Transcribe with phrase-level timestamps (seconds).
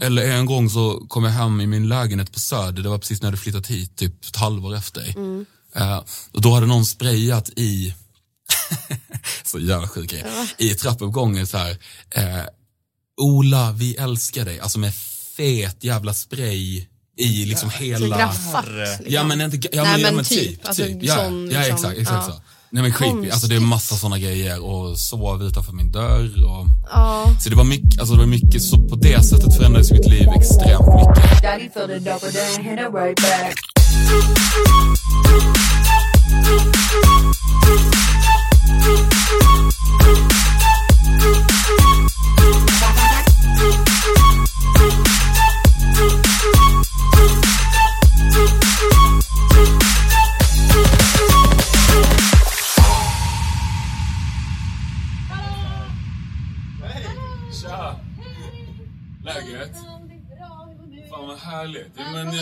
[0.00, 3.22] Eller en gång så kom jag hem i min lägenhet på Söder, det var precis
[3.22, 5.14] när hade flyttat hit, typ ett halvår efter.
[5.76, 7.94] Eh, och då hade någon sprayat i,
[9.44, 10.24] så jävla sjuk grej,
[10.58, 11.78] i trappuppgången så här,
[12.10, 12.44] eh,
[13.20, 14.94] Ola, vi älskar dig, alltså med
[15.36, 16.86] fet jävla spray
[17.16, 18.18] i liksom hela...
[18.18, 18.64] Graffat.
[18.68, 19.06] Liksom.
[19.08, 20.98] Ja men inte, ja, Nej, men, ja, men typ, typ, alltså, typ.
[21.00, 22.32] Ja, sån, ja liksom, exakt, exakt ja.
[22.32, 22.42] så.
[22.70, 26.66] Nej men creepy, alltså det är massa sådana grejer och sov utanför min dörr och
[26.90, 27.34] Ja.
[27.40, 30.28] Så det var mycket, alltså det var mycket, så på det sättet förändrades mitt liv
[30.36, 31.32] extremt mycket.
[61.52, 61.88] Härligt.
[61.96, 62.34] Ja, men eh,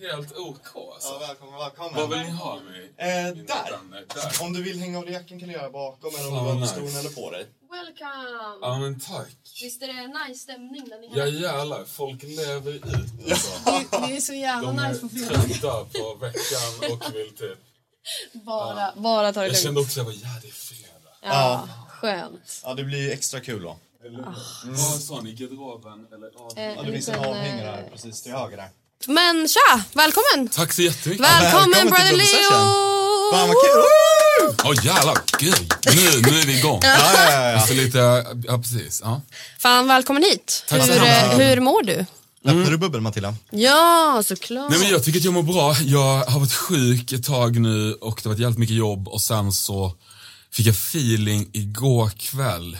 [0.00, 1.08] helt OK alltså.
[1.12, 1.94] Ja, välkommen, välkommen.
[2.00, 2.82] Vad vill ni ha mig?
[2.96, 3.78] Eh, där.
[4.14, 4.42] Där.
[4.42, 6.50] Om du vill hänga av dig jackan kan du göra bakom eller om du vill
[6.52, 6.98] ha vad stolen nice.
[6.98, 7.46] eller på dig.
[7.70, 8.58] Welcome!
[8.62, 9.36] Ja men tack.
[9.62, 11.28] Visst är det nice stämning där Ja nere?
[11.30, 12.84] jävlar, folk lever ut
[13.30, 13.50] alltså.
[13.90, 15.42] Det, det är så jävla De nice på är fredag.
[15.42, 17.58] trötta på veckan och vill typ...
[18.32, 19.62] Bara, bara ta det Jag lugnt.
[19.62, 21.10] kände också, jag bara, ja det är fredag.
[21.22, 22.60] Ja, skönt.
[22.64, 23.76] Ja, det blir ju extra kul då.
[24.64, 26.30] Vad sa ni, garderoben eller?
[26.34, 26.62] Ja.
[26.62, 28.68] Eh, Ja, det finns en avhängare eh, här precis till höger där.
[29.06, 30.48] Men tja, välkommen!
[30.48, 31.26] Tack så jättemycket.
[31.26, 33.32] Välkommen välkommen brother Leo!
[33.32, 33.84] Fan vad kul!
[34.64, 35.74] Åh jävlar, gud.
[35.86, 36.80] Nu, nu är vi igång.
[36.82, 37.56] Ja, ja, ja, ja.
[37.58, 37.98] Alltså lite,
[38.46, 39.00] ja precis.
[39.04, 39.20] Ja.
[39.58, 40.64] Fan, välkommen hit.
[40.68, 42.06] Tack Hur, eh, hur mår du?
[42.44, 43.34] Öppnar du bubbel Matilda?
[43.50, 44.70] Ja, såklart.
[44.70, 45.76] Nej men jag tycker att jag mår bra.
[45.84, 49.20] Jag har varit sjuk ett tag nu och det har varit jävligt mycket jobb och
[49.20, 49.92] sen så
[50.52, 52.78] fick jag feeling igår kväll.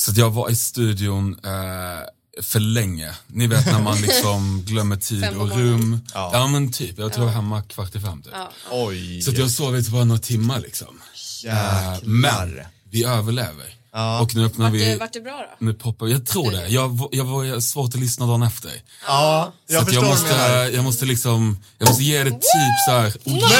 [0.00, 3.14] Så att jag var i studion eh, för länge.
[3.26, 6.00] Ni vet när man liksom glömmer tid och rum.
[6.14, 6.30] Ja.
[6.32, 6.46] Ja.
[6.46, 8.32] men typ, jag tror jag var hemma kvart i fem typ.
[8.34, 8.52] Ja.
[8.70, 9.22] Oj.
[9.22, 11.00] Så att jag har sovit bara några timmar liksom.
[11.44, 12.00] Eh, Jäklar.
[12.04, 12.60] men
[12.90, 13.74] vi överlever.
[13.92, 14.20] Ja.
[14.20, 15.66] Och nu öppnar Vart det, vi, vart det bra då?
[15.66, 16.68] nu poppar Jag tror det.
[16.68, 18.70] Jag, var- jag var svårt att lyssna dagen efter.
[19.06, 20.34] Ja, Så jag förstår jag måste,
[20.74, 23.08] jag måste liksom, jag måste ge det typ så här.
[23.24, 23.50] Oh, jävlar.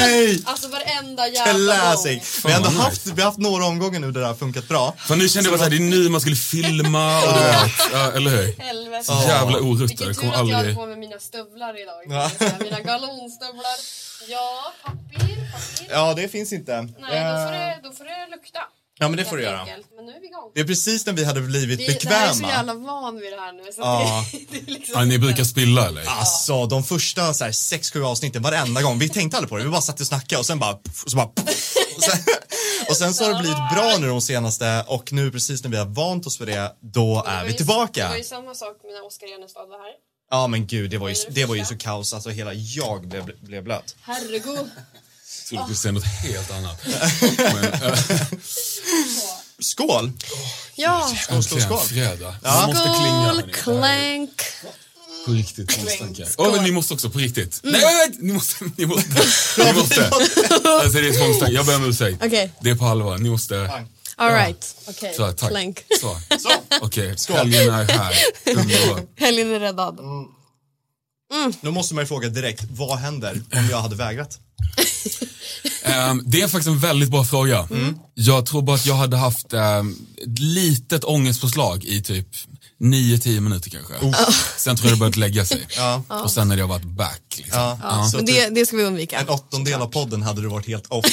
[0.00, 0.42] Nej!
[0.44, 2.40] Alltså varenda jävla Classic!
[2.44, 4.94] Vi har, ändå haft, vi har haft några omgånger nu där det har funkat bra.
[4.98, 7.72] För nu kände jag bara såhär, det är nu man skulle filma och du vet,
[7.92, 8.58] ja, eller hur?
[8.62, 9.04] Helvete.
[9.04, 10.74] Så jävla oruttad, Vilken det tur att jag aldrig...
[10.76, 12.02] på mig mina stövlar idag.
[12.08, 12.30] Ja.
[12.64, 13.76] Mina galonstövlar.
[14.28, 15.86] Ja, papper, papper.
[15.90, 16.72] Ja, det finns inte.
[16.82, 18.60] Nej, då får, Eh, det, då får det lukta.
[18.98, 19.60] Ja, men det får du göra.
[19.60, 19.86] enkelt.
[19.96, 20.50] Men nu är vi igång.
[20.54, 22.54] Det är precis när vi hade blivit Det, det här är så bekväma.
[22.54, 23.62] jävla van vid det här nu.
[23.72, 24.24] Så Ja.
[24.32, 26.04] det, det är liksom Ja, ni brukar spilla eller?
[26.06, 29.64] Alltså de första så här, sex, sju avsnitten varenda gång, vi tänkte aldrig på det,
[29.64, 31.26] vi bara satt och snackade och sen bara, och så bara
[31.96, 32.18] och sen,
[32.88, 35.76] och sen så har det blivit bra nu de senaste och nu precis när vi
[35.76, 38.08] har vant oss för det, då Det är vi ju- Det tillbaka.
[38.08, 39.92] var ju samma sak med när Oskar Enestad var här.
[40.30, 43.08] Ja men gud, det var ju, det det var ju så kaos, alltså hela jag
[43.08, 43.96] blev, blev blöt.
[44.00, 44.70] Herregud.
[45.50, 46.80] Jag trodde du skulle säga något helt annat.
[47.54, 47.98] Men, äh,
[49.58, 50.12] Skål!
[50.74, 51.14] Ja.
[51.22, 51.78] Skål, skål, skål.
[51.78, 52.36] fredag.
[52.42, 53.32] Man måste klinga.
[53.32, 53.52] Skål, hörni.
[53.52, 54.42] Clank.
[55.26, 56.28] På riktigt tvångstankar.
[56.38, 57.60] Åh men ni måste också på riktigt.
[57.62, 59.10] Nej, nej, nej, ni måste, ni måste.
[59.64, 60.04] Ni måste.
[60.04, 61.54] Alltså det är tvångstankar.
[61.54, 62.22] Jag ber om ursäkt.
[62.24, 62.52] Okej.
[62.60, 63.70] Det är på allvar, ni måste.
[64.16, 64.76] All right.
[64.88, 65.14] Okej.
[65.16, 65.50] Så, tack.
[65.50, 65.84] Clank.
[66.00, 66.20] Så.
[66.38, 68.14] Så, Okej, helgen är här.
[69.20, 69.98] Helgen är räddad.
[71.60, 74.38] då måste man ju fråga direkt, vad händer om jag hade vägrat?
[75.82, 77.68] Ehm, det är faktiskt en väldigt bra fråga.
[78.14, 82.28] Jag tror bara att jag hade haft um, ett litet ångestpåslag i typ
[82.80, 83.94] 9-10 minuter kanske.
[84.56, 85.66] Sen tror jag det börjat lägga sig.
[85.76, 86.02] Ja.
[86.24, 87.22] Och sen hade jag varit back.
[87.36, 87.60] Liksom.
[87.82, 89.18] Ja, så Men typ det, det ska vi undvika.
[89.20, 91.06] en åttondel av podden hade du varit helt off.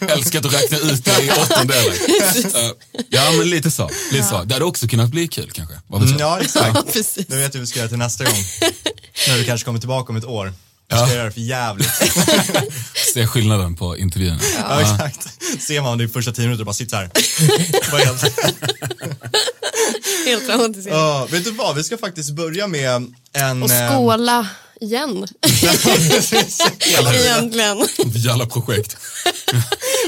[0.00, 1.94] Älskat att räkna ut det i åttondelar.
[2.56, 2.70] Eh,
[3.08, 3.90] ja men lite så.
[4.12, 4.44] Lite så.
[4.44, 5.74] Det hade också kunnat bli kul kanske.
[5.86, 6.20] Vad jag?
[6.20, 6.96] Ja, exakt.
[7.16, 7.24] Ja.
[7.28, 8.44] Nu vet du vad vi ska göra till nästa gång.
[9.28, 10.52] När du kanske kommer tillbaka om ett år.
[10.88, 11.12] Du ska Ja.
[11.14, 11.88] göra det för jävligt.
[13.14, 14.40] Se skillnaden på intervjuerna.
[14.68, 15.28] Ja, exakt.
[15.62, 17.10] Ser man det i första tio minuter och bara sitter här.
[18.04, 18.22] Helt-
[20.26, 20.96] Helt traumatiserad.
[20.98, 23.62] Ja, vet du vad, vi ska faktiskt börja med en...
[23.62, 24.46] Och eh, skåla
[24.80, 25.26] igen.
[27.14, 27.88] Egentligen.
[28.14, 28.96] Jävla projekt.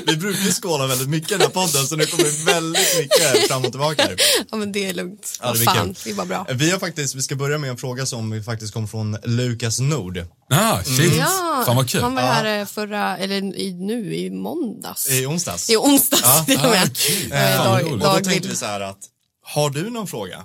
[0.08, 3.64] Vi brukar skåla väldigt mycket i den här podden så nu kommer väldigt mycket fram
[3.64, 4.02] och tillbaka.
[4.02, 4.16] här.
[4.50, 5.38] Ja men det är lugnt.
[5.42, 6.46] Ja, det fan, det är bara bra.
[6.54, 9.80] Vi har faktiskt, vi ska börja med en fråga som vi faktiskt kom från Lukas
[9.80, 10.24] Nord.
[10.50, 11.14] Ah, shit.
[11.16, 12.02] Ja, Fan vad kul.
[12.02, 15.10] han var här eh, förra, eller i, nu i måndags.
[15.10, 15.70] I onsdags.
[15.70, 16.44] I onsdags Ja.
[16.46, 16.90] till och Ah, med.
[17.30, 17.92] Jag är Fan, dag-.
[17.92, 18.98] Och då tänkte vi så här att,
[19.44, 20.42] har du någon fråga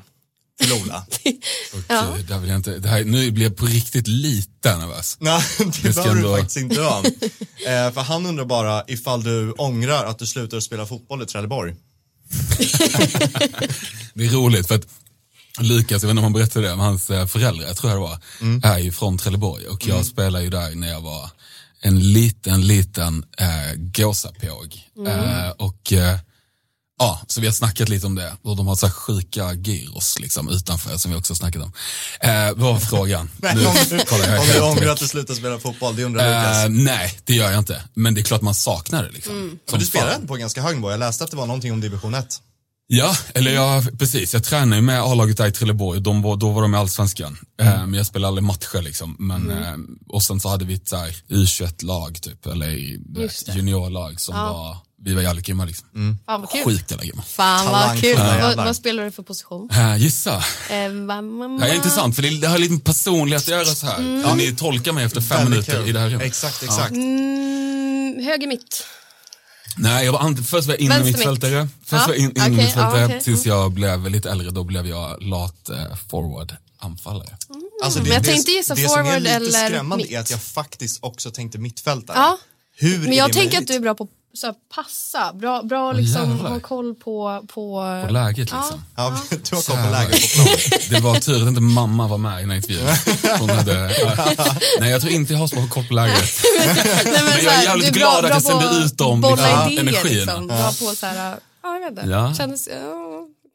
[0.62, 1.06] till Ola?
[1.74, 5.18] Okej, där vill jag inte, det här, nu blir jag på riktigt lite nervös.
[5.20, 5.42] Nej,
[5.82, 6.98] det ska behöver du ändå- faktiskt inte vara.
[7.88, 11.76] eh, för han undrar bara ifall du ångrar att du slutar spela fotboll i Trelleborg.
[14.14, 14.88] Det är roligt för att
[15.60, 18.04] Lukas, jag vet inte om han berättade det, men hans eh, föräldrar, tror jag det
[18.04, 18.62] var, Mm.
[18.64, 21.30] är ju från Trelleborg och jag spelade ju där när jag var
[21.82, 24.82] en liten, liten äh, gåsapåg.
[25.08, 26.18] Eh, och eh,
[27.00, 30.20] ja, så vi har snackat lite om det och de har så här sjuka gyros
[30.20, 31.74] liksom utanför som vi också har snackat om.
[32.20, 33.30] Eh, vad var frågan?
[33.38, 36.26] Men om du, kollar jag om du ångrar att du slutade spela fotboll, det undrar
[36.26, 36.64] Lukas.
[36.64, 37.84] Eh, nej, det gör jag inte.
[37.94, 39.40] Men det är klart man saknar det liksom.
[39.40, 40.28] Men Som du spelar fan.
[40.28, 40.92] på ganska hög nivå.
[40.92, 42.42] Jag läste att det var någonting om division 1.
[42.96, 44.34] Ja, eller jag, precis.
[44.34, 46.02] Jag tränade ju med A-laget där i Trelleborg.
[46.02, 47.38] De var, då var de i Allsvenskan.
[47.62, 49.16] Eh, men jag spelade aldrig matcher liksom.
[49.20, 49.74] Men, eh,
[50.10, 53.56] och sen så hade vi ett så här U21-lag typ, eller det.
[53.56, 55.88] juniorlag som var, vi var jävligt grymma liksom.
[56.26, 56.64] Fan vad kul.
[56.64, 57.24] Sjukt jävla grymma.
[57.24, 58.18] Fan vad kul.
[58.18, 59.70] alla Vad, vad spelar du för position?
[59.72, 60.44] Eh, gissa.
[60.70, 63.86] Eh, va, ma, Det är intressant för det, det har lite personlighet att göra så
[63.86, 64.22] här.
[64.26, 65.90] Ja, ni tolkar mig efter fem Väldigt minuter kul.
[65.90, 66.26] i det här rummet.
[66.28, 66.92] Exakt, exakt.
[66.92, 68.86] Mm, höger mitt.
[69.78, 71.68] Nej, jag var först var jag innermittfältare.
[71.86, 73.22] Först Ja, var in, okej, innermittfältare ja, okej.
[73.22, 74.50] tills jag blev lite äldre.
[74.52, 77.38] Då blev jag lat eh, forward anfallare.
[77.84, 80.14] Alltså, Men jag tänkte gissa det som är forward lite eller skrämmande mitt.
[80.14, 82.18] är att jag faktiskt också tänkte mittfältare.
[82.18, 82.38] Ja.
[82.78, 85.34] Hur Men jag det tänker att du är bra på så här, passa.
[85.34, 87.44] Bra, bra liksom ha koll på...
[87.48, 88.84] På, På läget liksom.
[88.96, 90.80] Ja, du har koll på läget på plan.
[90.90, 92.88] Det var tur att inte mamma var med i den här intervjun.
[93.40, 93.74] Hon hade,
[94.80, 96.16] nej, jag tror inte jag har så bra koll på läget.
[97.06, 100.18] Nej, men, jag är jävligt är glad att jag sände ut dem, liksom, energin.
[100.18, 100.48] liksom.
[100.48, 102.12] Bra på så här, ja jag vet inte.
[102.12, 102.34] Ja.
[102.34, 102.76] Kändes, ja,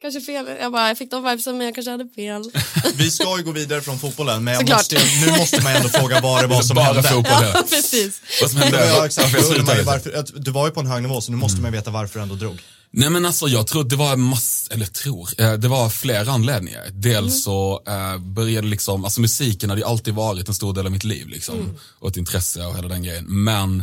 [0.01, 0.45] kanske fel.
[0.61, 2.43] Jag bara, jag fick de vibesen men jag kanske hade fel.
[2.95, 6.43] Vi ska ju gå vidare från fotbollen, men måste, nu måste man ändå fråga vad
[6.43, 7.03] det var som Bara hände.
[7.03, 7.43] fotboll.
[7.53, 8.21] ja, precis.
[8.41, 8.85] Vad som hände?
[8.87, 9.85] Ja, Varför exakt.
[9.85, 12.23] varför, du var ju på en hög nivå, så nu måste man veta varför du
[12.23, 12.61] ändå drog.
[12.91, 16.31] Nej men alltså jag tror att det var mass, eller tror, eh, det var flera
[16.31, 16.85] anledningar.
[16.91, 20.91] Dels så eh, började liksom, alltså musiken hade ju alltid varit en stor del av
[20.91, 21.79] mitt liv liksom.
[21.99, 23.25] Och ett intresse och hela den grejen.
[23.43, 23.79] Men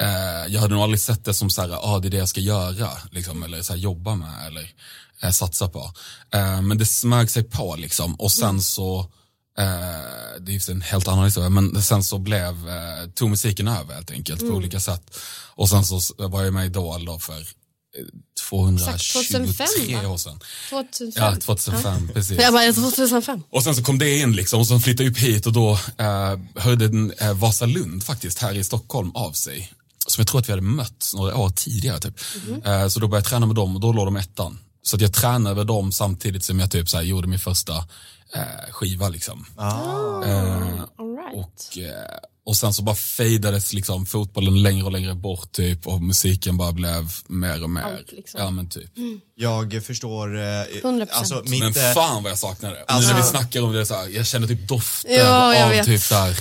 [0.00, 2.28] eh, jag hade nog aldrig sett det som så här, ah, det är det jag
[2.28, 4.70] ska göra, liksom, eller så här, jobba med eller
[5.22, 5.92] eh, satsa på.
[6.34, 9.10] Eh, men det smög sig på liksom och sen så
[9.60, 13.94] Eh, det är en helt annan historia, men sen så blev, eh, tog musiken över
[13.94, 15.16] helt enkelt på olika sätt.
[15.54, 18.04] Och sen så var jag med i Idol då för eh,
[18.48, 20.08] 223 2005, va?
[20.08, 20.40] år sedan.
[20.70, 21.22] 2005.
[21.24, 22.38] Ja, 2005, precis.
[22.38, 23.42] Jag bara, 2005.
[23.50, 25.78] Och sen så kom det in liksom och sen flyttade jag upp hit och då
[25.98, 29.72] eh, hörde en, eh, Vasalund faktiskt här i Stockholm av sig.
[30.06, 32.20] Som jag tror att vi hade mött några år tidigare typ.
[32.64, 34.58] Eh, så då började jag träna med dem och då låg de ettan.
[34.82, 37.76] Så att jag tränade med dem samtidigt som jag typ så här, gjorde min första
[38.34, 39.46] eh, skiva liksom.
[39.58, 41.34] Eh, All right.
[41.34, 46.02] och, eh, och sen så bara fejdades liksom fotbollen längre och längre bort typ och
[46.02, 47.82] musiken bara blev mer och mer.
[47.82, 48.40] Allt, liksom.
[48.40, 48.90] Ja men typ.
[49.34, 50.42] Jag förstår, eh,
[50.82, 51.08] 100%.
[51.12, 52.84] alltså mitt, Men eh, fan vad jag saknar det.
[52.86, 55.70] Alltså- nu när vi snackar om det så här, jag känner typ dofter Ja, av
[55.70, 55.86] vet.
[55.86, 56.38] typ där.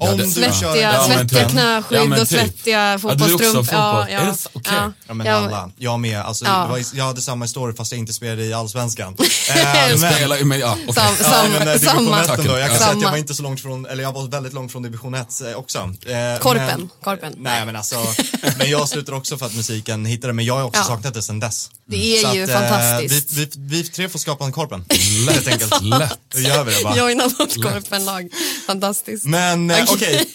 [0.00, 1.50] Om det- du Svettiga, kör Ja, men svettiga typ.
[1.50, 2.38] knäskydd Ja, men och typ.
[2.40, 3.62] svettiga Ja, du är också fotbollstrumpor.
[3.64, 4.06] fotboll.
[4.08, 4.48] Är det så?
[4.52, 4.72] Okej.
[5.08, 5.32] Ja men Ja.
[5.34, 6.20] alla, jag med.
[6.20, 6.62] Alltså, Ja.
[6.62, 9.16] det var, jag hade samma story fast jag inte spelade i Allsvenskan.
[9.50, 9.64] Eh,
[10.00, 10.76] men- spelar med, ja.
[10.94, 12.20] Sam, Ja, men, eh, division samma.
[12.24, 12.58] 1 då.
[12.58, 14.72] Jag kan säga att jag var inte så långt från, eller jag var väldigt långt
[14.72, 15.78] från division 1 eh, också.
[15.78, 17.34] Eh, Korpen, men- korpen.
[17.38, 17.96] Nej men alltså,
[18.58, 20.84] men jag slutade också för att musiken hittade men jag har också Ja.
[20.84, 21.70] saknat det sedan dess.
[21.90, 23.32] Det är Så ju att, eh, fantastiskt.
[23.32, 24.84] Vi, vi, vi tre får skapa en korpen.
[25.28, 25.82] Helt enkelt.
[25.82, 26.18] Lätt.
[26.34, 26.96] Då gör vi det bara.
[26.96, 28.28] Joina något korpenlag.
[28.66, 29.24] Fantastiskt.
[29.24, 30.26] Men eh, Okej.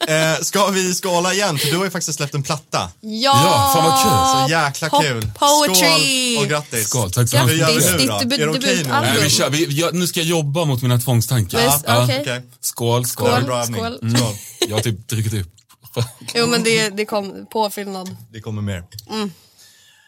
[0.00, 1.58] okej, eh, ska vi skåla igen?
[1.58, 2.90] För du har ju faktiskt släppt en platta.
[3.00, 3.42] Ja!
[3.44, 4.48] Ja, fan vad kul.
[4.48, 5.30] Så jäkla Pop kul.
[5.38, 6.34] poetry.
[6.34, 6.88] Skål och grattis.
[6.88, 7.50] Skål, tack så mycket.
[7.50, 8.14] Hur gör vi nu då?
[8.14, 8.90] Är det okej nu?
[8.90, 11.68] Nej, vi kör, vi, jag, nu ska jag jobba mot mina tvångstankar.
[11.86, 12.18] Okej.
[12.20, 12.42] Okej.
[12.60, 13.30] Skål, Det skål.
[13.30, 13.80] var en bra övning.
[13.80, 13.98] Skål.
[14.16, 14.34] Skål.
[14.68, 15.48] Jag har typ druckit upp.
[16.34, 18.16] Jo men det, det kom påfyllnad.
[18.32, 18.82] Det kommer mer.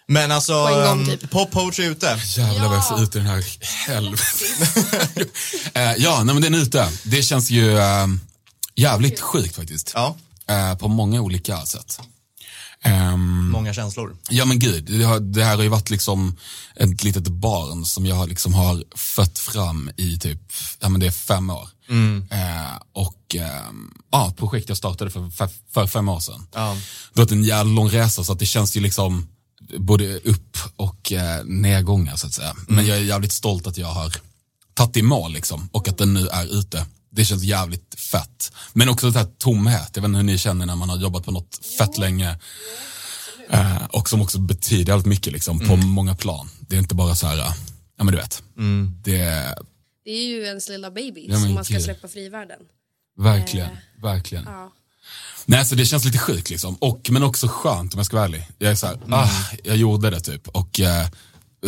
[0.08, 0.68] Men alltså, Mm.
[0.74, 1.30] På en gång, um, typ.
[1.30, 2.18] Pop Poetry är ute.
[2.36, 3.44] Jävlar vad jag ser ut i den här
[3.88, 5.28] helvetet.
[5.74, 6.88] Eh, ja, nej, men den är ute.
[7.02, 8.06] Det känns ju eh,
[8.80, 9.92] jävligt sjukt faktiskt.
[9.94, 10.16] Ja,
[10.50, 12.00] Eh, på många olika sätt.
[12.82, 14.16] Ehm, många känslor.
[14.30, 16.36] Ja men gud, det, har, det här har ju varit liksom
[16.76, 21.10] ett litet barn som jag liksom har fött fram i typ, ja men det är
[21.10, 21.68] fem år.
[22.30, 23.62] Eh, och eh,
[24.10, 26.46] ja, ett projekt jag startade för, för, för fem år sedan.
[26.54, 26.76] Ja.
[27.12, 29.28] Det har varit en jävla lång resa så att det känns ju liksom
[29.78, 32.56] både upp och eh, nedgångar så att säga.
[32.68, 34.16] Men jag är jävligt stolt att jag har
[34.74, 36.86] tagit i mål liksom och att den nu är ute.
[37.10, 38.52] Det känns jävligt fett.
[38.72, 41.24] Men också det här tomhet, jag vet inte hur ni känner när man har jobbat
[41.24, 42.38] på något fett länge.
[43.50, 46.48] Eh, och som också betyder allt mycket liksom, på många plan.
[46.60, 47.52] Det är inte bara så här, eh,
[47.98, 48.42] ja men du vet.
[49.04, 49.54] Det är
[50.04, 51.82] Det är ju ens lilla baby Ja, som man ska gud.
[51.84, 52.58] släppa fri i världen.
[53.18, 53.70] verkligen,
[54.02, 54.44] verkligen.
[54.44, 54.72] Ja.
[55.46, 56.74] Nej, så det känns lite sjukt liksom.
[56.74, 58.46] Och, men också skönt om jag ska vara ärlig.
[58.58, 59.30] Jag är så här, ah,
[59.64, 60.48] jag gjorde det typ.
[60.48, 61.06] Och eh,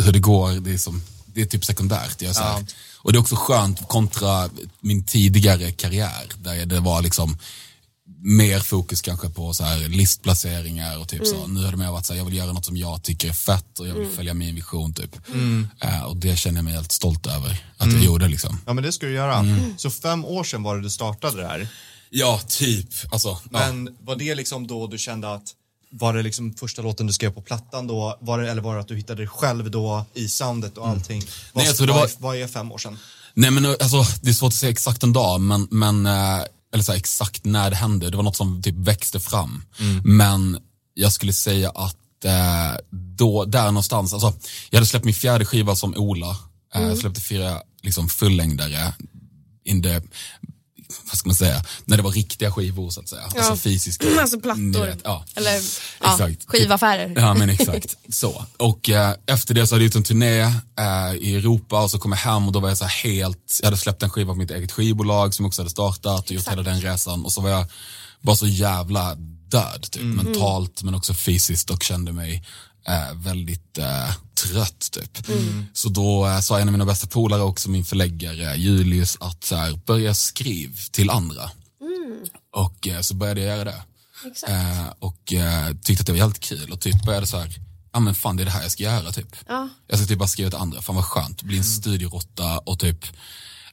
[0.04, 1.02] hur det går, det är, som,
[1.34, 2.22] det är typ sekundärt.
[2.22, 2.64] Jag här.
[2.96, 6.28] Och det är också skönt kontra min tidigare karriär.
[6.38, 7.38] Där det var liksom,
[8.22, 11.46] mer fokus kanske på så här listplaceringar och typ så.
[11.46, 13.32] Nu har det mer varit så här, jag vill göra något som jag tycker är
[13.32, 15.16] fett och jag vill följa min vision typ.
[15.80, 18.60] Eh, och det känner jag mig helt stolt över att jag gjorde liksom.
[18.66, 19.36] Ja men det ska du göra.
[19.36, 19.78] Mm.
[19.78, 21.68] Så fem år sedan var det du startade det här.
[22.10, 22.88] Ja, typ.
[23.12, 23.38] Alltså, ja.
[23.50, 25.54] Men var det liksom då du kände att
[25.92, 28.18] var det liksom första låten du skrev på plattan då?
[28.20, 31.20] Var det, eller var det att du hittade dig själv då i soundet och allting?
[31.20, 31.50] Vad, Mm.
[31.54, 32.98] Nej, jag tror det vad, var- är, vad är fem år sedan?
[33.34, 36.40] Nej men alltså, det är svårt att säga exakt en dag, men, men eh,
[36.74, 38.10] eller så här, exakt när det hände.
[38.10, 39.62] Det var något som typ växte fram.
[40.04, 40.58] Men
[40.94, 42.76] jag skulle säga att eh,
[43.18, 44.32] då, där någonstans, alltså,
[44.70, 46.36] jag hade släppt min fjärde skiva som Ola.
[46.74, 48.94] Eh, Jag släppte fyra liksom, fullängdare
[49.64, 50.00] in the,
[51.04, 53.22] vad ska man säga, när det var riktiga skivor så att säga.
[53.22, 54.06] Alltså fysiska.
[54.20, 54.86] Alltså plattor.
[54.86, 55.24] Vet, ja.
[55.34, 55.60] Eller
[56.00, 56.44] ja, Exakt.
[56.46, 57.12] skivaffärer.
[57.16, 58.46] Ja men exakt, så.
[58.56, 61.98] Och eh, efter det så hade jag gjort en turné eh, i Europa och så
[61.98, 64.38] kom jag hem och då var jag så helt, jag hade släppt en skiva på
[64.38, 67.50] mitt eget skivbolag som också hade startat och gjort hela den resan och så var
[67.50, 67.66] jag
[68.20, 69.14] bara så jävla
[69.48, 72.44] död typ, mentalt men också fysiskt och kände mig
[72.88, 75.26] eh, väldigt eh, trött typ.
[75.72, 79.56] Så då eh, sa en av mina bästa polare också, min förläggare Julius, att så
[79.56, 81.50] här, börja skriv till andra.
[82.54, 83.82] Och eh, så började jag göra det.
[84.26, 84.52] Exakt.
[84.52, 87.54] Eh, och eh, tyckte att det var jävligt kul och typ började så här,
[87.92, 89.36] ja men fan det är det här jag ska göra typ.
[89.48, 89.68] Ja.
[89.86, 93.04] Jag ska typ bara skriva till andra, fan vad skönt, bli en studieråtta och typ,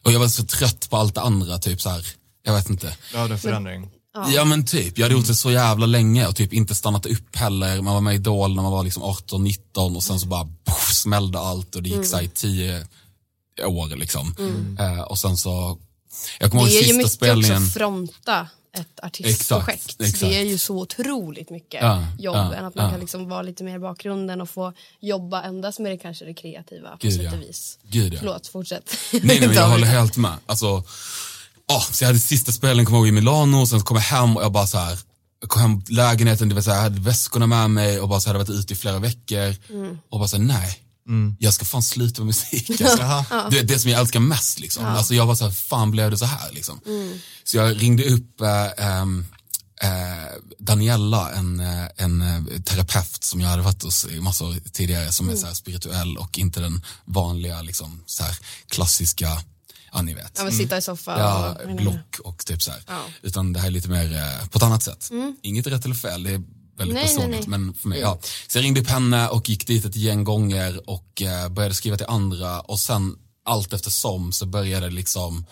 [0.03, 2.05] och jag var så trött på allt det andra typ så här,
[2.43, 2.97] jag vet inte.
[3.13, 3.89] Ja, det är förändring.
[4.13, 4.45] Ja.
[4.45, 7.81] men typ, jag hade gjort det så jävla länge och typ inte stannat upp heller.
[7.81, 10.93] Man var med i Idol när man var liksom 18-19 och sen så bara poff,
[10.93, 12.85] smällde allt och det gick så här i tio
[13.65, 14.35] år liksom.
[14.79, 15.77] Eh, och sen så,
[16.39, 17.63] jag kommer ihåg Det är ju sista mycket spelningen.
[17.63, 19.71] också fronta ett artistprojekt.
[19.71, 20.19] Exakt, exakt.
[20.19, 22.91] Det är ju så otroligt mycket Ja, jobb ja, än att man ja.
[22.91, 26.33] kan liksom vara lite mer i bakgrunden och få jobba endast med det kanske det
[26.33, 27.33] kreativa på Gud, sätt ja.
[27.33, 27.79] och vis.
[27.83, 28.19] Gud, ja.
[28.19, 28.97] Förlåt, fortsätt.
[29.11, 30.37] Nej, nej men jag håller helt med.
[30.45, 30.83] Alltså,
[31.69, 34.43] ja, så jag hade sista spelningen, kom ihåg, i Milano, sen kom jag hem och
[34.43, 34.99] jag bara så här,
[35.41, 38.09] jag kom hem till lägenheten, det var så här, jag hade väskorna med mig och
[38.09, 39.55] bara så här, hade varit ute i flera veckor
[40.09, 40.83] och bara så här, nej.
[41.39, 42.81] Jag ska fan sluta med musik.
[42.81, 43.25] Alltså.
[43.51, 44.59] Det är det som jag älskar mest.
[44.59, 44.85] Liksom.
[44.85, 46.51] Alltså, jag var så här, fan blev det så här?
[46.51, 46.79] Liksom.
[47.43, 49.25] Så jag ringde upp eh, ehm,
[49.81, 49.89] eh,
[50.59, 52.23] Daniella, en, eh, en
[52.63, 56.39] terapeut som jag hade varit hos i massor tidigare, som är så här spirituell och
[56.39, 59.43] inte den vanliga liksom, så här, klassiska,
[59.93, 60.31] ja ni vet.
[60.37, 61.19] Ja, men sitta i soffan.
[61.19, 62.83] Ja, och, block och typ så här.
[62.87, 63.01] Ja.
[63.21, 65.09] Utan det här är lite mer eh, på ett annat sätt.
[65.41, 66.41] Inget rätt eller fel, det är
[66.77, 67.47] väldigt Nej, nej, personligt.
[67.47, 67.59] nej.
[67.59, 68.19] Men för mig, ja.
[68.47, 71.97] Så jag ringde upp henne och gick dit ett gäng gånger och eh, började skriva
[71.97, 73.15] till andra och sen
[73.45, 75.45] allt eftersom så började liksom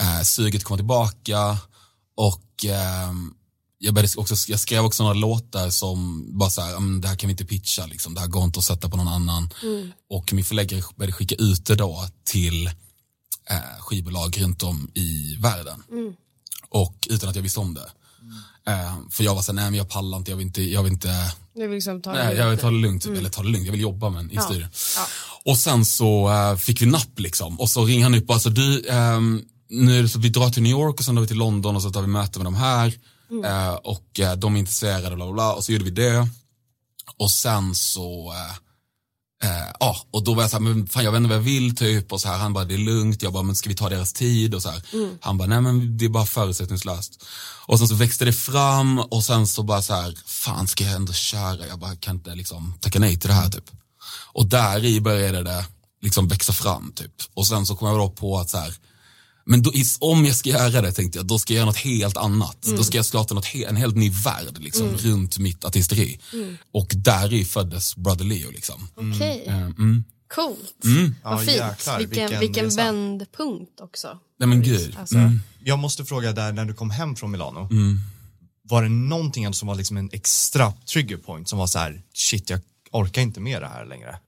[0.00, 1.58] eh, suget komma tillbaka
[2.16, 3.34] och ehm,
[3.78, 7.08] jag, började också, jag skrev också några låtar som bara så här, "Ja, men det
[7.08, 8.14] här kan vi inte pitcha, liksom.
[8.14, 9.50] det här går inte att sätta på någon annan.
[10.10, 12.70] Och min förläggare började skicka ut det då till
[13.50, 15.82] eh, skivbolag runt om i världen.
[16.68, 17.90] Och utan att jag visste om det.
[18.66, 20.92] Eh, för jag var såhär, nej men jag pallar inte, jag vill inte, jag vill
[20.92, 21.08] inte,
[21.54, 23.48] Det vill liksom ta det nej lugnt jag vill ta det lugnt, eller ta det
[23.48, 24.42] lugnt, jag vill jobba men i Ja.
[24.42, 24.68] studion.
[24.96, 25.06] Ja.
[25.44, 28.50] Och sen så eh, fick vi napp liksom, och så ringer han upp och alltså
[28.50, 31.22] du, ehm, nu är det så att vi drar till New York och sen drar
[31.22, 32.92] vi till London och så tar vi möte med de här.
[33.44, 36.28] Eh, och eh, de är intresserade, bla bla bla, och så gjorde vi det.
[37.16, 38.56] Och sen så, eh,
[39.42, 41.42] Eh, ja, och då var jag så här, men fan jag vet inte vad jag
[41.42, 43.74] vill typ och så här, han bara det är lugnt, jag bara men ska vi
[43.74, 44.82] ta deras tid och så här.
[45.20, 47.24] Han bara nej men det är bara förutsättningslöst.
[47.66, 50.92] Och sen så växte det fram och sen så bara så här, fan ska jag
[50.94, 53.70] ändå köra, jag bara kan inte liksom tacka nej till det här typ.
[54.32, 55.66] Och där i började det
[56.02, 57.12] liksom växa fram typ.
[57.34, 58.74] Och sen så kom jag då på att så här,
[59.46, 62.16] men då, om jag ska göra det tänkte jag, då ska jag göra något helt
[62.16, 62.62] annat.
[62.76, 66.18] Då ska jag starta något he- en helt ny värld liksom, runt mitt artisteri.
[66.72, 68.88] Och där i föddes Brother Leo liksom.
[68.94, 70.04] Okej, Eh, mm.
[70.34, 70.74] coolt.
[71.22, 71.56] Ja, Vad fint.
[71.56, 74.18] jäklar, vilken vilken vändpunkt också.
[74.38, 74.96] Nej men gud.
[75.00, 75.16] Alltså,
[75.64, 77.68] Jag måste fråga där när du kom hem från Milano.
[77.70, 77.98] Mm.
[78.62, 82.50] Var det någonting som var liksom en extra trigger point som var så här, shit
[82.50, 82.60] jag
[82.92, 84.18] orkar inte med det här längre.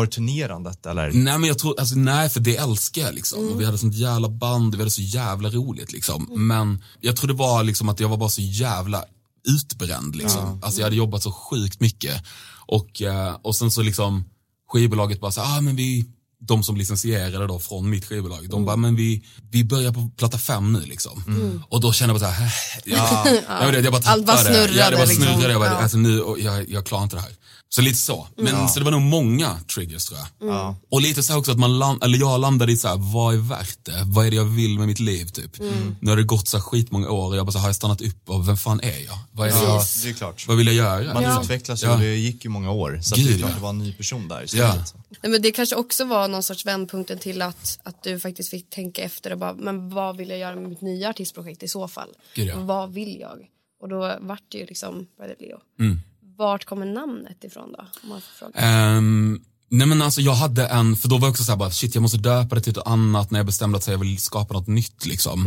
[0.00, 1.12] Var det turnerandet eller?
[1.12, 3.48] Nej men jag tror, alltså nej för det älskar jag liksom.
[3.48, 6.28] Och vi hade sånt jävla band, vi hade så jävla roligt liksom.
[6.36, 9.04] Men jag tror det var liksom att jag var bara så jävla
[9.48, 10.60] utbränd liksom.
[10.62, 12.22] Alltså jag hade jobbat så sjukt mycket.
[12.66, 14.24] Och, eh, och sen så liksom
[14.72, 16.06] skivbolaget bara så ah men vi,
[16.48, 20.38] de som licensierade då från mitt skivbolag, de bara men vi, vi börjar på platta
[20.38, 21.22] fem nu liksom.
[21.68, 22.52] Och då kände jag bara så här, "Äh,
[22.84, 23.26] ja,
[23.64, 24.58] jag, vet, jag bara Allt bara tappade.
[24.76, 25.24] Ja, det bara snurrade, liksom.
[25.24, 25.52] snurrade.
[25.52, 25.76] Jag, bara, Ja.
[25.76, 27.32] alltså, nu, och jag, jag klarar inte det här.
[27.72, 28.26] Så lite så.
[28.36, 30.48] Men så det var nog många triggers tror jag.
[30.48, 30.76] Ja.
[30.90, 33.34] Och lite så här också att man land, eller jag landade i så här, vad
[33.34, 34.02] är värt det?
[34.06, 35.60] Vad är det jag vill med mitt liv typ?
[36.00, 37.76] Nu har det gått så här skitmånga år och jag bara så här, har jag
[37.76, 39.18] stannat upp och vem fan är jag?
[39.32, 40.48] Vad är det Ja, jag, det är klart.
[40.48, 41.14] vad vill jag göra?
[41.14, 41.42] Man Ja.
[41.42, 41.94] utvecklas ju Ja.
[41.94, 43.00] och det gick ju många år.
[43.02, 43.56] Så att Gud, det är klart ja.
[43.56, 44.42] det var en ny person där.
[44.42, 44.74] i Ja.
[45.22, 48.70] Nej, men det kanske också var någon sorts vändpunkten till att, att du faktiskt fick
[48.70, 51.88] tänka efter och bara, men vad vill jag göra med mitt nya artistprojekt i så
[51.88, 52.08] fall?
[52.34, 52.60] Gud, ja.
[52.60, 53.38] Vad vill jag?
[53.82, 55.58] Och då vart det ju liksom Brother Leo.
[55.80, 56.00] Mm.
[56.40, 57.84] Vart kommer namnet ifrån då?
[58.02, 58.58] Om man får fråga.
[58.60, 61.94] Ehm, nej men alltså jag hade en, för då var jag också såhär bara shit
[61.94, 64.18] jag måste döpa det till något annat när jag bestämde att så här, jag vill
[64.18, 65.46] skapa något nytt liksom.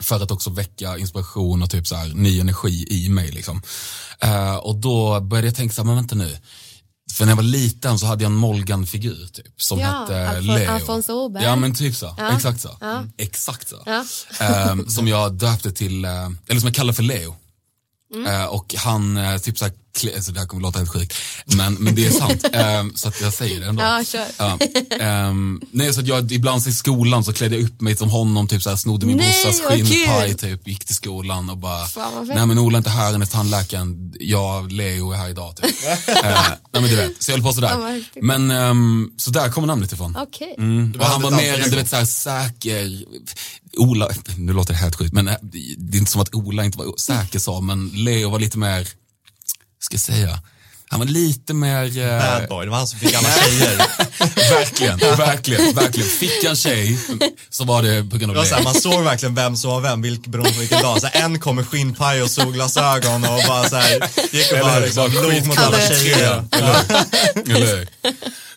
[0.00, 3.62] För att också väcka inspiration och typ så här, ny energi i mig liksom.
[4.20, 6.38] Eh, och då började jag tänka så här, men vänta nu.
[7.12, 10.40] För när jag var liten så hade jag en Molgan-figur typ som Ja, hette Alfon-
[10.58, 10.70] Leo.
[10.70, 11.44] Alfons Åberg.
[11.44, 12.36] Ja men typ så, Ja.
[12.36, 12.76] exakt så.
[12.80, 13.04] Ja.
[13.18, 13.76] Exakt så.
[14.44, 16.10] Ehm, som jag döpte till, eh,
[16.48, 17.36] eller som jag kallar för Leo.
[18.14, 18.26] Mm.
[18.40, 21.74] Eh, och han, eh, typ såhär, klä- alltså det här kommer låta helt sjukt, men,
[21.74, 22.44] men det är sant.
[22.52, 23.82] Ehm, så att jag säger det ändå.
[23.82, 24.26] Ja, kör.
[24.36, 24.58] Ja,
[25.00, 28.48] ehm, nej, så att jag, ibland i skolan så klädde jag upp mig som honom,
[28.48, 32.58] typ såhär, snodde min brorsas skinnpaj, typ, gick till skolan och bara, Fan, nej men
[32.58, 35.56] Ola är inte här, han är tandläkaren, jag, Leo är här idag.
[35.56, 35.76] Typ.
[36.26, 38.04] Eh, nej men du vet, så jag höll på sådär.
[38.22, 40.16] Men um, så där kommer namnet ifrån.
[40.20, 40.54] Okej.
[40.58, 40.94] Mm.
[40.98, 43.04] Och han var mer en du vet, så här, säker,
[43.76, 46.78] Ola, nu låter det helt sjukt, men eh, det är inte som att Ola inte
[46.78, 48.88] var säker så, men Leo var lite mer,
[49.86, 50.40] ska jag säga,
[50.88, 51.98] han var lite mer...
[51.98, 53.76] eh, Bad boy, det var han som fick alla tjejer.
[54.50, 56.08] verkligen, verkligen, verkligen.
[56.08, 56.98] Fick en tjej
[57.50, 58.64] så var det på grund Det av var så här, det.
[58.64, 61.00] man såg verkligen vem som var vem, vilk, beroende på vilken dag.
[61.00, 64.78] Så här, en kom med skinnpaj och solglasögon och bara så här, gick och bara
[64.78, 66.44] liksom, Bara log mot alla tjejer.
[67.46, 67.88] Eller hur?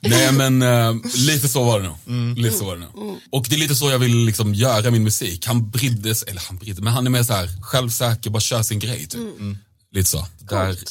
[0.01, 1.97] Nej men eh, lite så var det nog.
[2.07, 2.35] Mm.
[2.35, 3.17] Lite så var det nog.
[3.31, 5.45] Och det är lite så jag vill liksom göra min musik.
[5.47, 8.63] Han brydde sig, eller han brydde men han är mer så här självsäker, bara kör
[8.63, 9.21] sin grej typ.
[9.93, 10.27] Lite så.
[10.39, 10.85] Därifrån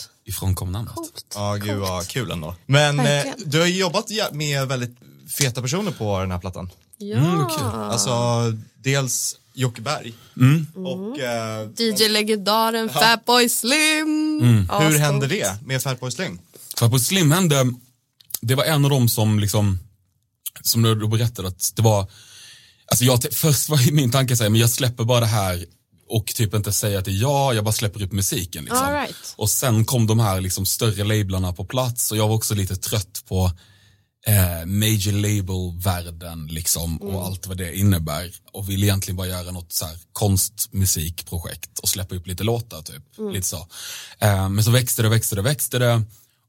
[0.55, 0.95] kom namnet.
[0.95, 1.33] Coolt.
[1.35, 2.55] Ja, gud vad kul ändå.
[2.67, 4.97] Men eh, du har ju jobbat ja- med väldigt
[5.39, 6.71] feta personer på den här plattan.
[6.99, 7.17] Ja.
[7.17, 7.67] Mm, kul.
[7.67, 8.13] Alltså,
[8.77, 10.13] dels Jocke Berg
[10.75, 14.39] och eh, DJ-legendaren Fatboy Slim.
[14.43, 14.55] Mm.
[14.55, 14.99] hur Ascoolt.
[14.99, 16.39] hände det med Fatboy Slim?
[16.81, 17.73] På Slim hände,
[18.41, 19.79] det var en av dem som liksom,
[20.63, 22.07] som du, berättade att det var,
[22.87, 25.65] alltså jag, först var min tanke så här, men jag släpper bara det här
[26.09, 28.65] och typ inte säger att det är jag, jag bara släpper upp musiken.
[28.65, 28.93] Liksom.
[28.93, 29.35] Right.
[29.37, 32.77] Och sen kom de här liksom större lablarna på plats och jag var också lite
[32.77, 33.51] trött på
[34.27, 39.73] eh, major label-världen liksom och allt vad det innebär och ville egentligen bara göra något
[39.73, 43.03] så här konstmusikprojekt och släppa upp lite låtar typ.
[43.33, 43.67] Lite så.
[44.19, 46.03] Eh, men så växte det, växte det, växte det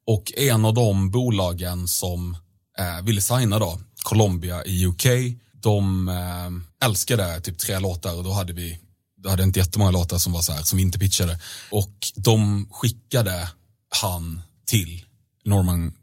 [0.07, 2.37] och en av de bolagen som
[2.79, 5.05] eh, ville signa då, Columbia i UK,
[5.53, 8.79] de eh, älskade typ tre låtar och då hade vi
[9.23, 11.39] då hade inte jättemånga låtar som var så här, som vi inte pitchade.
[11.71, 13.49] Och de skickade
[13.89, 15.05] han till
[15.45, 15.93] Norman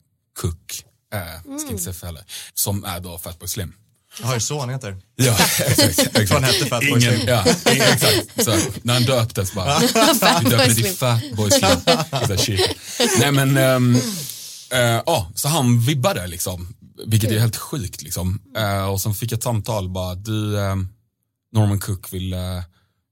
[0.40, 2.24] Cook, äh, ska inte säga för heller,
[2.54, 3.72] som är då Fatboy Slim.
[4.22, 4.96] Ja, det är så han heter.
[5.16, 5.32] Ja,
[5.66, 5.98] exakt.
[5.98, 6.30] exakt.
[6.30, 7.20] Han hette Fatboy Slim.
[7.26, 8.44] ja, exakt.
[8.44, 9.78] Så, när han döptes bara,
[10.44, 10.96] vi döpte till.
[10.96, 11.70] Fatboy Slim.
[12.28, 12.60] Så shit.
[13.18, 13.56] Nej men,
[14.70, 16.74] eh, ja, så han vibbade liksom,
[17.06, 18.42] vilket är helt sjukt liksom.
[18.56, 20.88] Eh, och sen fick jag ett samtal bara, du, ehm,
[21.52, 22.62] Norman Cook vill, eh,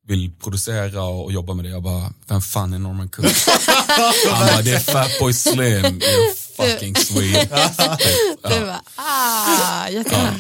[0.07, 1.71] vill producera och, och jobba med det.
[1.71, 3.27] Jag bara, vem fan är Norman Cook?
[4.31, 7.51] Han bara, det är Fatboy Slim, you fucking sweet.
[8.43, 10.35] Du bara, ah, jättebra.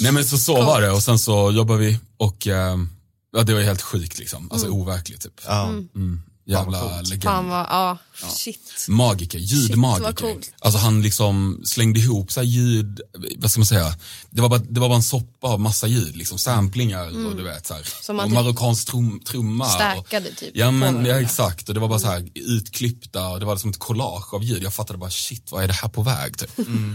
[0.00, 2.88] Nej men så, så var det och sen så jobbar vi och ehm,
[3.36, 5.40] ja, det var helt sjukt liksom, alltså overkligt typ.
[5.46, 5.68] Ja.
[5.68, 6.22] Mm.
[6.50, 7.48] Jävla legend.
[7.48, 7.98] Vad, ja,
[8.30, 8.86] shit.
[8.88, 10.12] Magiker, ljudmagiker.
[10.12, 10.52] coolt.
[10.58, 13.00] Alltså han liksom slängde ihop så här ljud,
[13.36, 13.94] vad ska man säga,
[14.30, 17.42] det var bara, det var bara en soppa av massa ljud, liksom samplingar och du
[17.42, 17.88] vet så här.
[18.02, 19.64] Som och typ marockansk trum, trumma.
[19.64, 23.40] och, Stackade typ Ja men ja, exakt, och det var bara så här utklippta och
[23.40, 24.62] det var som ett collage av ljud.
[24.62, 26.50] Jag fattade bara shit, vad är det här på väg typ.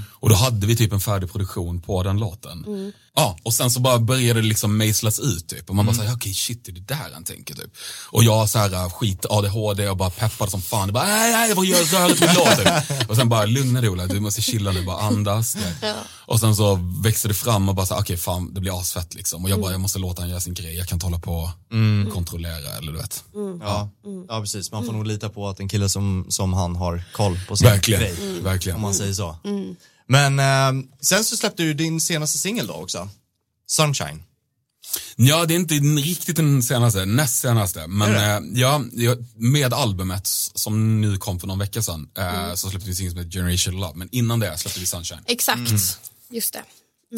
[0.10, 2.65] Och då hade vi typ en färdig produktion på den låten.
[3.15, 5.70] Ja, och sen så bara började det liksom mejslas ut typ.
[5.70, 7.72] Och man bara såhär, okej shit, det är det där han tänker typ.
[8.10, 10.88] Och jag så här skit ADHD och bara peppade som fan.
[10.88, 13.10] Det bara, nej, nej, vad gör låt typ.
[13.10, 15.58] Och sen bara, lugna dig Ola, du måste chilla nu, bara andas.
[16.28, 19.14] Och sen så växte det fram och bara så här, okej fan, det blir asfett
[19.16, 19.44] liksom.
[19.44, 21.34] Och jag bara, jag måste låta han göra sin grej, jag kan inte hålla på
[22.08, 23.24] och kontrollera eller du vet.
[23.62, 23.90] Ja.
[24.28, 24.72] ja, precis.
[24.72, 27.68] Man får nog lita på att en kille som, som han har koll på sin
[27.68, 28.16] Verkligen, grej.
[28.42, 28.76] verkligen.
[28.76, 29.38] Om man säger så.
[30.08, 33.10] Men eh, sen så släppte du din senaste singel då också.
[33.68, 34.24] Sunshine.
[35.15, 37.88] Ja, det är inte riktigt den senaste, näst senaste.
[37.88, 42.69] Men eh, ja, ja, med albumet som nu kom för någon vecka sedan eh, så
[42.69, 43.93] släppte vi en singel som heter Generation Love.
[43.95, 45.19] Men innan det släppte vi Sunshine.
[45.26, 45.71] Exakt,
[46.30, 46.63] just det.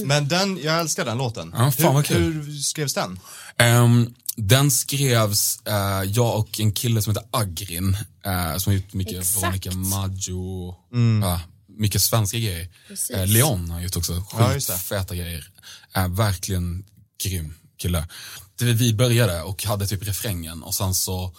[0.05, 1.53] Men den, jag älskar den låten.
[1.57, 2.33] Ja, fan vad hur, kul.
[2.33, 3.19] hur skrevs den?
[3.57, 8.93] Ehm, den skrevs, eh, jag och en kille som heter Agrin, eh, som har gjort
[8.93, 9.43] mycket Exakt.
[9.43, 10.75] Veronica Maggio,
[11.21, 11.41] ja,
[11.77, 12.69] mycket svenska grejer.
[12.87, 13.09] Precis.
[13.09, 15.49] Eh, Leon har gjort också Ja, skitfeta grejer.
[15.95, 16.85] Eh, verkligen
[17.23, 18.07] grym kille.
[18.55, 21.35] Det, vi började och hade typ refrängen och sen så,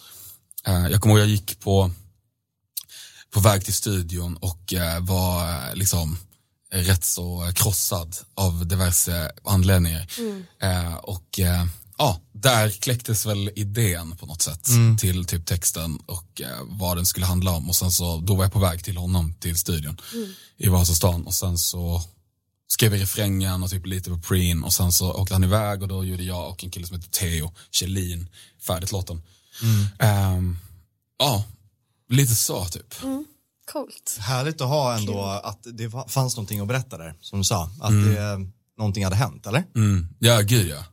[0.66, 1.90] eh, jag kommer ihåg jag gick på,
[3.30, 6.18] på väg till studion och eh, var eh, liksom
[6.70, 10.06] rätt så krossad av diverse anledningar.
[10.62, 11.66] Eh, och eh,
[11.98, 17.06] ja, där kläcktes väl idén på något sätt till typ texten och eh, vad den
[17.06, 17.68] skulle handla om.
[17.68, 20.00] Och sen så, då var jag på väg till honom, till studion
[20.56, 22.02] i Vasastan och sen så
[22.68, 25.88] skrev vi refrängen och typ lite på preen och sen så åkte han iväg och
[25.88, 28.28] då gjorde jag och en kille som heter Theo Kjellin
[28.66, 29.22] färdigt låten.
[29.98, 30.58] Ehm,
[31.18, 31.44] ja,
[32.10, 32.94] lite så typ.
[33.72, 34.16] Coolt.
[34.20, 37.70] Härligt att ha ändå att det fa- fanns någonting att berätta där, som du sa.
[37.80, 38.14] Att Mm.
[38.14, 39.64] det, någonting hade hänt, eller?
[39.76, 40.08] Mm.
[40.18, 40.84] Ja, gud ja.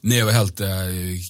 [0.00, 0.68] Nej, jag var helt eh,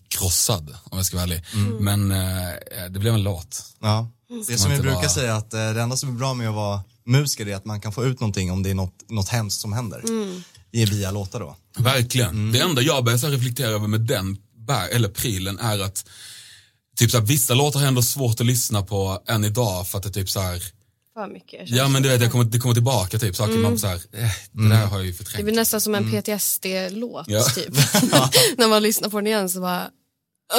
[0.08, 1.44] krossad om jag ska vara ärlig.
[1.80, 2.54] Men eh,
[2.90, 3.62] det blev en låt.
[3.80, 4.08] Ja.
[4.48, 6.54] Det som vi brukar vara- säga att eh, det enda som är bra med att
[6.54, 9.60] vara musiker är att man kan få ut någonting om det är något, något hemskt
[9.60, 10.02] som händer.
[10.72, 11.56] I via låtar då.
[11.78, 12.52] Verkligen.
[12.52, 16.04] Det enda jag börjar reflektera över med den bär, eller prylen är att
[16.96, 20.04] typ så här, vissa låtar jag ändå svårt att lyssna på än idag för att
[20.04, 20.62] det typ så här,
[21.14, 21.68] För mycket.
[21.70, 24.30] ja men du vet, det kommer, det kommer tillbaka typ saker man så här, eh,
[24.52, 25.44] det där har jag ju Det förträngt.
[25.44, 27.42] blir nästan som en PTSD-låt Ja.
[27.44, 27.68] typ.
[28.58, 29.90] När man lyssnar på den igen så bara,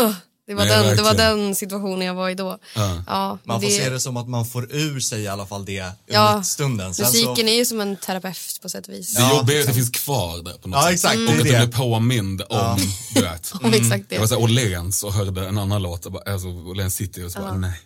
[0.02, 0.16] "Ugh."
[0.48, 2.58] Det, var Nej, den, det var den situationen jag var i då.
[2.76, 3.04] Ja.
[3.08, 5.66] Ja, Man får det, se det som att man får ur sig i alla fall
[5.66, 6.94] det Ja, stunden.
[6.96, 9.14] Sen musiken så, är ju som en terapeut på sätt och vis.
[9.14, 10.94] Det Ja, jobbiga är att det finns kvar där på något Ja, sätt.
[10.94, 12.78] exakt, Och det är att du blir påmind om,
[13.14, 13.52] du vet.
[13.64, 14.28] Om exakt Jag var det.
[14.28, 17.54] såhär Åhléns och hörde en annan låt, och bara, alltså Åhléns City och så bara
[17.58, 17.80] nej.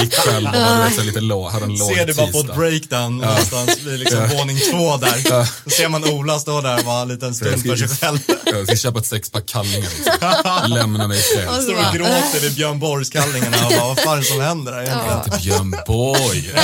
[0.00, 2.38] Gick själv och du vet, så lite låg, hade en låg ser du bara på
[2.40, 5.44] ett breakdown någonstans vid liksom våning två där.
[5.64, 8.18] Då ser man Ola stå där och vara en liten stund för sig själv.
[8.44, 10.70] Jag ska köpa ett sexpack kallingar liksom.
[10.74, 11.48] Lämna mig i fred.
[11.48, 14.24] Och så Står och gråter vid Björn Borgs kallingarna och bara, vad fan är det
[14.26, 15.22] som händer här egentligen?
[15.22, 16.52] Till Björn Borg.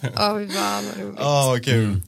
[0.00, 1.18] Ja, fy fan vad roligt.
[1.18, 2.00] Ja, vad kul.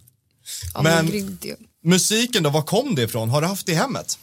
[0.74, 1.38] Ja, men.
[1.84, 3.30] Musiken då, var kom det ifrån?
[3.30, 4.18] Har du haft det i hemmet?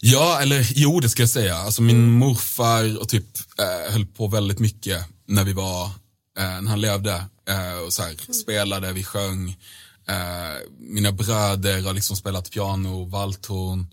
[0.00, 1.56] Ja, eller jo det ska jag säga.
[1.56, 3.26] Alltså min morfar och typ
[3.58, 5.84] eh, höll på väldigt mycket när vi var,
[6.38, 7.24] eh, när han levde.
[7.48, 9.56] Eh, och så här, spelade, vi sjöng.
[10.08, 13.86] Eh, mina bröder har liksom spelat piano, valthorn.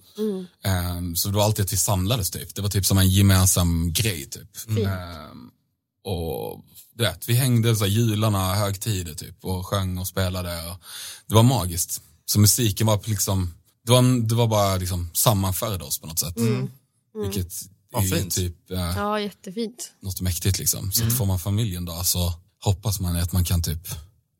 [0.65, 2.55] Eh, så det var alltid att vi samlades typ.
[2.55, 4.49] Det var typ som en gemensam grej typ.
[4.85, 5.31] Eh,
[6.03, 10.71] och du vet, vi hängde så här, jularna, högtider typ och sjöng och spelade.
[10.71, 10.81] Och
[11.27, 12.01] det var magiskt.
[12.25, 13.53] Så musiken var liksom,
[13.87, 16.35] det var, det var bara liksom sammanförde oss på något sätt.
[17.23, 17.53] Vilket
[17.91, 18.35] Vad är ju fint.
[18.35, 19.91] typ eh, Ja, jättefint.
[20.01, 20.91] något mäktigt liksom.
[20.91, 21.11] Så Mm.
[21.13, 23.87] att får man familjen då så hoppas man att man kan typ,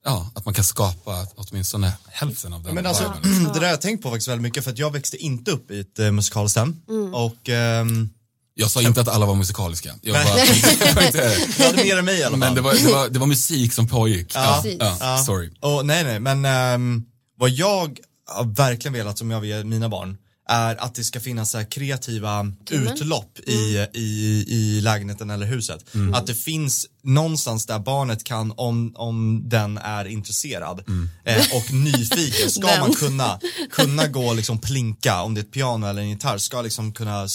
[0.06, 3.44] ja, att man kan skapa åtminstone hälften av den Men alltså, viben.
[3.54, 5.72] det där har jag tänkt på faktiskt väldigt mycket för att jag växte inte upp
[5.72, 6.76] i ett eh, musikalskt hem.
[7.14, 8.10] Och ehm,
[8.54, 9.96] Jag sa inte att alla var musikaliska.
[10.02, 10.26] Jag Nej.
[10.26, 10.38] bara,
[11.04, 11.14] jag
[11.58, 11.64] det.
[11.66, 12.40] hade mer än mig i alla fall.
[12.40, 14.32] Men det var, det, var, det var musik som pågick.
[14.36, 14.78] Ja, Precis.
[14.80, 15.24] ja, Ja.
[15.26, 15.52] sorry.
[15.60, 17.06] Och, nej, nej, men ehm,
[17.40, 18.00] vad jag
[18.46, 20.18] verkligen velat som jag vill mina barn
[20.50, 25.86] är att det ska finnas så kreativa utlopp i, i, i lägenheten eller huset.
[26.14, 30.84] Att det finns någonstans där barnet kan, om, om den är intresserad
[31.24, 33.40] eh, och nyfiken, ska man kunna,
[33.72, 36.94] kunna gå och liksom plinka, om det är ett piano eller en gitarr, ska liksom
[36.94, 37.28] kunna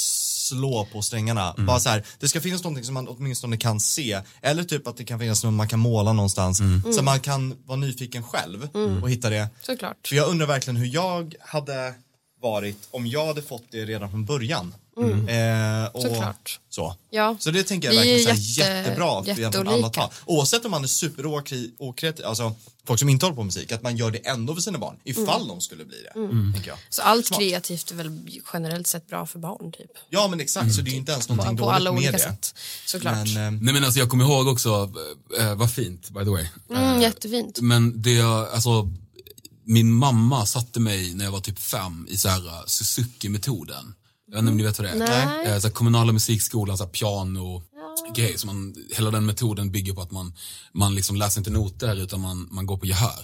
[0.52, 1.54] slå på strängarna.
[1.58, 4.96] Bara så här, det ska finnas någonting som man åtminstone kan se, eller typ att
[4.96, 6.60] det kan finnas något man kan måla någonstans,
[6.96, 8.68] så man kan vara nyfiken själv
[9.02, 9.48] och hitta det.
[9.62, 10.08] Såklart.
[10.08, 11.94] För jag undrar verkligen hur jag hade
[12.42, 14.74] varit om jag hade fått det redan från början.
[15.28, 16.60] Eh, och Såklart.
[16.70, 16.96] Så.
[17.10, 17.36] Ja.
[17.40, 19.88] så det tänker jag Vi är verkligen här, jätte- jättebra egentligen alla jätteolika.
[20.00, 20.10] tal.
[20.26, 22.54] Oavsett om man är superokreativ, alltså
[22.86, 24.96] folk som inte håller på med musik, att man gör det ändå för sina barn,
[25.04, 26.12] ifall de skulle bli det.
[26.52, 26.78] Tänker jag.
[26.90, 27.40] Så allt Smart.
[27.40, 28.20] kreativt är väl
[28.52, 29.90] generellt sett bra för barn typ.
[30.10, 31.98] Ja men exakt, så det är ju inte ens någonting På, på dåligt alla med
[31.98, 32.18] olika det.
[32.18, 32.54] sätt.
[32.86, 33.14] Såklart.
[33.14, 34.92] Men, eh, Nej men alltså jag kommer ihåg också,
[35.40, 36.46] eh, vad fint by the way.
[36.70, 37.60] mm, Eh, jättefint.
[37.60, 38.88] Men det, alltså,
[39.64, 43.94] min mamma satte mig när jag var typ fem i så här uh, Suzuki-metoden.
[44.32, 44.96] Jag vet inte om ni vet vad det är?
[44.98, 45.46] Nej.
[45.46, 47.62] Eh, Så här, kommunala musikskolan, så här, piano,
[48.14, 48.38] grej.
[48.38, 50.32] Så man, hela den metoden bygger på att man,
[50.72, 53.20] man liksom läser inte noter utan man, man går på gehör.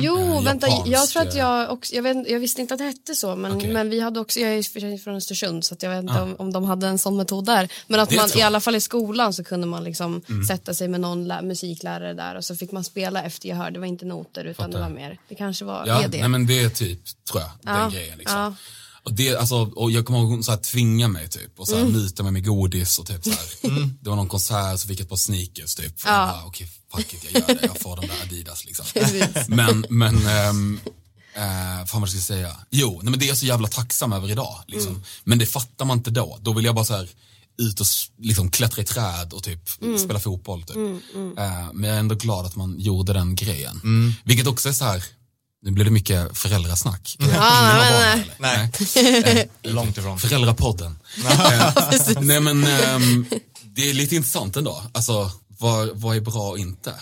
[0.00, 2.74] Jo, Eh, vänta, japansk, jag tror att eh, jag också, jag, vet, jag visste inte
[2.74, 3.72] att det hette så, men, Okej.
[3.72, 6.64] men vi hade också, jag är från Östersund så jag vet inte om, om de
[6.64, 7.68] hade en sån metod där.
[7.86, 10.88] Men att Det man i alla fall i skolan så kunde man liksom sätta sig
[10.88, 13.70] med någon lä- musiklärare där och så fick man spela efter gehör.
[13.70, 16.20] Det var inte noter utan det var mer, det kanske var Ja, är det.
[16.20, 18.38] nej men det är typ, tror jag, Ja, den grejen liksom.
[18.40, 18.54] ja.
[19.08, 21.74] Och, det, alltså, och jag kommer ihåg hon så här, tvinga mig typ och så
[21.74, 21.92] här, Mm.
[21.92, 23.38] muta mig med godis och typ så här.
[24.02, 25.92] Det var någon konsert så fick jag ett par sneakers typ.
[25.94, 26.42] Och Ja.
[26.46, 28.86] Okej, fuck it, jag gör det, jag får de där Adidas liksom.
[29.56, 30.80] Men men ehm,
[31.36, 32.56] Eh, fan vad ska jag säga?
[32.70, 34.58] Jo, nej, men det är jag så jävla tacksam över idag.
[34.66, 35.02] Liksom.
[35.24, 36.38] Men det fattar man inte då.
[36.40, 37.08] Då vill jag bara så här
[37.58, 37.86] ut och
[38.18, 39.60] liksom, klättra i träd och typ
[40.04, 40.62] spela fotboll.
[40.62, 40.76] Typ.
[41.38, 43.80] Eh, men jag är ändå glad att man gjorde den grejen.
[44.24, 45.04] Vilket också är så här,
[45.62, 47.16] nu blir det mycket föräldrasnack.
[47.20, 48.70] Ingen har nej, barn, nej.
[48.82, 49.34] eller?
[49.34, 49.48] Nej.
[49.62, 50.18] Långt ifrån.
[50.18, 50.98] Föräldrapodden.
[51.18, 53.26] Eh, Nej men ehm,
[53.62, 54.82] det är lite intressant ändå.
[54.92, 56.94] Alltså vad, vad är bra och inte?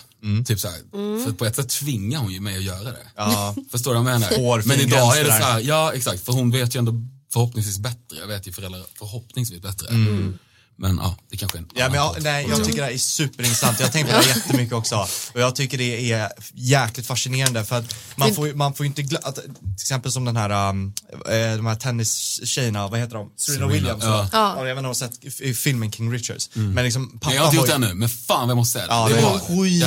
[0.45, 0.77] Typ så här,
[1.25, 3.07] För på ett sätt tvingar hon ju mig att göra det.
[3.15, 3.55] Ja.
[3.71, 4.37] Förstår du vad jag menar?
[4.37, 6.93] Hårfin men idag är det så här, ja exakt, för hon vet ju ändå
[7.33, 8.17] förhoppningsvis bättre.
[8.19, 9.87] Jag vet ju föräldrar förhoppningsvis bättre.
[10.79, 12.23] Men ja, det kanske är en Ja, men annan jag, podd.
[12.23, 13.79] nej, jag tycker det här är superintressant.
[13.79, 15.07] Jag har tänkt på det jättemycket också.
[15.33, 19.31] Och jag tycker det är jäkligt fascinerande för att man får, man får inte glömma,
[19.31, 20.93] till exempel som den här, um,
[21.29, 23.31] eh, de här tennistjejerna, vad heter de?
[23.37, 24.03] Serena Williams.
[24.03, 24.29] ja.
[24.31, 24.57] Ja.
[24.57, 24.93] Jag vet inte om du har
[25.53, 26.49] sett filmen King Richards.
[26.53, 28.87] Men liksom pappa Nej, jag har inte gjort det ännu, men fan jag måste säga
[28.87, 28.93] det.
[28.93, 29.39] Ja, det bra.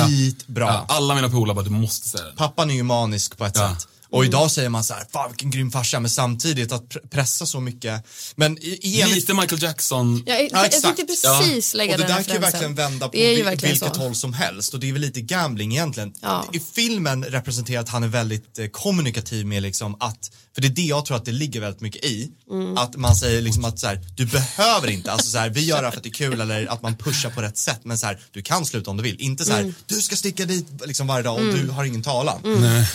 [0.07, 0.65] skitbra.
[0.65, 0.85] Ja.
[0.89, 2.31] Ja, alla mina polare bara, du måste säga det.
[2.35, 3.75] Pappan är ju manisk på ett Ja.
[3.75, 3.87] sätt.
[4.11, 7.45] Och idag säger man så här, fan vilken grym farsa, men samtidigt att pr- pressa
[7.45, 8.03] så mycket.
[8.35, 10.23] Men i, enligt- Lite Michael Jackson.
[10.25, 10.83] Jag, jag, Ja, jag exakt.
[10.97, 13.95] tänkte precis lägga och det den där kan ju verkligen vända på vil- verkligen vilket
[13.95, 14.01] så.
[14.01, 16.13] håll som helst och det är väl lite gambling egentligen.
[16.21, 16.45] Ja.
[16.53, 20.69] I filmen representerar att han är väldigt eh, kommunikativ med liksom att, för det är
[20.69, 22.77] det jag tror att det ligger väldigt mycket i, Mm.
[22.77, 25.77] att man säger liksom att så här, du behöver inte, alltså så här, vi gör
[25.77, 27.97] det här för att det är kul eller att man pushar på rätt sätt men
[27.97, 29.73] så här, du kan sluta om du vill, inte så här, Mm.
[29.85, 32.41] du ska sticka dit liksom varje dag och du har ingen talan.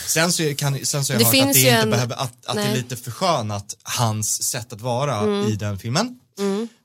[0.07, 2.47] Sen så kan, sen så har jag Det hört att det inte en- behöver, att,
[2.47, 5.49] att det är lite förskönat hans sätt att vara Mm.
[5.53, 6.19] i den filmen.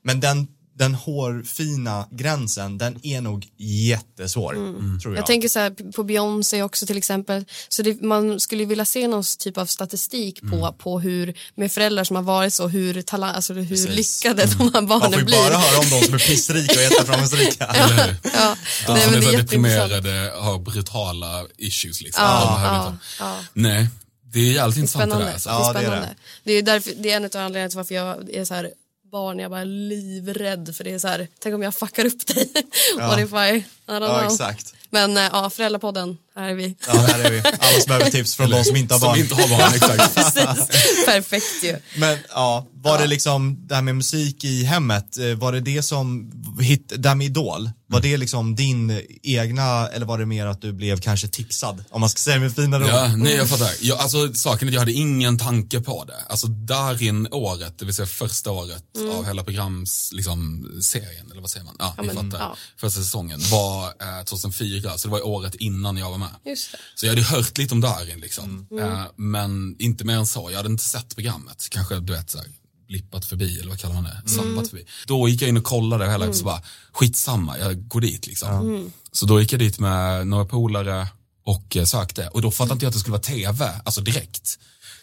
[0.04, 5.04] Men den, den hårfina gränsen, den är nog jättesvår, tror jag.
[5.06, 5.16] Mm.
[5.16, 7.44] Jag tänker så här på Beyoncé också till exempel.
[7.68, 10.74] Så det, man skulle vilja se någon typ av statistik på, Mm.
[10.78, 14.24] på hur, med föräldrar som har varit så, hur, talang, alltså hur Precis.
[14.24, 15.36] lyckade de här Man får barnen ju blir.
[15.36, 17.66] bara höra om de som är pissrika och jätteframgångsrika.
[17.72, 18.16] Hur?
[18.34, 18.56] Ja,
[18.86, 22.24] De som men är det så deprimerade, har brutala issues liksom.
[22.24, 22.84] Ja, ja,
[23.18, 23.26] jag.
[23.28, 23.38] ja.
[23.52, 23.86] Nej,
[24.32, 25.32] det är jävligt intressant det där.
[25.32, 25.48] Alltså.
[25.48, 26.06] Det är Ja, det är spännande.
[26.44, 26.52] det.
[26.52, 28.70] Det är, därför, det är en av anledningarna till varför jag är så här
[29.12, 32.26] barn, jag bara är livrädd för det är så här, tänk om jag fuckar upp
[32.26, 32.52] dig.
[32.98, 33.64] What if I,
[34.00, 34.74] Ja, exakt.
[34.90, 36.76] Men äh, ja, föräldrapodden, här är vi.
[36.86, 37.38] Ja, här är vi.
[37.38, 39.18] Alla som behöver tips från de som inte har Som barn.
[39.18, 40.14] inte har barn, exakt.
[40.34, 41.04] Precis.
[41.06, 41.76] Perfekt ju.
[41.96, 45.82] Men ja, var det liksom det här med musik i hemmet, eh, var det det
[45.82, 50.46] som, hit, det här med Idol, var det liksom din egna eller var det mer
[50.46, 51.84] att du blev kanske tipsad?
[51.90, 52.90] Om man ska säga det med finare ord.
[52.90, 53.70] Ja, nej jag fattar.
[53.80, 56.16] Jag, alltså, saken är att jag hade ingen tanke på det.
[56.28, 58.84] Alltså där in året, det vill säga första året
[59.16, 61.76] av hela programs, liksom, serien, eller vad säger man?
[61.78, 62.44] Ja, ni men, fattar.
[62.44, 62.56] ja.
[62.76, 66.34] Första säsongen var eh, 2004, så det var ju året innan jag var med.
[66.44, 66.78] Just det.
[66.94, 68.66] Så jag hade hört lite om Darin liksom.
[68.70, 68.84] Mm.
[68.84, 70.50] Eh, men inte mer än så.
[70.50, 71.68] Jag hade inte sett programmet.
[71.70, 72.46] Kanske du vet så här,
[72.88, 74.10] blippat förbi eller vad kallar man det?
[74.10, 74.28] Mm.
[74.28, 74.84] Zappat förbi.
[75.06, 78.48] Då gick jag in och kollade och hela så bara, skitsamma, jag går dit liksom.
[78.48, 78.92] Mm.
[79.12, 81.08] Så då gick jag dit med några polare
[81.44, 82.28] och eh, sökte.
[82.28, 84.58] Och då fattade inte jag att det skulle vara tv, alltså direkt.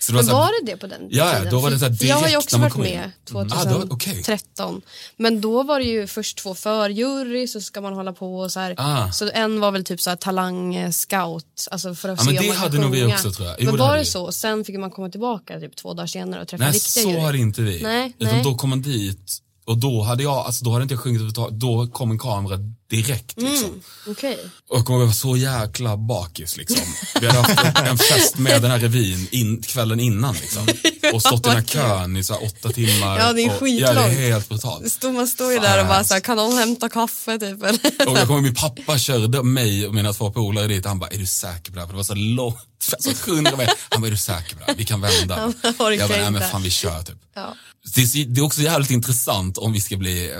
[0.09, 1.51] Så det Men så här- var det det på den Ja, ja, tiden?
[1.53, 3.47] då var det så För jag har ju direkt också man varit med Mm.
[3.51, 3.87] Ah, då-.
[3.87, 4.81] 2013.
[5.17, 8.59] Men då var det ju först två förjury så ska man hålla på och så
[8.59, 8.75] här.
[8.77, 9.11] Ah.
[9.11, 12.31] Så en var väl typ så här talang eh, scout, alltså för att Ja, se
[12.31, 13.55] men om det man kan hade nog vi också, tror jag.
[13.59, 14.05] Jo, men det var det vi.
[14.05, 14.31] så?
[14.31, 17.21] Sen fick man komma tillbaka typ två dagar senare och träffa Nej, riktiga så jury.
[17.21, 17.81] hade inte vi.
[17.83, 18.43] Nej, Utan nej.
[18.43, 21.59] då kom man dit och då hade jag, alltså då hade inte jag sjungit överhuvudtaget.
[21.59, 22.57] Då kom en kamera
[22.89, 23.81] direkt liksom.
[24.07, 24.39] Okej.
[24.69, 26.85] Och jag kommer var så jäkla bakis liksom.
[27.21, 30.67] Vi hade haft en, fest med den här revyn in, kvällen innan liksom.
[31.13, 33.19] Och stått i den här kön i så här åtta timmar.
[33.19, 33.95] Ja, det är skitlångt.
[33.95, 34.91] Ja, det är helt brutalt.
[34.91, 37.63] Stod, man står ju där och bara så här, kan någon hämta kaffe typ?
[37.63, 38.07] Eller?
[38.07, 40.85] Och jag kommer min pappa körde mig och mina två polare dit.
[40.85, 41.87] Han bara, är du säker på det här?
[41.87, 42.57] För det var så långt,
[42.99, 43.73] så 100 meter.
[43.89, 44.75] Han bara, är du säker på det här?
[44.75, 45.53] Vi kan vända.
[45.63, 47.17] Jag bara, nej men fan vi kör typ.
[47.35, 47.55] Ja.
[47.95, 50.37] Det är, det är också jävligt intressant om vi ska bli eh,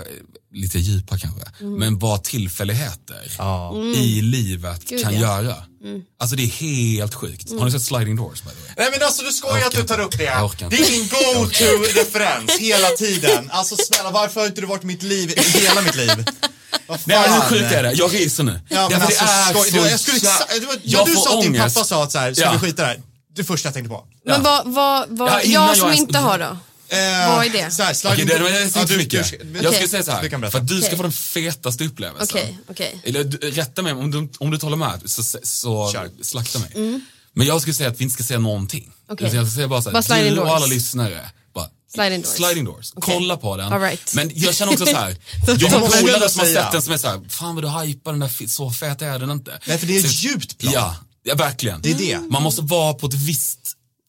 [0.52, 1.40] lite djupa kanske.
[1.60, 1.74] Mm.
[1.78, 3.74] Men vad tillfälligheter Ja.
[3.96, 5.20] i livet Gud, kan ja.
[5.20, 5.54] göra.
[6.20, 7.50] Alltså det är helt sjukt.
[7.58, 8.70] Har ni sett Sliding Doors by the way?
[8.76, 10.24] Nej men alltså du skojar Jag att du tar upp det.
[10.70, 13.50] Det är min go-to-referens hela tiden.
[13.50, 16.24] Alltså snälla varför har inte du varit mitt liv, i hela mitt liv?
[17.04, 17.92] Nej hur sjukt är det?
[17.92, 18.60] Jag ryser nu.
[18.68, 21.38] Ja, men alltså, skoj, så det var, jag skulle, exa- det var, jag du sa
[21.38, 22.52] att din pappa sa att så här, ska Ja.
[22.52, 23.02] vi skita där?
[23.36, 24.04] Det första jag tänkte på.
[24.26, 26.56] Men vad, vad, vad jag jag som ens- inte har då?
[26.92, 27.70] Eh, Vad är det?
[27.70, 29.30] Så här, Okej, det, det, det är Ja, inte för du- mycket.
[29.30, 29.78] du- Jag Okej.
[29.78, 32.38] ska säga så här, för att du ska få den fetaste upplevelsen.
[32.38, 33.00] Okej, okej.
[33.04, 36.10] Eller rätta mig om du, om du talar med så, så Kör.
[36.22, 37.00] slakta mig.
[37.34, 38.82] Men jag skulle säga att vi inte ska säga någonting.
[38.82, 38.94] Mm.
[39.26, 42.34] Utan Jag ska säga bara såhär, du och alla lyssnare, bara, Sliding doors.
[42.34, 42.92] sliding doors.
[42.94, 43.14] Okej.
[43.14, 43.72] Kolla på den.
[43.72, 44.14] All right.
[44.14, 45.16] Men jag känner också så här.
[45.58, 48.10] Jag har polare som har sett den som är så här, fan vad du hypar
[48.12, 49.58] den där, så fet är den inte.
[49.66, 50.72] Nej, för det är Så- ett djupt plan.
[50.74, 51.80] Ja, ja, verkligen.
[51.82, 52.18] Det är det.
[52.30, 53.58] Man måste vara på ett visst,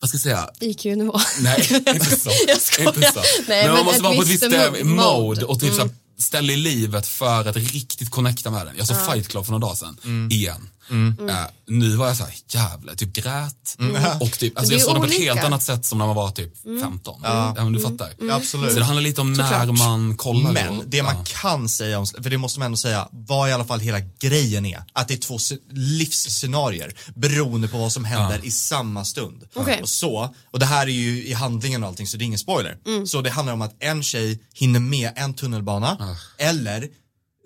[0.01, 1.19] vad ska jag säga, IQ-nivå.
[1.39, 2.31] Nej, inte så.
[2.47, 2.95] Jag skojar.
[2.95, 3.19] Inte så.
[3.47, 5.45] Nej, men man men måste ett vara på ett visst eh, mo- mode mode.
[5.45, 8.75] och typ så här, ställa i livet för att riktigt connecta med den.
[8.77, 9.97] Jag såg Fight Club för några dagar sedan,
[10.31, 10.69] igen.
[10.91, 11.35] Eh,
[11.67, 13.77] nu var jag så här, jävlar, typ grät.
[14.19, 16.05] Och typ, alltså det jag är såg det på ett helt annat sätt som när
[16.05, 17.19] man var typ 15.
[17.23, 17.53] Ja.
[17.57, 18.13] men du fattar.
[18.31, 18.73] Absolut.
[18.73, 20.51] Så det handlar lite om när man kollar.
[20.51, 20.83] Men då.
[20.87, 21.23] det man Ja.
[21.41, 24.65] kan säga, om, för det måste man ändå säga, vad i alla fall hela grejen
[24.65, 24.83] är.
[24.93, 29.43] Att det är två sce- livsscenarier beroende på vad som händer i samma stund.
[29.53, 29.79] Okej.
[29.81, 32.39] Och så, och det här är ju i handlingen och allting så det är ingen
[32.39, 32.77] spoiler.
[32.87, 33.07] Mm.
[33.07, 36.87] Så det handlar om att en tjej hinner med en tunnelbana eller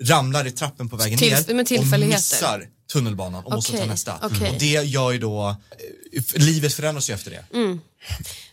[0.03, 4.19] ramlar i trappen på vägen Till- ner med och missar tunnelbanan och måste ta nästa.
[4.23, 4.49] okej.
[4.51, 5.49] Och det gör ju då,
[6.13, 7.45] eh, livet förändras ju efter det.
[7.57, 7.79] Mm.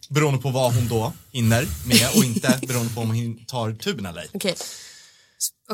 [0.09, 4.07] Beroende på vad hon då hinner med och inte beroende på om hon tar tuben
[4.07, 4.29] eller ej.
[4.35, 4.55] Okej.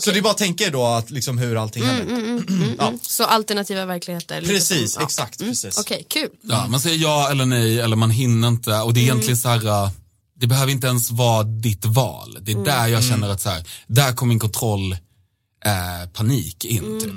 [0.00, 2.44] Så det är bara att tänka er då att liksom hur allting händer.
[2.78, 4.42] Ja, Så alternativa verkligheter.
[4.42, 5.02] precis, ja.
[5.04, 5.78] exakt, precis.
[5.78, 6.28] Okej, kul.
[6.42, 9.48] Ja, man säger ja eller nej eller man hinner inte och det är egentligen så
[9.48, 9.90] här, äh,
[10.40, 12.38] det behöver inte ens vara ditt val.
[12.40, 14.96] Det är där jag känner att så här, där kommer min kontroll
[15.64, 17.00] eh, panik in.
[17.00, 17.12] Typ.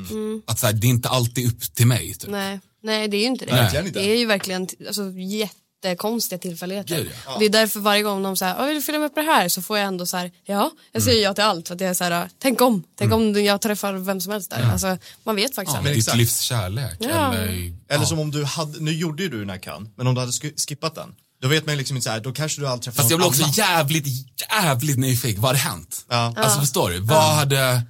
[0.50, 2.14] Att så här, det är inte alltid upp till mig.
[2.14, 2.30] Typ.
[2.30, 3.52] Nej, nej det är ju inte det.
[3.52, 4.00] Verkligen inte.
[4.00, 6.96] Det är ju verkligen alltså, jättekonstiga tillfälligheter.
[6.98, 7.36] Gud, ja.
[7.40, 9.50] Det är därför varje gång de säger, vill du följa med på det här?
[9.50, 11.68] Så får jag ändå så här, ja, jag säger ja till allt.
[11.68, 14.50] För att jag är så här, tänk om, tänk om jag träffar vem som helst
[14.52, 14.72] där.
[14.72, 15.96] Alltså, man vet faktiskt Ja, aldrig.
[15.98, 16.96] ditt livs kärlek.
[17.00, 17.34] Ja.
[17.34, 18.06] Eller, Eller ja.
[18.06, 20.32] som om du hade, nu gjorde ju du den här kön, men om du hade
[20.32, 21.16] sk- skippat den.
[21.42, 23.28] Då vet man liksom inte så här, då kanske du aldrig träffar Fast jag blir
[23.28, 23.54] också annan.
[23.54, 24.06] jävligt,
[24.52, 25.42] jävligt nyfiken.
[25.42, 26.06] Vad hade hänt?
[26.10, 26.34] Ja.
[26.38, 27.00] Alltså förstår du?
[27.00, 27.82] Vad hade,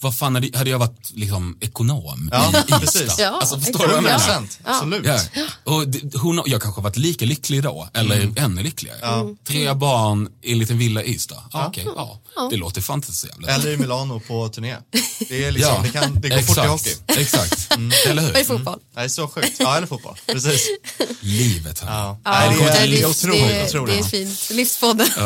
[0.00, 3.14] vad fan hade, hade jag varit liksom ekonom Ja, i Ystad?
[3.18, 3.90] Ja, alltså förstår exakt.
[3.90, 4.40] du vad jag menar?
[4.40, 5.06] 100%, absolut.
[5.06, 5.20] Ja.
[5.64, 9.34] Och det, hon, jag kanske har varit lika lycklig då, eller ännu lyckligare.
[9.48, 11.42] Tre barn i en liten villa i Ystad.
[11.52, 12.20] Ja, okej, ja.
[12.50, 14.76] Det låter fan inte så jävla Eller i Milano på turné.
[15.28, 16.94] Det är liksom, det, kan, det går fort i exakt, hockey.
[17.06, 17.72] Exakt,
[18.06, 18.38] eller hur?
[18.38, 18.78] I fotboll.
[18.94, 19.56] Det är så sjukt.
[19.58, 20.18] Ja, eller fotboll.
[20.26, 20.68] Precis.
[21.20, 21.80] Livet.
[21.80, 21.96] hörni.
[21.96, 22.20] Ja.
[22.24, 23.94] Ja, Nej, det, är, det är otroligt, det, otroligt.
[23.94, 24.50] det är fint.
[24.50, 25.08] Livspodden.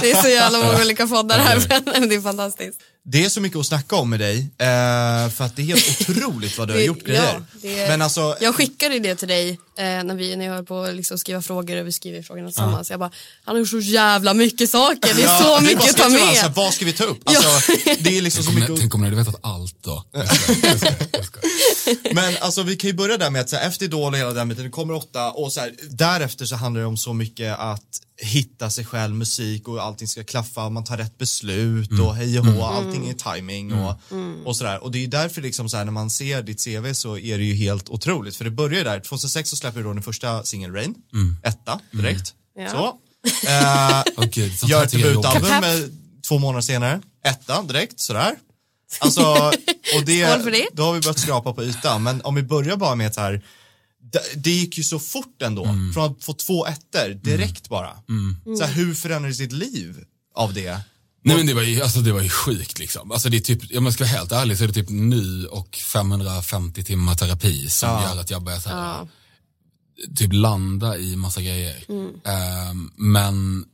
[0.00, 2.80] det är så jävla många olika poddar här, men det är fantastiskt.
[3.10, 6.00] Det är så mycket att snacka om med dig, eh, för att det är helt
[6.10, 7.22] otroligt vad du har gjort grejer.
[7.22, 10.64] ja, det- Men alltså, Jag skickade det till dig eh, när, vi, när jag höll
[10.64, 12.90] på att liksom skriva frågor och vi skriver frågorna tillsammans.
[12.90, 13.10] Jag bara,
[13.44, 16.52] han har gjort så jävla mycket saker, det är Ja, så mycket att ta med.
[16.54, 17.18] Vad ska vi ta upp?
[17.24, 19.76] Alltså, det är liksom så Tänk om, mycket ni, tänk om ni hade vetat allt
[19.82, 20.04] då.
[22.12, 24.32] Men alltså vi kan ju börja där med att så här, efter Idol och hela
[24.32, 27.58] den biten, det kommer åtta och så här, därefter så handlar det om så mycket
[27.58, 27.82] att
[28.20, 32.46] hitta sig själv, musik och allting ska klaffa, man tar rätt beslut och hej och
[32.46, 33.94] hå, allting är timing och,
[34.44, 34.82] och sådär.
[34.84, 37.44] Och det är därför liksom så här, när man ser ditt CV så är det
[37.44, 38.36] ju helt otroligt.
[38.36, 40.94] För det börjar där, 2006 så släpper då den första singeln Rain,
[41.42, 42.34] etta direkt.
[42.58, 42.70] Ja.
[42.70, 42.86] Så.
[43.48, 45.90] Eh, Åh, gud, gör ett debutalbum med
[46.28, 48.34] två månader senare, etta direkt, sådär.
[49.00, 49.22] Alltså,
[49.96, 52.02] och det, då har vi börjat skrapa på ytan.
[52.02, 53.42] Men om vi börjar bara med så här,
[54.12, 55.64] det, det gick ju så fort ändå.
[55.64, 55.92] Mm.
[55.92, 57.90] Från att få två ettor direkt bara.
[58.58, 60.04] Så här, hur förändrades ditt liv
[60.34, 60.80] av det?
[61.24, 63.12] Nej men det var ju, alltså, det var ju sjukt liksom.
[63.12, 65.46] Alltså det är typ, om jag ska vara helt ärlig så är det typ nu
[65.46, 68.02] och 550 timmar terapi som Ja.
[68.02, 69.08] gör att jag börjar så här,
[70.16, 71.84] typ landa i massa grejer.
[72.24, 73.64] Ehm, men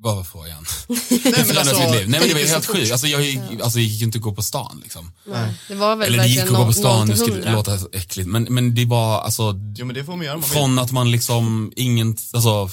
[0.00, 0.64] vad var frågan?
[0.88, 2.08] Nej, Det men alltså, mitt liv.
[2.08, 2.92] Nej men det var helt så sjukt.
[2.92, 5.12] Alltså jag gick, alltså, jag gick inte att gå på stan liksom.
[5.68, 7.52] Det var väl Eller det gick att gå på stan, det till skulle hundra.
[7.52, 8.28] låta äckligt.
[8.28, 10.50] Men, men det var alltså, Jo men det får man göra man vill.
[10.50, 12.70] från att man liksom ingen, alltså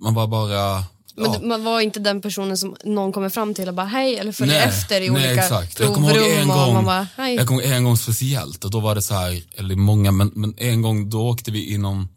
[0.00, 0.84] man var bara,
[1.16, 1.40] Men ja.
[1.42, 4.58] man var inte den personen som någon kommer fram till och bara hej eller följer
[4.58, 5.80] Nej, efter i nej, olika exakt.
[5.80, 7.34] Jag kommer ihåg provrum en och gång, man bara hej.
[7.34, 10.30] jag kommer ihåg en gång speciellt och då var det så här, eller många, men,
[10.34, 12.08] men en gång då åkte vi i någon,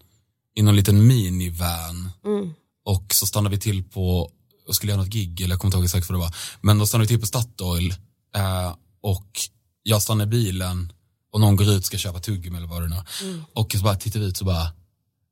[0.56, 2.54] i någon liten minivan Mm.
[2.86, 4.32] och så stannade vi till på,
[4.66, 6.78] jag skulle göra något gig eller jag kommer inte ihåg exakt vad det var, men
[6.80, 7.92] då stannade vi till på Statoil
[8.36, 9.40] eh, och
[9.84, 10.92] jag stannar i bilen
[11.34, 13.02] och någon går ut och ska köpa tuggummi eller vad det nu.
[13.24, 13.44] Mm.
[13.54, 14.72] Och så bara tittar vi ut så bara,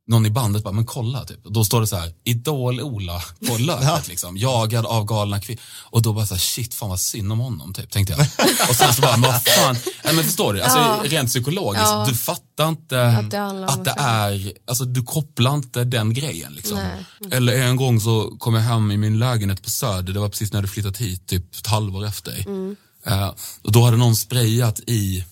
[0.07, 1.45] någon i bandet bara, men kolla typ.
[1.45, 5.61] Och då står det så här, Idol-Ola på löpet liksom, jagad av galna kvinnor.
[5.83, 8.49] Och då bara så här, shit fan vad synd om honom typ, tänkte jag.
[8.69, 11.01] Och sen så bara, men vad fan, nej, men förstår du, alltså Ja.
[11.05, 12.05] rent psykologiskt, Ja.
[12.09, 16.77] du fattar inte Att det att det är, alltså du kopplar inte den grejen liksom.
[16.77, 17.05] Nej.
[17.31, 20.51] Eller en gång så kom jag hem i min lägenhet på Söder, det var precis
[20.51, 22.39] när hade flyttat hit, typ ett halvår efter.
[22.47, 22.75] Mm.
[23.07, 23.27] Eh,
[23.63, 25.25] och då hade någon sprayat i,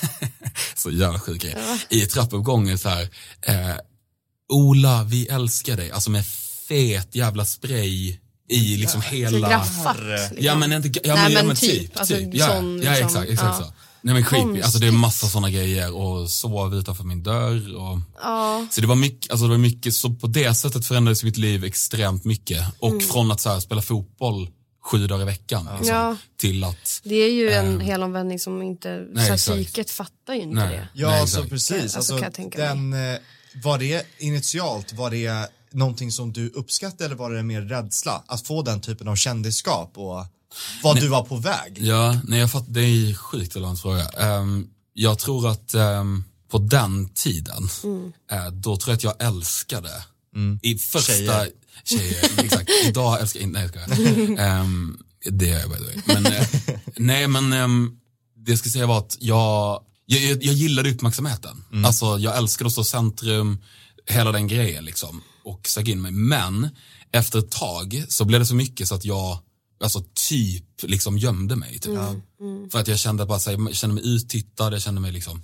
[0.76, 1.56] så jävla sjuk grej,
[1.90, 3.08] i trappuppgången så här,
[3.42, 3.74] eh,
[4.48, 6.24] Ola, vi älskar dig, alltså med
[6.68, 8.16] fet jävla spray
[8.48, 9.48] i liksom hela...
[9.48, 9.96] Graffat.
[10.02, 10.36] Liksom.
[10.40, 12.28] Ja men inte, ja, Nej, men, ja, men typ, typ, alltså, typ.
[12.34, 13.66] Ja, sån, ja exakt, exakt ja.
[13.66, 13.72] så.
[14.02, 17.98] Nej men creepy, alltså det är massa sådana grejer och sov utanför min dörr och
[18.22, 18.66] Ja.
[18.70, 21.64] så det var mycket, alltså det var mycket, så på det sättet förändrades mitt liv
[21.64, 23.00] extremt mycket och Mm.
[23.06, 24.50] från att så här, spela fotboll
[24.84, 26.16] sju dagar i veckan liksom, Ja.
[26.36, 29.56] till att, Det är ju en helomvändning som inte, nej, så här, exakt.
[29.56, 30.76] psyket fattar ju inte Nej.
[30.76, 30.88] det.
[30.94, 31.82] Ja, Nej, alltså precis.
[31.82, 33.18] Alltså, Alltså, kan jag tänka den, eh,
[33.62, 38.22] var det initialt, var det någonting som du uppskattade eller var det mer rädsla?
[38.26, 40.26] Att få den typen av kändisskap och
[40.82, 41.78] vad du var på väg?
[41.80, 44.08] ja, nej jag fattar, det är sjukt relevant fråga.
[44.38, 48.12] Um, jag tror att ehm, på den tiden, Mm.
[48.32, 49.90] eh, då tror jag att jag älskade
[50.62, 51.50] i första Tjejer.
[51.84, 52.30] tjejer.
[52.44, 52.70] exakt.
[52.84, 54.60] Idag älskar jag inte, nej jag skojar.
[54.60, 54.98] um,
[55.30, 56.02] Det är jag by the way.
[56.06, 56.46] Men, eh,
[56.96, 57.98] nej men um,
[58.36, 61.64] det jag ska säga var att jag, jag, jag, jag gillade uppmärksamheten.
[61.84, 63.58] Alltså jag älskade att stå i centrum,
[64.06, 65.22] hela den grejen liksom.
[65.44, 66.12] Och sög in mig.
[66.12, 66.68] Men
[67.12, 69.38] efter ett tag så blev det så mycket så att jag
[69.80, 71.78] Alltså typ liksom gömde mig.
[71.78, 71.98] Typ.
[72.72, 75.42] För att jag kände bara så här, jag kände mig uttittad, jag kände mig liksom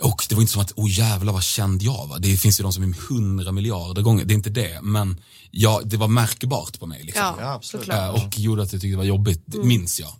[0.00, 2.18] och det var inte som att, oh jävlar vad känd jag var.
[2.18, 4.78] Det finns ju de som är hundra miljarder gånger, det är inte det.
[4.82, 5.20] Men
[5.50, 7.02] ja, det var märkbart på mig.
[7.02, 7.22] Liksom.
[7.38, 7.94] Ja, Ja.
[7.94, 10.12] Eh, och gjorde att jag tyckte det var jobbigt, det minns jag.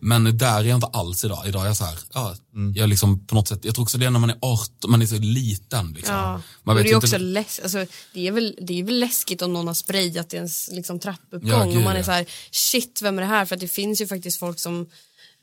[0.00, 1.42] Men där är jag inte alls idag.
[1.46, 2.34] Idag är jag så här, ja,
[2.74, 4.90] jag är liksom på något sätt, jag tror också det är när man är 18,
[4.90, 5.92] man är så liten.
[5.92, 6.14] Liksom.
[6.14, 6.40] Ja.
[6.62, 9.42] Man och det är inte- också läs- alltså, det, är väl, det är väl läskigt
[9.42, 12.26] om någon har sprayat i ens liksom, trappuppgång Ja, gud, och man är så här,
[12.50, 13.44] shit vem är det här?
[13.46, 14.86] För att det finns ju faktiskt folk som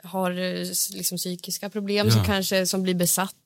[0.04, 2.96] har eh, liksom, psykiska problem som kanske som blir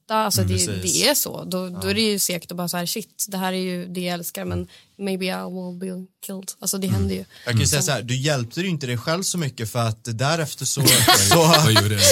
[0.08, 0.26] besatta.
[0.26, 0.94] Alltså, det, precis.
[0.94, 1.44] det är så.
[1.44, 3.88] Då, då är det ju segt att bara så här, shit det här är ju
[3.88, 4.68] det jag älskar men
[5.00, 6.52] maybe I will be killed.
[6.60, 7.26] Alltså det händer ju.
[7.46, 9.80] Jag kan ju säga så här, du hjälpte ju inte dig själv så mycket för
[9.80, 10.82] att därefter så,
[11.30, 11.54] så,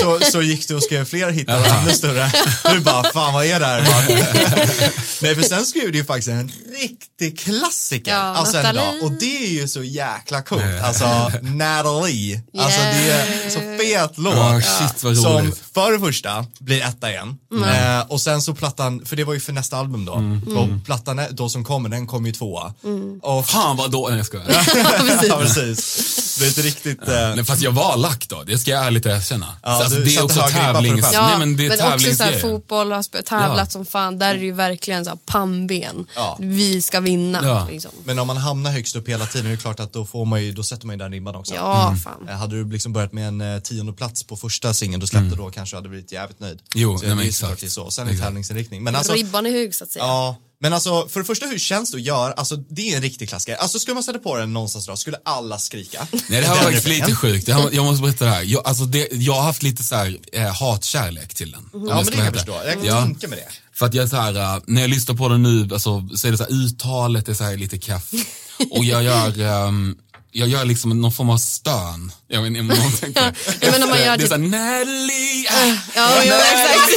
[0.02, 2.32] så, så gick du och skrev fler hittar och ännu större.
[2.74, 3.82] Du bara, fan vad är det här?
[5.22, 8.12] Nej för sen skrev du ju faktiskt en riktig klassiker.
[8.12, 9.04] Ja, alltså en dag.
[9.04, 10.64] Och det är ju så jäkla coolt.
[10.84, 12.42] Alltså Natalie.
[12.58, 14.36] Alltså det är så fet låt.
[14.36, 17.38] Ja, shit vad Som för det första blir etta igen.
[17.86, 20.14] Eh, och sen så plattan, för det var ju för nästa album då.
[20.14, 20.58] Mm.
[20.58, 22.74] Och plattan är- då som kommer, den kommer ju tvåa.
[23.22, 24.46] Och Fan vad då, nej jag skojar.
[25.30, 26.12] ja, precis.
[26.40, 27.08] Det är inte riktigt...
[27.08, 29.48] Eh, Nej, fast jag var lack då, det ska jag ärligt erkänna.
[29.64, 31.10] Ja, Så alltså, det är också tävlings...
[31.14, 33.66] Ja, Nej, men det är men också så här, fotboll har tävlat Ja.
[33.66, 36.06] som fan, där är det ju verkligen så här, pannben.
[36.16, 36.38] Ja.
[36.40, 37.40] Vi ska vinna.
[37.44, 37.68] Ja.
[37.72, 37.92] Liksom.
[38.04, 40.44] men om man hamnar högst upp hela tiden, är det klart att då, får man
[40.44, 41.56] ju, då sätter man ju den ribban också.
[41.56, 42.30] Ja, fan.
[42.30, 45.36] Eh, Hade du liksom börjat med en eh, tionde plats på första singeln du släppte
[45.36, 46.60] då kanske du hade blivit jävligt nöjd.
[46.76, 47.52] Jo, så nej, men det är ju exakt.
[47.76, 47.92] Så.
[47.92, 48.26] Sen är Exakt.
[48.26, 48.84] tävlingsinriktning.
[48.84, 50.06] Men alltså, Ribban är hög så att säga.
[50.06, 50.36] ja.
[50.60, 53.30] Men alltså, för det första hur känns det att göra, alltså det är en riktig
[53.30, 53.56] klassiker.
[53.58, 56.08] Alltså skulle man sätta på den någonstans då, skulle alla skrika.
[56.12, 58.44] Nej det här var faktiskt lite sjukt, jag, jag måste berätta det här.
[58.44, 61.70] Jag, alltså det, jag har haft lite så här, eh, hatkärlek till den.
[61.74, 63.02] om Ja men det kan jag förstå, jag kan Ja.
[63.02, 63.78] tänka mig det.
[63.78, 66.28] För att jag är så här, eh, när jag lyssnar på den nu alltså, så
[66.28, 68.12] är det så här, uttalet är så här lite kaff.
[68.72, 69.98] Och jag gör, ehm,
[70.38, 72.12] jag gör liksom någon form av stön.
[72.28, 73.34] Jag vet inte om någon tänker.
[73.60, 75.48] Ja, men om man gör det är typ- såhär, Nelly!
[75.50, 76.96] ah, Ja, ja exakt.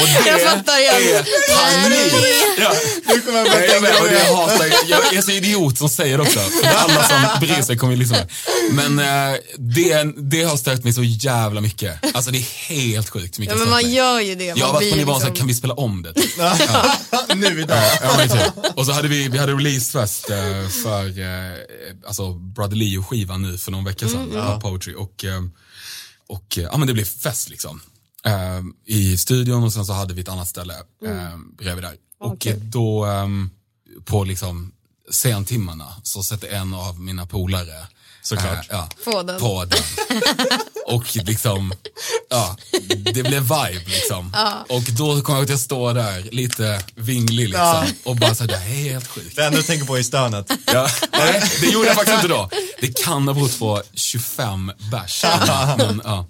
[0.00, 0.94] Och det Jag fattar igen.
[0.94, 2.34] är panik.
[2.58, 2.72] Ja.
[3.06, 5.88] Nu kommer jag börja jag och det jag hatar, jag, jag är så idiot som
[5.88, 6.38] säger det också.
[6.40, 8.16] För alla som bryr sig kommer ju lyssna.
[8.70, 12.14] Men eh, det, det har stört mig så jävla mycket.
[12.16, 14.44] Alltså det är helt sjukt mycket Ja, men man gör ju det.
[14.44, 16.12] Jag har varit på nivån liksom- såhär, kan vi spela om det?
[16.20, 16.30] typ?
[17.34, 17.90] nu idag.
[18.02, 18.76] Ja, typ.
[18.76, 20.36] Och så hade vi, vi hade releasefest eh,
[20.82, 24.94] för eh, alltså Brother Leo-skivan nu för någon vecka sedan, Mm, på Poetry.
[24.94, 25.42] Och, eh,
[26.26, 27.80] och eh, ja men det blev fest liksom.
[28.24, 30.74] Eh, I studion och sen så hade vi ett annat ställe
[31.04, 31.96] eh, bredvid där.
[32.20, 32.60] Och Mm.
[32.60, 32.70] kul.
[32.70, 33.28] då eh,
[34.04, 34.72] på liksom
[35.10, 37.86] sentimmarna så sätter en av mina polare
[38.24, 38.66] Såklart.
[38.70, 39.40] ja, På den.
[39.40, 39.82] På den.
[40.86, 41.74] Och liksom,
[42.30, 42.56] ja,
[43.12, 44.36] det blev vibe liksom.
[44.68, 47.62] Och då kommer jag att jag står där lite vinglig liksom.
[47.64, 47.84] Ja.
[48.04, 49.36] Och bara såhär, det här är helt sjukt.
[49.36, 50.50] Det enda du tänker på är stönet.
[50.66, 50.88] Ja.
[51.12, 52.50] Nej, det gjorde jag faktiskt inte då.
[52.80, 55.24] Det kan ha berott på 25 bärs.
[55.78, 56.26] Men ja.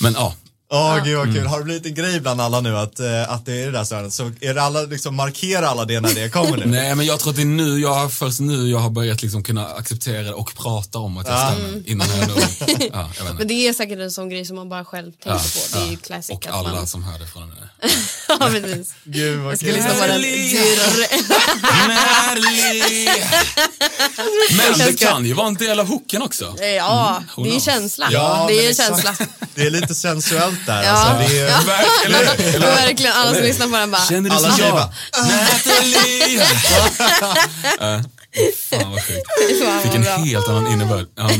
[0.00, 0.34] Men ja.
[0.72, 1.46] Åh gud vad kul, Mm.
[1.50, 3.84] har det blivit en grej bland alla nu att, eh, att det är det där
[3.84, 4.12] stönet?
[4.12, 6.66] Så är det alla, liksom markerar alla det när det kommer nu?
[6.66, 9.22] Nej men jag tror att det är nu, jag har, först nu jag har börjat
[9.22, 11.50] liksom kunna acceptera det och prata om att jag Ja.
[11.52, 11.82] stämmer.
[11.90, 12.38] Innan jag nog,
[12.92, 15.30] ja, jag vet Men det är säkert en sån grej som man bara själv tänker
[15.30, 15.78] Ja, på.
[15.78, 15.98] Det är ju ja.
[16.02, 16.30] classic.
[16.36, 16.86] Och att alla man...
[16.86, 17.54] som hör det från nu.
[18.28, 18.94] ja, precis.
[19.04, 19.74] Gud vad Jag ska kul.
[19.76, 20.20] lyssna på den!
[24.56, 26.56] Men det kan ju vara en del av hooken också.
[26.76, 28.08] Ja, who det är känsla.
[28.10, 29.16] Ja, det är känsla.
[29.54, 30.90] Det är lite sensuellt där Ja.
[30.90, 31.32] alltså.
[31.34, 31.60] Det är, Ja.
[31.66, 32.04] Ver-
[32.54, 32.60] Eller?
[32.60, 34.04] Verkligen, alla som lyssnar på den bara.
[34.06, 34.92] Känner du Alla som tjejer bara,
[35.22, 36.42] Natalie!
[37.80, 38.02] Ja.
[38.70, 39.82] Fan vad sjukt.
[39.82, 40.16] Fick en bra.
[40.16, 41.06] helt annan innebörd.
[41.16, 41.30] Ja.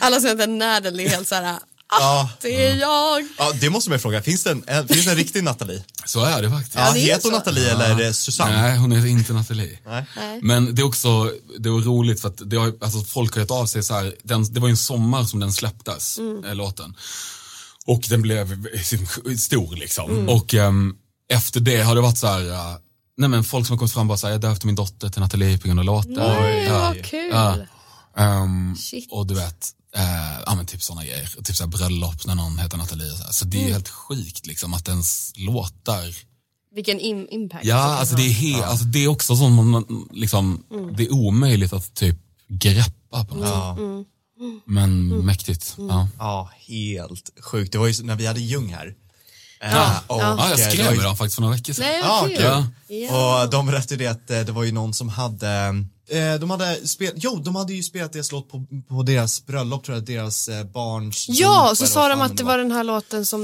[0.00, 1.60] Alla som heter Natalie är helt såhär, ah,
[1.90, 2.30] ja.
[2.40, 3.28] det är jag.
[3.38, 4.22] ja, det måste man ju fråga.
[4.22, 5.84] Finns det en, finns det en riktig Nathalie?
[6.04, 6.74] Så är det faktiskt.
[6.74, 7.32] Ja, det är heter hon.
[7.32, 8.62] Nathalie eller är det Susanne?
[8.62, 9.78] Nej, hon heter inte Nathalie.
[9.86, 10.04] Nej.
[10.42, 13.50] Men det är också det var roligt för att det har, alltså folk har gett
[13.50, 16.94] av sig så här, den, det var ju en sommar som den släpptes, eh, låten.
[17.86, 18.66] Och den blev
[19.38, 20.28] stor liksom.
[20.28, 20.94] Och ehm,
[21.32, 22.76] efter det har det varit så här, eh,
[23.16, 25.08] nej men folk som har kommit fram och bara så här, jag döpte min dotter
[25.08, 26.12] till Nathalie på grund av låten.
[26.12, 26.78] Nej, Ja.
[26.78, 27.30] vad kul.
[27.32, 27.56] Ja.
[28.78, 29.12] Shit.
[29.12, 31.26] och du vet, eh, ja men typ sådana grejer.
[31.44, 33.10] Typ så här bröllop när någon heter Nathalie.
[33.16, 36.14] Så, så det är helt sjukt liksom att ens låtar
[36.74, 37.64] Vilken im- impact.
[37.64, 40.64] Ja, alltså det är, he- alltså det är också sånt man, man liksom,
[40.96, 42.16] det är omöjligt att typ
[42.48, 43.54] greppa på något sätt.
[43.56, 43.76] Ja.
[44.66, 45.74] Men mäktigt.
[45.78, 46.08] Ja.
[46.18, 47.72] Ja, helt sjukt.
[47.72, 48.86] Det var ju när vi hade Ljung här.
[49.62, 50.36] Eh, Ja, och, ja.
[50.38, 51.84] Ja, jag eh, skrev med dem faktiskt för några veckor sedan.
[51.86, 52.26] Nej, Ja,
[52.88, 52.98] kul.
[53.10, 53.42] Ja.
[53.44, 55.72] Och de berättade det att eh, det var ju någon som hade eh,
[56.40, 59.96] de hade spelat, jo de hade ju spelat deras låt på, på deras bröllop tror
[59.96, 63.40] jag, deras eh, barns Ja, så sa de att det var den här låten som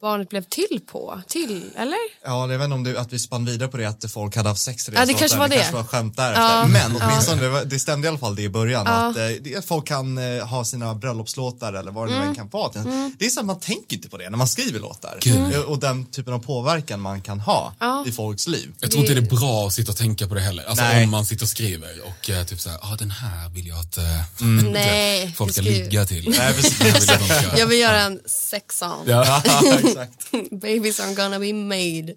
[0.00, 1.20] barnet blev till på.
[1.28, 1.96] Till, eller?
[2.24, 4.48] Ja, jag vet inte om det, att vi spann vidare på det att folk hade
[4.48, 5.56] haft sex i Ja, det kanske var det.
[5.56, 6.42] kanske var skämt därefter.
[6.42, 8.82] Ja, Men åtminstone, det, var, det stämde i alla fall det i början.
[8.86, 8.92] Ja.
[8.92, 12.22] Att eh, det, folk kan eh, ha sina bröllopslåtar eller vad det Mm.
[12.24, 12.72] nu än kan vara.
[13.18, 15.18] Det är så att man tänker inte på det när man skriver låtar.
[15.26, 18.04] Eh, Och den typen av påverkan man kan ha Ja.
[18.06, 18.72] i folks liv.
[18.80, 20.64] Jag tror inte det är bra att sitta och tänka på det heller.
[20.64, 21.04] Alltså Nej.
[21.04, 23.78] om man sitter och skriver och eh, typ såhär, ja ah, den här vill jag
[23.78, 24.04] att eh,
[24.72, 26.28] Nej, folk ska ju- ligga till.
[26.28, 26.78] Nej, precis.
[26.78, 29.04] Den här vill jag att de ska- Jag vill göra en sexsong.
[29.06, 29.42] Ja.
[29.84, 30.30] Exakt.
[30.50, 32.14] Babies are gonna be made.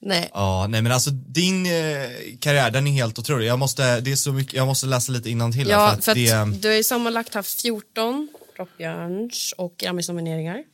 [0.00, 0.30] Nej.
[0.34, 1.72] Ja, nej men alltså din eh,
[2.40, 3.46] karriär den är helt otrolig.
[3.46, 6.16] Jag måste, det är så mycket, jag måste läsa lite innantill här Ja, för att
[6.16, 8.28] det, du har ju sammanlagt haft 14
[8.58, 10.64] Rockbjörns och Grammis-nomineringar.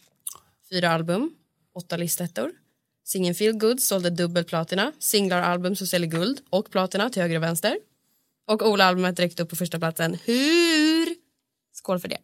[0.70, 1.30] Fyra album,
[1.76, 2.50] åtta listettor.
[3.04, 7.36] Singeln Feel Good sålde dubbelplatina, singlar och album som säljer guld och platina till höger
[7.36, 7.76] och vänster.
[8.50, 10.18] Och Ola-albumet direkt upp på första platsen.
[10.24, 11.08] Hur?
[11.74, 12.18] Skål för det.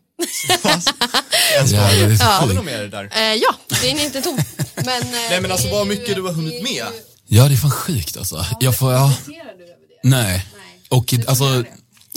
[1.72, 1.80] Ja,
[2.26, 3.04] Har vi något mer där?
[3.04, 4.38] Eh, ja, det är inte tom.
[4.74, 6.84] Men, eh, Nej men alltså är vad mycket du har hunnit med.
[7.26, 8.46] Ja, det är fan sjukt alltså.
[8.60, 9.16] Jag får, ja.
[10.02, 10.46] Nej.
[10.88, 11.64] Och alltså,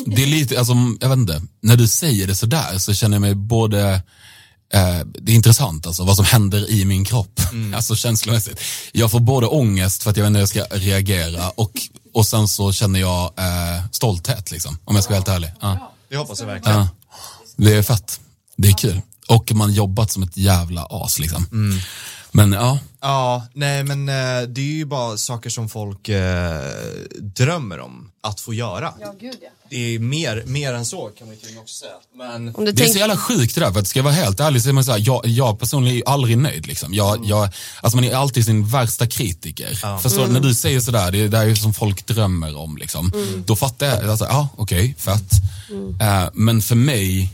[0.06, 3.22] det är lite, alltså, jag vet inte, när du säger det sådär så känner jag
[3.22, 4.02] mig både
[4.74, 7.42] eh, det är intressant alltså vad som händer i min kropp,
[7.76, 8.62] alltså känslomässigt.
[8.92, 11.72] Jag får både ångest för att jag vet inte hur jag ska reagera och,
[12.14, 15.52] och sen så känner jag eh, stolthet liksom, om jag ska vara helt ärlig.
[15.62, 15.92] Ja.
[16.10, 16.78] Det hoppas jag verkligen.
[16.80, 16.88] Ja.
[17.56, 18.20] Det är fett,
[18.58, 19.02] det är kul.
[19.28, 21.46] Och man jobbat som ett jävla as liksom.
[22.32, 26.62] Men ja, Ja, nej men eh, det är ju bara saker som folk eh,
[27.22, 28.94] drömmer om att få göra.
[29.02, 29.50] Ja, gud ja.
[29.70, 31.92] Det är mer, mer än så kan man ju också säga.
[32.16, 32.94] Men Om du Det är tänk...
[32.94, 34.84] så jävla sjukt det där, för att ska jag vara helt ärlig så är man
[34.84, 36.68] så här, jag, jag personligen är ju aldrig nöjd.
[36.68, 36.94] Liksom.
[36.94, 37.50] Jag, jag,
[37.82, 40.00] alltså man är alltid sin värsta kritiker.
[40.02, 40.34] Förstår, du?
[40.34, 42.78] När du säger sådär, det är det är ju som folk drömmer om.
[42.78, 43.12] Liksom.
[43.46, 45.32] Då fattar jag, alltså, ja okej, fett.
[46.02, 47.34] Eh, men för mig,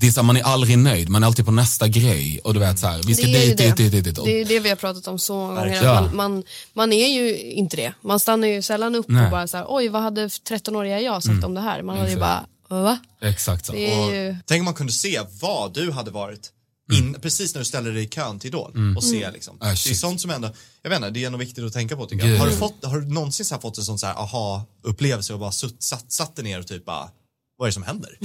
[0.00, 2.40] det är så här, man är aldrig nöjd, man är alltid på nästa grej.
[2.44, 3.82] Och du vet så här, vi ska Det dit, dit, det.
[3.82, 4.24] dit, dit, dit.
[4.24, 5.82] Det är det vi har pratat om så många gånger.
[5.84, 6.42] Man, man,
[6.72, 7.92] man är ju inte det.
[8.00, 9.24] Man stannar ju sällan upp Nej.
[9.24, 11.82] och bara så här, oj vad hade 13-åriga jag sagt om det här?
[11.82, 12.98] Man hade ju bara, va?
[13.22, 13.74] Exakt så.
[13.74, 14.36] Ju...
[14.46, 16.52] tänk om man kunde se vad du hade varit
[16.92, 19.56] in, precis när du ställer dig i kön till Idol och se liksom.
[19.60, 20.50] Ah, det är sånt som ändå,
[20.82, 22.38] jag vet inte, det är nog viktigt att tänka på tycker jag.
[22.38, 25.38] Har du, fått, har du någonsin så här fått en sån så här aha-upplevelse och
[25.38, 27.10] bara sutt, satt, satt dig ner och typ bara,
[27.58, 28.18] vad är det som händer?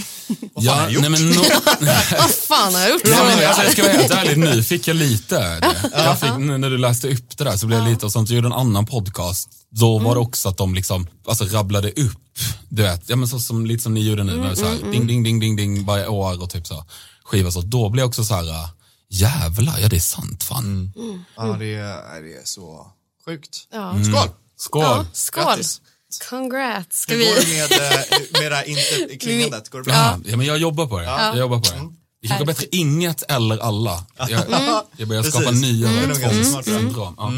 [0.53, 1.01] Vad fan har jag gjort?
[1.01, 1.41] nej, men no,
[2.17, 3.01] Vad fan har jag gjort?
[3.05, 5.89] Nej, men, alltså, jag ska vara helt ärlig, nu fick jag lite det.
[5.93, 8.29] Jag fick, nu när du läste upp det där så blev jag lite och sånt.
[8.29, 12.39] Jag gjorde en annan podcast, då var det också att de liksom, alltså rabblade upp,
[12.69, 15.07] du vet, ja men så som, lite som ni gjorde nu, när så här, ding,
[15.07, 16.85] ding, ding, ding, ding varje år och typ så,
[17.23, 17.61] skiva så.
[17.61, 18.69] Då blev jag också så här, äh,
[19.09, 20.93] jävlar, ja det är sant fan.
[21.37, 22.87] Ja, det är, det är så
[23.25, 23.67] sjukt.
[23.73, 23.95] Ja.
[24.03, 24.29] Skål!
[24.57, 24.83] Skål!
[24.83, 25.43] Ja, skål.
[25.43, 25.81] Grattis.
[26.19, 26.99] Congrats.
[27.01, 27.25] Ska Hur vi...
[27.25, 29.69] går det med, eh, med det här inte klingandet?
[29.69, 29.93] Går det bra?
[29.93, 30.19] Ja.
[30.25, 31.05] ja, men jag jobbar på det.
[31.05, 31.81] Jag jobbar på det.
[32.21, 34.05] Det kanske är bättre inget eller alla.
[34.17, 34.29] Jag,
[34.97, 35.61] jag börjar skapa Precis.
[35.61, 36.65] nya smart.
[36.65, 37.15] syndrom.
[37.17, 37.33] Ja.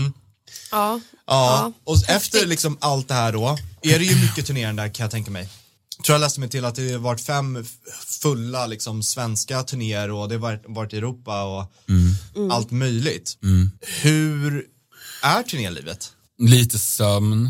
[0.72, 1.00] Ja.
[1.28, 5.04] Ja, och efter liksom allt det här då, är det ju mycket turnerande där kan
[5.04, 5.50] jag tänka mig.
[6.06, 7.66] Tror jag läste mig till att det har varit fem
[8.22, 11.72] fulla liksom svenska turnéer och det har varit, varit i Europa och
[12.52, 13.38] allt möjligt.
[14.02, 14.66] Hur
[15.22, 16.12] är turnélivet?
[16.38, 17.50] Lite sömn,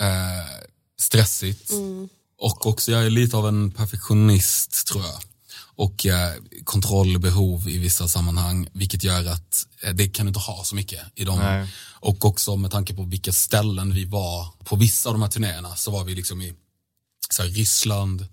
[0.00, 0.64] eh,
[0.98, 1.70] stressigt
[2.38, 5.20] och också jag är lite av en perfektionist tror jag.
[5.76, 6.34] Och eh,
[6.64, 11.00] kontrollbehov i vissa sammanhang vilket gör att eh, det kan du inte ha så mycket
[11.14, 11.38] i dem.
[11.38, 11.68] Nej.
[12.00, 15.76] Och också med tanke på vilka ställen vi var på vissa av de här turnéerna
[15.76, 16.54] så var vi liksom i
[17.30, 18.26] så här, Ryssland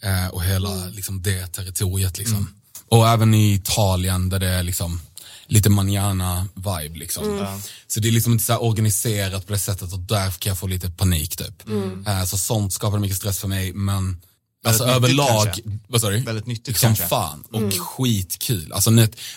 [0.00, 2.18] eh, och hela liksom, det territoriet.
[2.18, 2.54] Liksom.
[2.86, 5.00] Och även i Italien där det är liksom
[5.48, 6.98] lite manana-vibe.
[6.98, 7.46] Liksom.
[7.86, 10.58] Så det är liksom inte så här organiserat på det sättet och därför kan jag
[10.58, 11.36] få lite panik.
[11.36, 11.68] Typ.
[12.06, 13.72] Eh, så sånt skapar mycket stress för mig.
[13.72, 14.20] Men
[14.66, 16.20] alltså, överlag, vad sa du?
[16.20, 17.06] Väldigt nyttigt Som kanske.
[17.06, 18.72] fan och skitkul.
[18.72, 18.90] Alltså,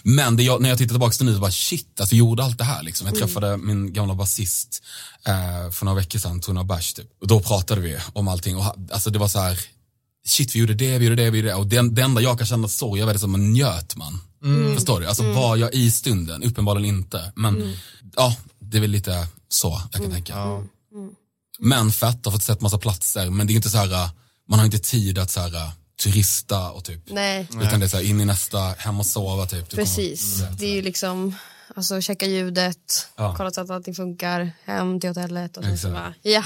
[0.04, 2.44] men det, jag, när jag tittar tillbaka till nu, så bara shit, alltså, jag gjorde
[2.44, 2.84] allt det här.
[2.84, 3.08] Liksom.
[3.08, 4.84] Jag träffade min gamla basist
[5.28, 7.08] eh, för några veckor sedan, Tuna Bash, typ.
[7.22, 8.58] och då pratade vi om allting.
[8.58, 9.60] Och, alltså, det var så här,
[10.26, 11.56] shit vi gjorde det, vi gjorde det, vi gjorde det.
[11.56, 14.20] Och det, det enda jag kan känna så, jag vet det som en njöt man.
[14.76, 15.08] Förstår du?
[15.08, 16.44] Alltså var jag i stunden?
[16.44, 17.32] Uppenbarligen inte.
[17.36, 17.74] Men
[18.16, 20.64] ja, det är väl lite så jag kan tänka.
[21.60, 24.10] Men fett, har fått sett massa platser, men det är inte så här,
[24.50, 25.72] man har inte tid att så här,
[26.04, 29.46] turista och typ Nej, utan det är så här, in i nästa, hem och sova
[29.46, 29.70] typ.
[29.70, 30.44] Precis.
[30.60, 31.36] Det är ju liksom,
[31.76, 33.34] alltså checka ljudet, Ja.
[33.38, 35.94] kolla så att allting funkar, hem till hotellet och sen så Exakt.
[35.94, 36.44] bara, ja.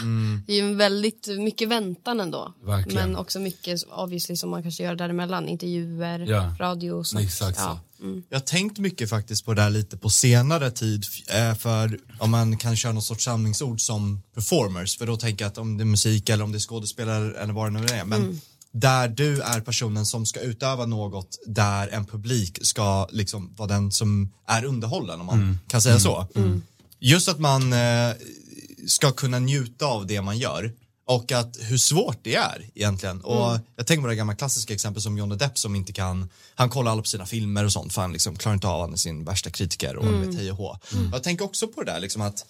[0.47, 2.53] Det är ju väldigt mycket väntan ändå.
[2.63, 3.09] Verkligen.
[3.09, 6.55] Men också mycket obviously som man kanske gör däremellan, intervjuer, Ja.
[6.59, 7.03] radio.
[7.03, 7.19] Så.
[7.19, 7.63] Exakt så.
[7.63, 7.79] ja.
[8.01, 8.23] Mm.
[8.29, 11.03] Jag har tänkt mycket faktiskt på det här lite på senare tid
[11.33, 15.49] eh, för om man kan köra någon sorts samlingsord som performers för då tänker jag
[15.51, 18.05] att om det är musik eller om det är skådespelare eller vad det nu är
[18.05, 18.39] men Mm.
[18.75, 23.91] Där du är personen som ska utöva något där en publik ska liksom vara den
[23.91, 26.27] som är underhållen om man kan säga så.
[26.99, 28.13] Just att man eh,
[28.87, 30.71] ska kunna njuta av det man gör
[31.07, 33.21] och att hur svårt det är egentligen.
[33.21, 36.69] Och jag tänker på det gamla klassiska exempel som Johnny Depp som inte kan, han
[36.69, 38.97] kollar alla på sina filmer och sånt för han liksom klarar inte av, han är
[38.97, 40.77] sin värsta kritiker och vet hej och hå.
[41.11, 42.45] Jag tänker också på det där liksom att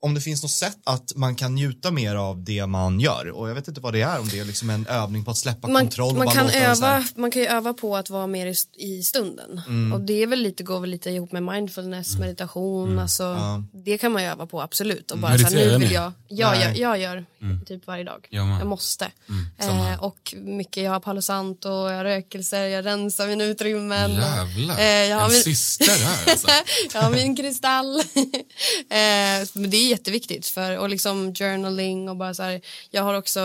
[0.00, 3.50] om det finns något sätt att man kan njuta mer av det man gör och
[3.50, 5.68] jag vet inte vad det är om det är liksom en övning på att släppa
[5.68, 9.02] Man, kontroll man, kan öva, man kan ju öva på att vara mer i, i
[9.02, 9.60] stunden.
[9.66, 9.92] Mm.
[9.92, 12.98] Och det är väl lite, går väl lite ihop med mindfulness, meditation.
[12.98, 13.36] Alltså,
[13.72, 15.10] Det kan man ju öva på absolut.
[15.10, 17.24] Och bara så här, nu vill jag, jag, jag, jag gör
[17.66, 18.26] typ varje dag.
[18.30, 19.10] Jag måste.
[19.60, 19.92] samma.
[19.92, 24.12] eh, och mycket, jag har Palo Santo, jag har rökelser, jag rensar mina utrymmen.
[24.12, 26.48] Jävlar, Eh, jag har en min- syster här alltså.
[26.94, 27.96] jag har min kristall.
[28.90, 32.60] eh, men det är jätteviktigt för och liksom journaling och bara så här,
[32.90, 33.40] jag har också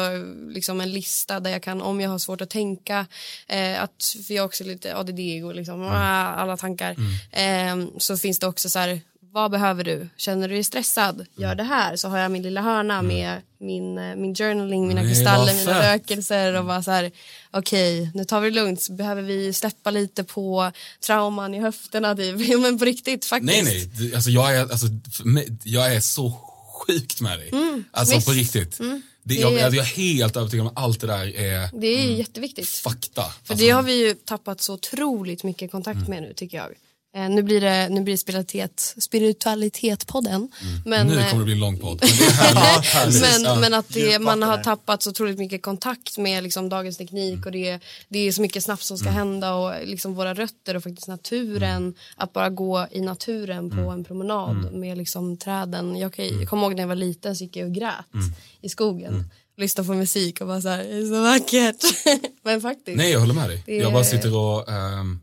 [0.48, 3.06] liksom en lista där jag kan om jag har svårt att tänka
[3.48, 6.96] eh, att för jag har också lite ADD och liksom ah, alla tankar.
[7.32, 9.02] Eh, så finns det också så här
[9.34, 10.10] vad behöver du?
[10.18, 11.26] Känner du dig stressad?
[11.38, 11.96] Gör det här.
[11.96, 15.94] Så har jag min lilla hörna med min, eh, min journaling, mina Nej, kristaller, mina
[15.94, 17.12] rökelser och bara så här
[17.52, 18.82] okej, nu tar vi det lugnt.
[18.82, 20.72] Så behöver vi släppa lite på
[21.06, 22.36] trauman i höfterna typ.
[22.40, 23.64] Jo men på riktigt faktiskt.
[23.64, 24.88] Nej nej, alltså jag är, alltså,
[25.64, 26.34] jag är så
[26.88, 27.52] sjukt med dig.
[27.92, 28.28] alltså visst.
[28.28, 28.80] på riktigt.
[28.80, 29.02] Mm.
[29.24, 31.88] Det jag, är- alltså, jag är helt övertygad om att allt det där är Det
[31.88, 32.70] är jätteviktigt.
[32.70, 33.22] fakta.
[33.22, 36.68] För Alltså, det har vi ju tappat så otroligt mycket kontakt med nu tycker jag.
[37.16, 40.52] Eh, nu blir det, nu blir det spiritualitet, spiritualitet-podden.
[40.86, 42.02] Men, nu eh, kommer det bli en lång podd.
[42.02, 46.98] Men är men, att det, man har tappat så otroligt mycket kontakt med liksom dagens
[46.98, 50.76] teknik och det, det är så mycket snabbt som ska hända och liksom våra rötter
[50.76, 51.94] och faktiskt naturen.
[52.16, 55.96] Att bara gå i naturen på en promenad med liksom träden.
[55.98, 58.06] Jag, kan, jag kommer ihåg när jag var liten så gick jag och grät
[58.62, 59.30] i skogen.
[59.58, 62.22] Lyssnade på musik och bara så här, det är så vackert.
[62.44, 62.98] men faktiskt.
[62.98, 63.64] Nej jag håller med dig.
[63.66, 65.20] Det- Jag bara sitter och ehm,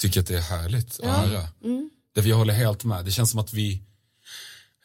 [0.00, 1.48] tycker att det är härligt att höra.
[1.64, 1.90] Mm.
[2.14, 3.04] Därför jag håller helt med.
[3.04, 3.82] Det känns som att vi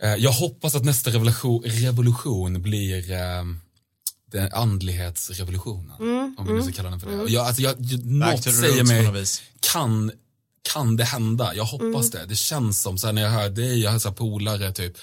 [0.01, 3.59] eh, jag hoppas att nästa revolution, revolution blir ehm,
[4.31, 5.95] den andlighetsrevolutionen.
[5.99, 7.17] Mm, Om vi nu ska kalla den för det.
[7.21, 9.25] Och Jag, alltså jag, något säger mig,
[9.59, 10.11] kan,
[10.73, 11.55] kan det hända?
[11.55, 11.93] Jag Mm.
[11.93, 12.25] hoppas det.
[12.25, 14.93] Det känns som, så här, när jag hör dig, jag hör så här polare typ,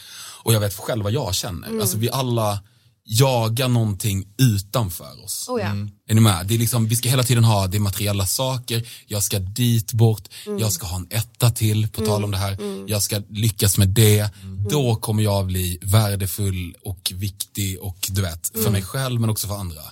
[0.42, 1.68] och jag vet själv vad jag känner.
[1.68, 1.80] Mm.
[1.80, 2.60] Alltså vi alla
[3.04, 5.46] jagar någonting utanför oss.
[5.48, 5.66] Oh, ja.
[6.08, 6.46] Är ni med?
[6.46, 10.28] Det är liksom, vi ska hela tiden ha det materiella saker, jag ska dit bort,
[10.46, 10.58] Mm.
[10.58, 13.88] jag ska ha en etta till, på tal om det här, jag ska lyckas med
[13.88, 14.30] det.
[14.70, 18.72] Då kommer jag bli värdefull och viktig och du vet, för Mm.
[18.72, 19.82] mig själv men också för andra.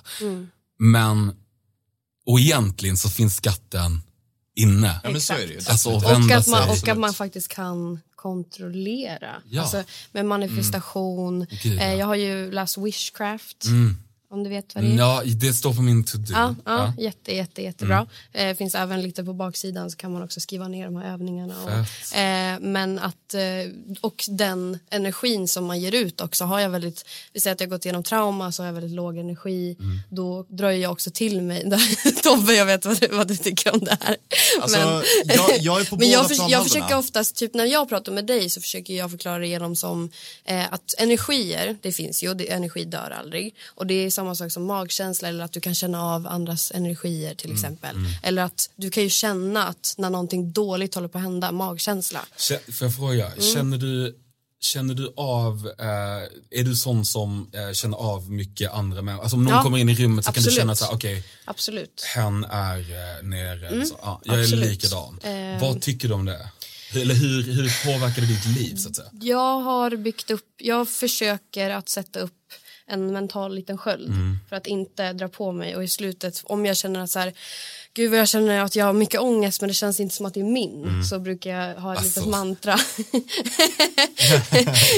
[0.79, 1.33] Men,
[2.25, 4.01] och egentligen så finns skatten
[4.55, 4.99] inne.
[5.03, 5.59] Ja men så är det ju.
[5.69, 9.41] Alltså, och att, man, och att man faktiskt kan kontrollera.
[9.49, 9.61] Ja.
[9.61, 11.45] Alltså, med manifestation.
[11.63, 11.81] Gud, ja.
[11.81, 13.65] eh, jag har ju läst Wishcraft.
[14.31, 14.97] Om du vet vad det är.
[14.97, 16.33] Ja, det står på min to-do.
[16.33, 18.07] Ja, ja, jätte, jätte, jättebra.
[18.33, 18.49] Mm.
[18.51, 21.55] Eh, finns även lite på baksidan så kan man också skriva ner de här övningarna.
[21.63, 23.41] Och, eh, men att, eh,
[24.01, 27.67] och den energin som man ger ut också har jag väldigt, vi säger att jag
[27.67, 29.75] har gått igenom trauma så har jag väldigt låg energi.
[29.79, 29.99] Mm.
[30.09, 31.71] Då drar jag också till mig,
[32.23, 34.17] Tobbe jag vet vad du, vad du tycker om det här.
[34.61, 34.77] Alltså,
[35.25, 38.11] jag- jag är på men båda jag, förs- jag försöker oftast, typ när jag pratar
[38.11, 40.09] med dig så försöker jag förklara det genom som
[40.45, 43.55] eh, att energier, det finns ju, det, energi dör aldrig.
[43.67, 47.25] Och det är samma sak som magkänsla eller att du kan känna av andras energier
[47.25, 47.95] Mm, till exempel.
[48.23, 52.25] Eller att du kan ju känna att när någonting dåligt håller på att hända, magkänsla.
[52.37, 53.41] Kä- Får jag fråga, Mm.
[53.41, 54.17] känner du
[54.63, 59.23] Känner du av, eh, är du sån som eh, känner av mycket andra människor?
[59.23, 60.59] Alltså om någon Ja, kommer in i rummet så kan du absolut.
[60.59, 62.01] känna så här, okej, Absolut.
[62.15, 63.85] hen är eh, nere.
[63.85, 64.65] så, ja, jag absolut.
[64.65, 65.19] är likadan.
[65.23, 65.61] Eh.
[65.61, 66.49] Vad tycker du om det?
[66.93, 69.09] Eller hur, hur påverkar det ditt liv så att säga?
[69.21, 72.33] Jag har byggt upp, jag försöker att sätta upp
[72.91, 74.37] en mental liten sköld Mm.
[74.49, 77.33] för att inte dra på mig och i slutet om jag känner att så här
[77.93, 80.33] gud vad jag känner att jag har mycket ångest men det känns inte som att
[80.33, 82.19] det är min så brukar jag ha ett Alltså.
[82.19, 82.77] litet mantra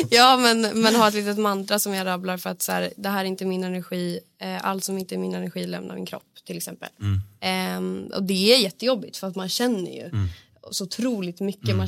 [0.10, 3.10] ja men, men ha ett litet mantra som jag rabblar för att så här, det
[3.10, 6.24] här är inte min energi eh, allt som inte är min energi lämnar min kropp
[6.46, 6.90] till exempel
[7.40, 10.10] Ehm, och det är jättejobbigt för att man känner ju
[10.72, 11.76] så otroligt mycket.
[11.76, 11.88] Man,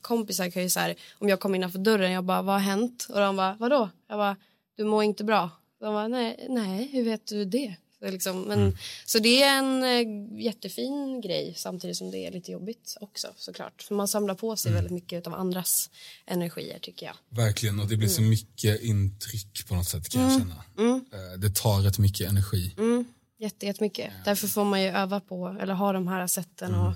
[0.00, 3.06] kompisar kan ju så här, om jag kommer innanför dörren, jag bara, vad har hänt?
[3.10, 3.88] Och de bara, vadå?
[4.08, 4.36] Jag bara,
[4.76, 5.50] du mår inte bra.
[5.80, 7.76] De bara, nej, nej hur vet du det?
[7.98, 12.52] Så, liksom, men, så det är en eh, jättefin grej samtidigt som det är lite
[12.52, 13.82] jobbigt också såklart.
[13.82, 15.90] För man samlar på sig väldigt mycket av andras
[16.26, 17.14] energier tycker jag.
[17.28, 20.54] Verkligen, och det blir så mycket intryck på något sätt kan jag känna.
[21.12, 22.74] Eh, Det tar rätt mycket energi.
[23.38, 24.12] Jätte, jättemycket.
[24.24, 26.92] Därför får man ju öva på, eller ha de här sätten och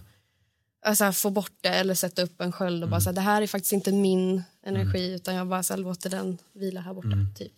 [0.84, 3.42] alltså, få bort det eller sätta upp en sköld och bara så här, det här
[3.42, 7.08] är faktiskt inte min energi utan jag bara så här, låter den vila här borta.
[7.38, 7.52] Typ.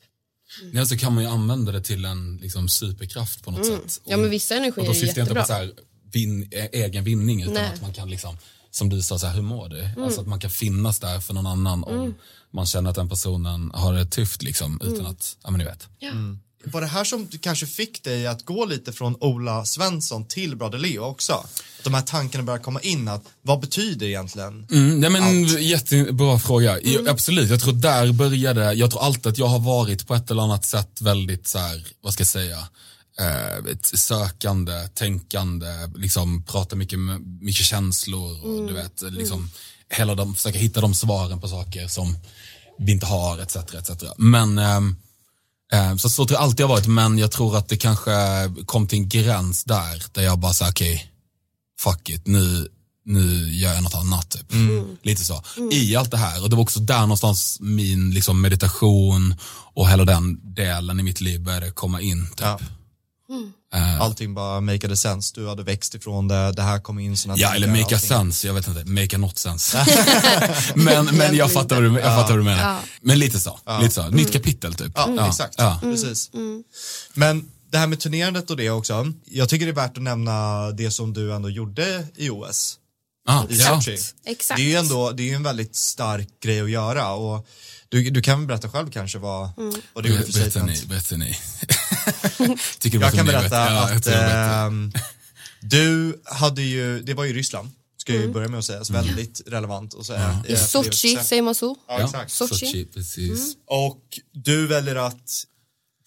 [0.72, 4.00] Ja, så kan man ju använda det till en liksom, superkraft på något sätt.
[4.04, 5.42] Ja men vissa energier Och då är syftar jag inte jättebra.
[5.42, 5.72] på så här,
[6.12, 7.62] vin, ä- egen vinning utan Nej.
[7.62, 7.74] Mm.
[7.74, 8.36] att man kan liksom,
[8.70, 10.02] som du sa, så här, hur mår du?
[10.02, 12.14] Alltså att man kan finnas där för någon annan om
[12.50, 15.06] man känner att den personen har det tufft liksom, utan Mm.
[15.06, 15.88] att, ja men ni vet.
[16.64, 20.78] Var det här som kanske fick dig att gå lite från Ola Svensson till Broder
[20.78, 21.32] Leo också?
[21.32, 24.66] Att de här tankarna börjar komma in att vad betyder egentligen?
[24.70, 26.78] Mm, nej men jättebra fråga.
[26.82, 30.30] Jo, absolut, jag tror där började, jag tror alltid att jag har varit på ett
[30.30, 32.58] eller annat sätt väldigt så här, vad ska jag säga,
[33.20, 39.50] eh, ett sökande, tänkande, liksom prata mycket, med- mycket känslor och du vet, liksom
[39.90, 42.18] hela de, försöka hitta de svaren på saker som
[42.78, 43.56] vi inte har etc.
[43.56, 43.90] etc.
[44.16, 44.94] Men ehm, eh,
[45.98, 48.10] så, så tror jag alltid jag har varit, men jag tror att det kanske
[48.66, 51.12] kom till en gräns där, där jag bara sa okej,
[51.80, 52.68] fuck it, nu,
[53.04, 54.30] nu gör jag något annat.
[54.30, 54.52] Typ.
[55.02, 55.42] Lite så.
[55.72, 59.34] I allt det här, och det var också där någonstans min liksom, meditation
[59.74, 62.26] och hela den delen i mitt liv började komma in.
[62.26, 62.40] Typ.
[62.40, 62.58] Ja.
[63.74, 67.34] Eh, Allting bara make sense, du hade växt ifrån det, det här kom in såna
[67.36, 69.78] Ja, tankar, eller make a sense, jag vet inte, make a not sense.
[70.74, 72.80] men men jag, fattar vad du, jag fattar vad du menar.
[73.00, 74.08] Men lite så, lite så.
[74.08, 74.92] nytt kapitel typ.
[74.94, 75.54] Ja, exakt.
[75.58, 75.78] Ja.
[75.82, 76.30] Precis.
[77.14, 79.12] Men det här med turnerandet och det också.
[79.24, 82.78] Jag tycker det är värt att nämna det som du ändå gjorde i OS.
[83.28, 83.80] Ah, I ja.
[84.24, 84.56] Exakt.
[84.56, 87.46] Det är ju ändå, det är ju en väldigt stark grej att göra och
[87.88, 89.50] du, du kan väl berätta själv kanske vad,
[89.92, 90.80] vad du gjorde för Berätta statement.
[90.82, 91.36] ni, berätta ni.
[92.82, 93.56] Jag kan berätta.
[93.56, 94.92] Ja, att ehm,
[95.60, 98.94] du hade ju, det var ju Ryssland, ska jag ju börja med att säga, så
[98.94, 99.06] Mm.
[99.06, 100.44] väldigt relevant att säga.
[100.48, 101.76] I eh, Sochi, säger man så?
[101.88, 102.32] Ja, exakt.
[102.32, 102.54] Sochi.
[102.66, 103.54] Sochi, precis.
[103.66, 105.44] Och du väljer att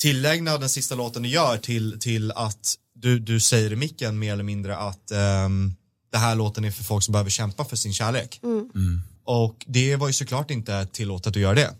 [0.01, 4.34] tillägna den sista låten du gör till, till att du, du säger i micken mer
[4.34, 5.75] eller mindre att ehm,
[6.11, 8.39] det här låten är för folk som behöver kämpa för sin kärlek.
[8.43, 9.01] Mm.
[9.25, 11.73] Och det var ju såklart inte tillåtet att göra det.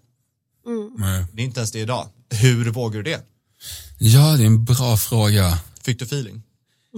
[0.98, 1.26] Nej.
[1.34, 2.08] Det är inte ens det idag.
[2.30, 3.22] Hur vågar du det?
[3.98, 5.60] Ja, det är en bra fråga.
[5.84, 6.44] Fick du feeling?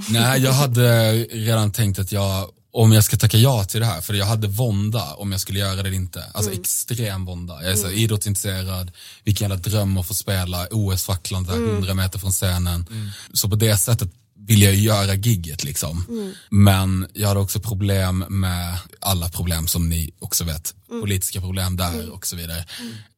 [0.10, 4.02] Nej, jag hade redan tänkt att jag, om jag ska tacka ja till det här,
[4.02, 6.24] för jag hade vånda om jag skulle göra det eller inte.
[6.34, 7.64] Alltså extrem vånda.
[7.64, 8.92] Jag är så idrottsintresserad,
[9.24, 12.86] vilken jävla dröm att få spela OS-facklan där 100 meter från scenen.
[13.34, 14.10] Så på det sättet
[14.48, 16.06] vill jag ju göra gigget liksom.
[16.50, 20.74] Men jag hade också problem med alla problem som ni också vet.
[21.02, 22.66] Politiska problem där och så vidare.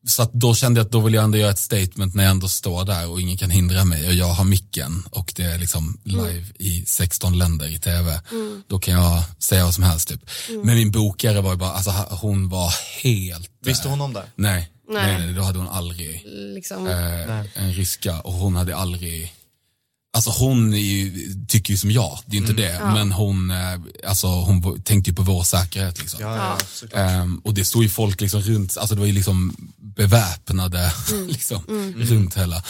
[0.07, 2.31] Så att då kände jag att då vill jag ändå göra ett statement när jag
[2.31, 5.57] ändå står där och ingen kan hindra mig och jag har micken och det är
[5.59, 8.21] liksom live i 16 länder i tv.
[8.67, 10.29] Då kan jag säga vad som helst typ.
[10.63, 12.73] Men min bokare var ju bara, alltså hon var
[13.03, 13.49] helt...
[13.65, 14.23] Visste hon om det?
[14.35, 15.25] Nej, nej, Nej.
[15.25, 16.23] nej, då hade hon aldrig,
[16.55, 16.87] Liksom.
[16.87, 19.33] eh, en ryska och hon hade aldrig
[20.15, 21.11] Alltså hon är ju,
[21.47, 23.57] tycker ju som jag, det är ju inte det, men hon, eh,
[24.09, 25.99] alltså, hon tänkte ju på vår säkerhet.
[25.99, 26.19] Liksom.
[26.21, 26.57] Ja,
[26.91, 26.99] ja.
[26.99, 29.55] Ehm, och det stod ju folk liksom runt, alltså det var ju liksom
[29.95, 30.91] beväpnade
[31.27, 31.63] liksom,
[31.97, 32.63] runt hela.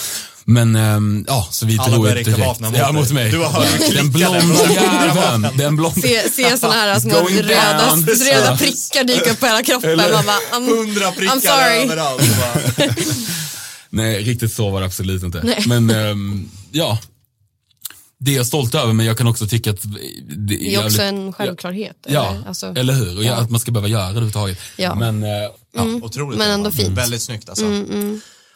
[0.45, 2.59] Men ehm, ja, så vi Alla drog ett direkt.
[2.59, 3.31] mot ja, mot mig.
[3.31, 6.01] Du har den blonda jäveln, den blonda.
[6.01, 8.05] Se, se såna här små Going röda, down.
[8.05, 8.57] röda Ja.
[8.57, 9.89] prickar dyka upp på hela kroppen.
[9.89, 11.83] Eller- Man bara, I'm, Hundra I'm prickar sorry.
[11.83, 12.21] överallt.
[13.89, 15.57] Nej, riktigt så var det absolut inte.
[15.65, 16.99] Men ehm, ja,
[18.17, 21.01] det är jag stolt över men jag kan också tycka att det Det är också
[21.01, 21.97] en självklarhet.
[22.07, 22.47] Ja, eller?
[22.47, 23.17] Alltså, eller hur?
[23.17, 23.33] Och ja.
[23.35, 24.59] att man ska behöva göra det överhuvudtaget.
[24.77, 24.95] Ja.
[24.95, 25.29] Men eh,
[25.73, 26.37] ja, Otroligt.
[26.39, 26.97] Men ändå fint.
[26.97, 27.65] Väldigt snyggt alltså.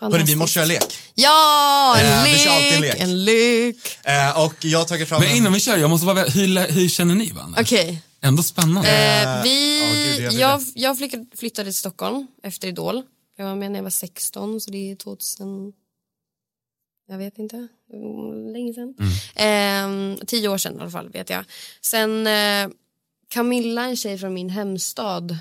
[0.02, 0.84] Hörni, vi måste köra lek.
[1.16, 2.96] Ja, en Eh, vi lek, kör alltid en lek.
[3.00, 3.76] en lek.
[4.04, 5.38] Eh, och jag har tagit fram Men en...
[5.38, 7.62] innan vi kör, jag måste vara, hur, hur känner ni varandra?
[7.62, 8.02] Okej.
[8.22, 8.90] Ändå spännande.
[8.90, 9.80] Eh, vi,
[10.20, 10.98] ja, gud, jag jag, jag
[11.38, 13.04] flyttade, till Stockholm efter Idol.
[13.38, 15.74] Jag var med när jag var 16, så det är 2000...
[17.08, 17.68] Jag vet inte, mm,
[18.54, 18.96] länge sedan.
[19.36, 21.46] Eh, tio år sedan i alla fall, vet jag.
[21.82, 22.70] Sen eh,
[23.28, 25.38] Camilla, en tjej från min hemstad,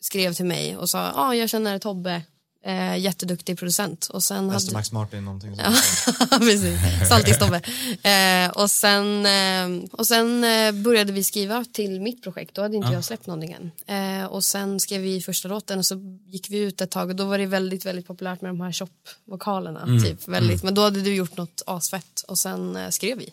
[0.00, 2.22] skrev till mig och sa ah, jag känner Tobbe,
[2.68, 4.06] eh, jätteduktig producent.
[4.06, 6.30] Och sen Mäster hade, Max Martin någonting sånt.
[6.30, 7.62] Precis, Saltis-Tobbe.
[8.02, 12.54] Eh, och sen, eh, och sen eh, började vi skriva till mitt projekt.
[12.54, 13.56] Då hade inte jag släppt någonting
[13.86, 14.20] än.
[14.20, 17.16] Eh, och sen skrev vi första låten och så gick vi ut ett tag och
[17.16, 20.00] då var det väldigt, väldigt populärt med de här shop-vokalerna.
[20.04, 20.62] Typ, väldigt.
[20.62, 23.32] Men då hade du gjort något asfett och sen eh, skrev vi.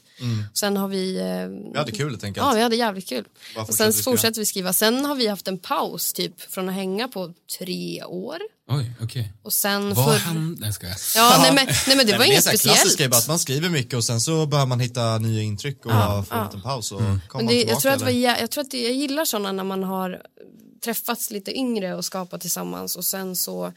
[0.53, 1.13] Sen har vi...
[1.71, 2.45] Vi hade kul helt enkelt.
[2.45, 3.25] Ja, vi hade jävligt kul.
[3.57, 4.03] Och sen vi skriva.
[4.03, 4.73] fortsätter vi skriva.
[4.73, 8.37] Sen har vi haft en paus typ från att hänga på tre år
[8.67, 9.33] Oj, okej.
[9.43, 10.17] Och sen Vad för...
[10.17, 10.61] hände?
[10.61, 10.95] Nej, ska jag.
[11.15, 13.11] Ja, nej men, nej men det var är inget speciellt.
[13.11, 15.91] bara att man skriver mycket och sen så behöver man hitta nya intryck och
[16.27, 17.71] få en liten paus och komma Men det, tillbaka.
[17.71, 20.21] jag tror att det var, jag, tror att det, jag gillar sådana när man har
[20.83, 23.73] träffats lite yngre och skapat tillsammans och sen så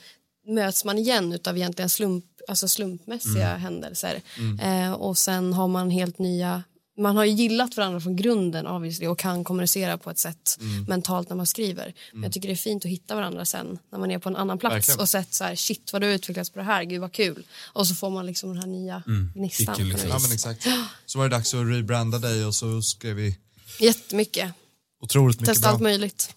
[0.46, 4.20] möts man igen utav egentligen slump, alltså slumpmässiga händelser.
[4.62, 6.62] Eh, och sen har man helt nya
[6.98, 11.28] man har ju gillat varandra från grunden obviously, och kan kommunicera på ett sätt mentalt
[11.28, 11.94] när man skriver.
[12.12, 14.36] Men jag tycker det är fint att hitta varandra sen när man är på en
[14.36, 15.00] annan plats Verkligen.
[15.00, 17.46] och sett så här, shit vad du har utvecklats på det här, gud vad kul.
[17.62, 19.02] Och så får man liksom den här nya
[19.34, 19.74] gnistan.
[19.74, 20.10] På något liksom.
[20.10, 20.66] Ja men exakt.
[21.06, 23.38] Så var det dags att rebranda dig och så skrev vi
[23.80, 24.52] Jättemycket.
[25.00, 26.34] Otroligt mycket Testa allt möjligt.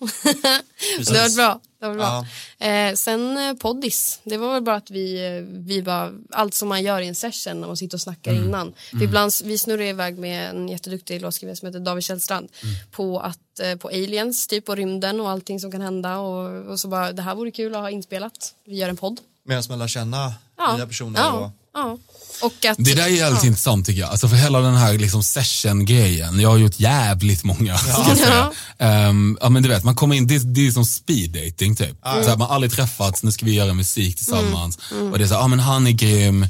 [0.97, 1.59] det varit bra.
[1.79, 2.25] Det varit bra.
[2.67, 6.69] Eh, sen eh, poddis, det var väl bara att vi, eh, vi bara, allt som
[6.69, 8.73] man gör i en session när man sitter och snackar innan.
[8.89, 12.49] För ibland, vi snurrar iväg med en jätteduktig låtskrivare som heter David Källstrand
[12.91, 16.79] på, att, eh, på aliens typ och rymden och allting som kan hända och, och
[16.79, 18.55] så bara det här vore kul att ha inspelat.
[18.65, 19.19] Vi gör en podd.
[19.45, 20.75] Medan man lär känna Ja.
[20.75, 21.31] nya personer ja.
[21.31, 21.97] och ja.
[22.43, 23.47] Och att, Det där är jävligt ja.
[23.47, 24.09] intressant tycker jag.
[24.09, 26.39] Alltså för hela den här liksom session-grejen.
[26.39, 27.77] Jag har gjort jävligt många.
[27.77, 28.51] Säga.
[28.77, 31.75] Ehm, ja men du vet, man kommer in, det, är- det är som speed dating
[31.75, 31.97] typ.
[32.03, 34.79] Så här, man har aldrig träffats, nu ska vi göra musik tillsammans.
[34.91, 35.11] Mm.
[35.11, 36.43] Och det är så här, ja men han är grym,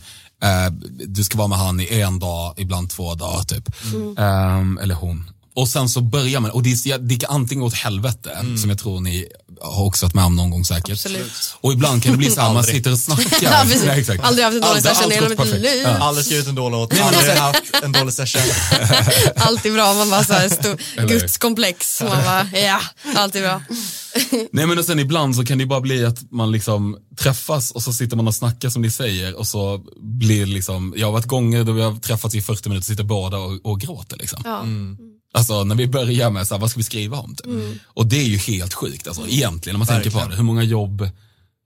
[0.43, 0.71] eh,
[1.07, 3.69] du ska vara med han i en dag, ibland två dagar typ.
[3.93, 4.17] Mm.
[4.17, 5.29] Ehm, eller hon.
[5.55, 8.57] Och sen så börjar man, och det, det kan antingen gå åt helvete, Mm.
[8.57, 9.27] som jag tror ni
[9.61, 10.91] har också varit med om någon gång säkert.
[10.91, 11.31] Absolut.
[11.61, 13.37] Och ibland kan det bli så här, man sitter och snackar.
[13.41, 13.63] Ja.
[13.85, 14.23] Nej, exakt.
[14.23, 15.61] Aldrig haft en dålig Aldrig- session i allt hela mitt perfekt.
[15.61, 15.81] liv.
[15.83, 15.89] Ja.
[15.89, 18.41] aldrig skrivit en dålig låt, aldrig haft en dålig session.
[19.35, 20.77] Allt är bra, man bara så här stor,
[21.07, 22.01] gudskomplex.
[22.01, 22.81] Man bara, ja,
[23.15, 23.61] allt är bra.
[24.51, 27.83] Nej men och sen ibland så kan det bara bli att man liksom träffas och
[27.83, 31.11] så sitter man och snackar som ni säger och så blir det liksom, jag har
[31.11, 34.17] varit gånger då vi har träffats i 40 minuter och sitter båda och, och gråter
[34.17, 34.41] liksom.
[34.45, 34.63] Ja.
[35.33, 37.35] Alltså när vi börjar med så här, vad ska vi skriva om?
[37.35, 37.47] Typ.
[37.85, 40.29] Och det är ju helt sjukt alltså, egentligen när man tänker på Verkligen.
[40.29, 40.35] det.
[40.37, 41.09] Hur många jobb,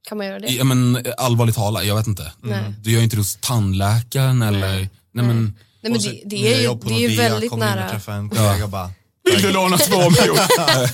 [0.08, 0.48] Kan man göra det?
[0.48, 2.32] ja, men, allvarligt talat, jag vet inte.
[2.42, 2.74] Nej.
[2.82, 6.54] Du gör inte det hos tandläkaren eller, nej, men, Nej, men Och så det, det
[6.54, 7.90] är ju, det är ju väldigt kommer in och nära.
[7.90, 8.92] träffar en kollega bara,
[9.32, 10.92] vill du låna två miljoner?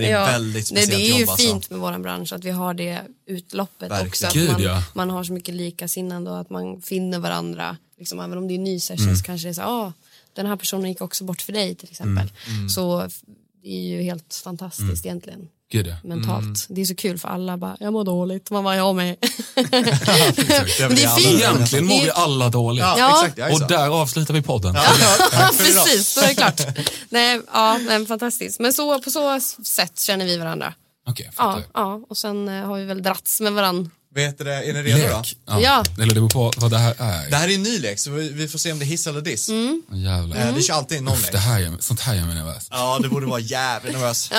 [0.00, 1.46] det är väldigt Nej, speciellt det är ju jobb alltså.
[1.46, 4.08] fint med vår bransch att vi har det utloppet Verkligen.
[4.08, 4.26] också.
[4.26, 4.82] Att Gud, man, ja.
[4.94, 7.76] man har så mycket likasinnande och att man finner varandra.
[7.98, 9.92] Liksom, även om det är en ny session så kanske det är så ah,
[10.34, 12.32] den här personen gick också bort för dig till exempel.
[12.70, 13.20] Så f-
[13.62, 15.48] det är ju helt fantastiskt egentligen.
[15.72, 15.96] Gud ja.
[16.04, 16.66] Mentalt.
[16.68, 18.50] Det är så kul för alla bara, jag mår dåligt.
[18.50, 19.16] Man bara, jag med.
[19.56, 21.40] Men det är fint.
[21.40, 22.80] Egentligen mår vi alla dåligt.
[22.82, 23.52] Ja, Ja.
[23.52, 24.74] Och där avslutar vi podden.
[24.74, 26.60] Ja, precis, då är det klart.
[27.08, 28.60] Nej, ja, nej, fantastiskt.
[28.60, 30.74] Men så, på så sätt känner vi varandra.
[31.06, 33.90] Okej, Ja, ja, och sen eh, har vi väl dratts med varandra.
[34.14, 35.16] Vet du det, är ni redo då?
[35.18, 35.36] Lek.
[35.46, 35.60] Ja.
[35.60, 35.84] Ja.
[35.96, 37.30] Eller det beror på vad det här är.
[37.30, 39.06] Det här är en ny lek så vi, vi får se om det är hiss
[39.06, 39.48] eller diss.
[39.48, 39.82] Mm.
[39.92, 40.36] Jävlar.
[40.48, 41.32] Eh, Vi kör alltid någon Uff, lek.
[41.32, 42.68] det här gör, sånt här gör mig nervös.
[42.70, 44.30] Ja, det borde vara jävligt nervös.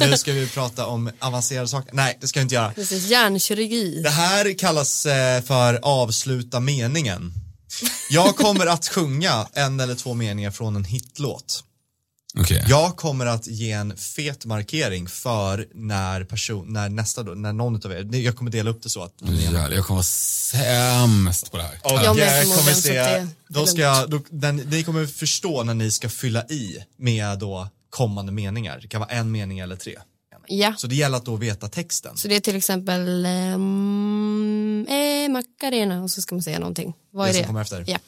[0.00, 1.94] Nu ska vi prata om avancerade saker.
[1.94, 2.72] Nej, det ska vi inte göra.
[2.72, 4.00] Precis, hjärnkirurgi.
[4.02, 7.32] Det här kallas eh, för avsluta meningen.
[8.10, 11.64] Jag kommer att sjunga en eller två meningar från en hitlåt.
[12.38, 12.64] Okej.
[12.68, 17.86] Jag kommer att ge en fet markering för när person, när nästa då, när någon
[17.86, 21.56] av er, jag kommer dela upp det så att Jävlar, jag kommer vara sämst på
[21.56, 21.78] det här.
[21.82, 25.90] Och Jag jag kommer se, då ska jag, då, den, ni kommer förstå när ni
[25.90, 28.78] ska fylla i med då kommande meningar.
[28.82, 29.98] Det kan vara en mening eller tre.
[30.46, 32.16] Ja, Så det gäller att då veta texten.
[32.16, 36.94] så det är till exempel um, eh, Macarena och så ska man säga någonting.
[37.10, 37.38] Vad Det är det?
[37.38, 37.84] som kommer efter.
[37.90, 38.02] Japp.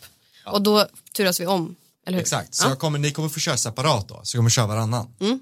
[0.46, 1.76] Och då turas vi om?
[2.06, 2.68] Exakt, så Ja.
[2.68, 5.06] jag kommer, ni kommer få köra separat då, så jag kommer köra varannan.
[5.20, 5.40] Mm.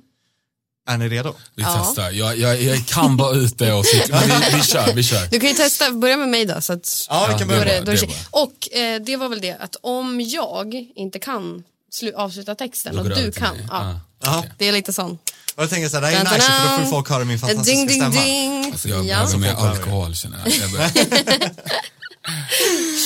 [0.89, 1.35] Är ni redo?
[1.55, 1.85] Vi Ja.
[1.87, 2.11] testar.
[2.11, 4.21] Jag, jag, jag kan bara ut det och sitta.
[4.21, 5.27] Vi, vi kör, vi kör.
[5.27, 6.61] Du kan ju testa, börja med mig då.
[6.61, 9.57] Så att, Ja, vi kan börja det, det det, och eh, det var väl det
[9.61, 14.45] att om jag inte kan slu, avsluta texten och du kan, ja, Ja.
[14.59, 15.19] det är lite sån.
[15.57, 17.39] Och jag tänker så här, det här är nice för då får folk höra min
[17.39, 18.25] fantastiska ding, ding, stämma.
[18.25, 18.73] ding.
[18.73, 20.49] Alltså jag ja, behöver mer alkohol känner jag.
[20.53, 20.91] jag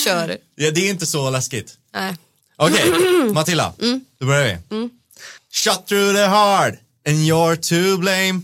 [0.05, 0.39] kör.
[0.55, 1.75] Ja, det är inte så läskigt.
[1.95, 2.17] Nej.
[2.57, 2.93] Okej,
[3.33, 4.01] Matilda, Mm.
[4.21, 4.89] då börjar vi.
[5.53, 6.75] Shut through the heart
[7.09, 8.41] and you're to blame.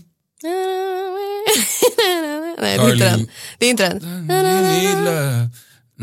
[2.59, 3.25] Nej, det är inte Darling.
[3.25, 3.27] den.
[3.59, 4.03] Det är inte den.
[4.31, 5.49] You need love.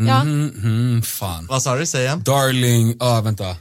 [0.07, 0.21] Ja.
[0.21, 1.47] Mm, mm, fan.
[1.49, 2.21] Vad sa du, säg igen?
[2.25, 3.55] Darling, ah vänta.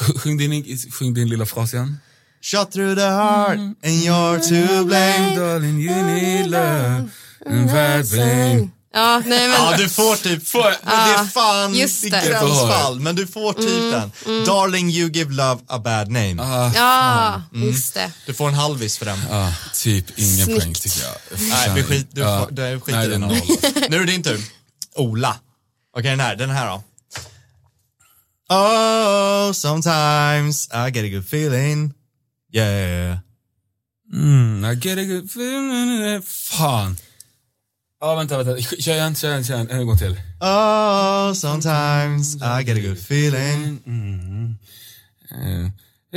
[0.00, 1.98] Sj- Sjung din, sjung din lilla fras igen.
[2.42, 5.36] Shut through the heart and you're to blame.
[5.36, 7.08] Darling, you need love.
[7.46, 8.68] And that blame.
[8.94, 9.50] Ja, nej men.
[9.50, 12.22] Ja, du får typ, men det är fan just i det.
[12.26, 13.92] gränsfall, men du får typ
[14.24, 14.44] den.
[14.44, 16.36] Darling, you give love a bad name.
[16.42, 18.10] Ah, Ja, just det.
[18.26, 19.18] Du får en halvis för den.
[19.30, 20.60] ah, typ ingen Snyggt.
[20.60, 21.14] poäng tycker jag.
[21.48, 22.44] Nej, vi skit, du, Ja.
[22.44, 23.90] får, du skiter Nej, i det den.
[23.90, 24.40] Nu är det din tur.
[24.94, 25.36] Ola.
[25.96, 26.82] Okej, den här, den här då.
[28.48, 31.92] Oh, sometimes I get a good feeling.
[32.52, 33.18] Yeah.
[34.12, 36.22] Mm, I get a good feeling.
[36.22, 36.96] Fan.
[38.04, 38.62] Ja, vänta, vänta.
[38.62, 39.70] Kör igen, kör igen, kör igen.
[39.70, 40.16] En gång till.
[40.40, 43.78] Oh, sometimes I get a good feeling.
[45.30, 45.64] Eh,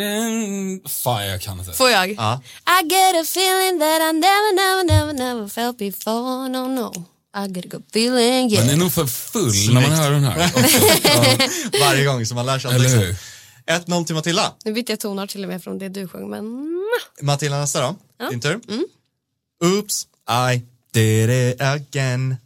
[0.04, 1.72] eh, fan, jag kan inte.
[1.72, 2.12] Får jag?
[2.12, 2.42] Ja.
[2.82, 6.92] I get a feeling that I never, never, never, never felt before, no, no.
[7.36, 8.78] I get a good feeling, Man är yeah.
[8.78, 10.38] nog för full när man hör den här.
[11.72, 13.02] Ja, Varje gång som man lär sig eller texten.
[13.02, 13.16] hur?
[13.96, 14.54] 1-0 till Matilda.
[14.66, 16.68] Nu bytte jag tonar till och med från det du sjöng, men...
[17.22, 17.96] Matilda nästa då.
[18.30, 18.60] Din tur.
[18.70, 18.86] Mm.
[19.64, 20.08] Oops,
[20.54, 22.40] I did it again.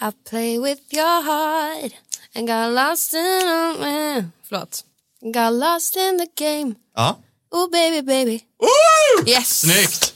[0.00, 1.92] I play with your heart
[2.34, 4.24] and got lost in a...
[4.48, 4.84] Förlåt.
[5.32, 6.74] Got lost in the game.
[6.96, 7.16] Ja.
[7.52, 8.40] Oh baby, baby.
[8.60, 9.24] Woo!
[9.26, 9.60] Yes!
[9.60, 10.12] Snyggt!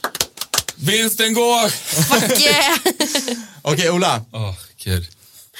[0.75, 1.69] Vinsten går!
[1.69, 2.77] Fuck yeah!
[3.61, 4.25] Okej, Ola.
[4.33, 5.07] Åh, gud.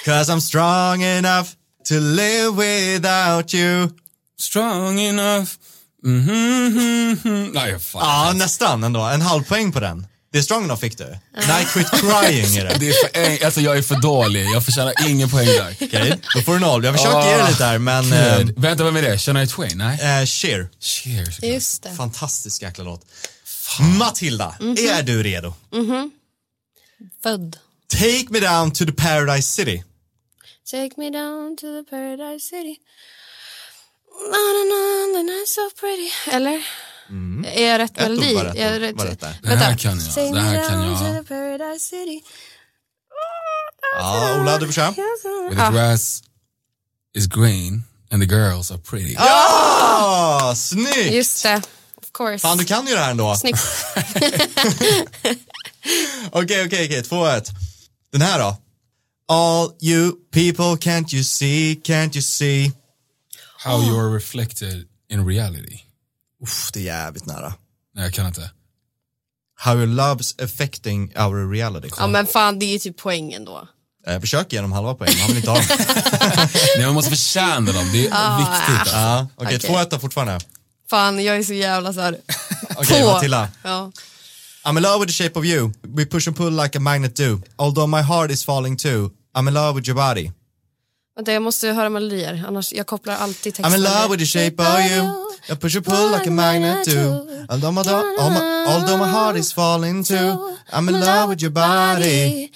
[0.05, 3.89] Cause I'm strong enough to live without you.
[4.37, 5.57] Strong enough.
[6.03, 7.51] Mhm, mhm, mhm.
[7.53, 8.01] Nej, fan.
[8.01, 8.99] Ja, nästan ändå.
[9.01, 10.07] En halv poäng på den.
[10.33, 11.17] Det är strong enough fick du.
[11.47, 12.75] Nej, quit crying är det.
[12.79, 12.93] Det är
[13.39, 15.75] för, alltså jag är för dålig, jag förtjänar ingen poäng där.
[15.81, 16.83] Okej, då får du noll.
[16.83, 18.13] Jag försöker ge dig lite här, men...
[18.13, 18.39] eh.
[18.57, 19.17] Vänta, vem är det?
[19.17, 19.77] Shania Twain?
[19.77, 20.21] Nej.
[20.21, 20.69] Eh, Cher.
[20.79, 21.43] Cheers.
[21.43, 21.95] Just det.
[21.95, 23.05] Fantastisk jäkla låt.
[23.99, 25.53] Matilda, är du redo?
[27.23, 27.57] Född.
[27.87, 29.83] Take me down to the paradise city.
[30.71, 32.75] Take me down to the paradise city.
[34.31, 36.09] Na, na, na, the night's so pretty.
[36.35, 36.63] Eller?
[37.45, 38.33] Är jag rätt melodi?
[38.35, 39.35] rätt Är jag rätt- där.
[39.41, 40.99] Det här kan jag, det me här kan down jag.
[40.99, 42.21] to the paradise city.
[43.99, 44.91] Ja, Ola, du får köra.
[44.91, 46.23] Where the grass
[47.17, 49.15] is green and the girls are pretty.
[49.17, 51.11] Ah, snyggt!
[51.13, 51.61] Just det.
[51.95, 52.39] Of course.
[52.39, 53.35] Fan, du kan ju det här ändå.
[53.35, 53.59] Snyggt.
[56.31, 57.01] Okej, okej, okej.
[57.01, 57.51] 2-1.
[58.11, 58.57] Den här då?
[59.27, 62.71] All you people can't you see, can't you see?
[63.63, 65.79] How you are reflected in reality.
[66.43, 67.53] Uff, det är jävligt nära.
[67.95, 68.51] Nej, jag kan inte.
[69.59, 71.89] How your love's affecting our reality.
[71.97, 73.67] Ja men fan det är ju typ poängen då.
[74.05, 75.65] Jag försöker genom halva poäng, man vill inte ha dem.
[76.77, 78.79] Nej, man måste förtjäna dem, det är viktigt.
[78.79, 78.95] Alltså.
[78.95, 79.69] Ja, okej, Okej.
[79.69, 80.39] 2-1 då fortfarande.
[80.89, 82.17] Fan jag är så jävla såhär
[82.75, 83.07] Okej, på.
[83.11, 83.49] Matilda.
[83.63, 83.91] Ja.
[84.65, 85.71] I'm in love with the shape of you.
[85.81, 87.41] We push and pull like a magnet do.
[87.55, 89.09] Although my heart is falling too.
[89.37, 90.31] I'm in love with your body.
[91.15, 93.65] Vänta jag måste höra melodier annars jag kopplar alltid texten.
[93.65, 95.23] I'm in love with the shape of you.
[95.49, 97.27] I push and pull like a magnet do.
[97.49, 97.81] Although my,
[98.19, 100.55] all my, although my heart is falling too.
[100.71, 102.51] I'm in love with your body.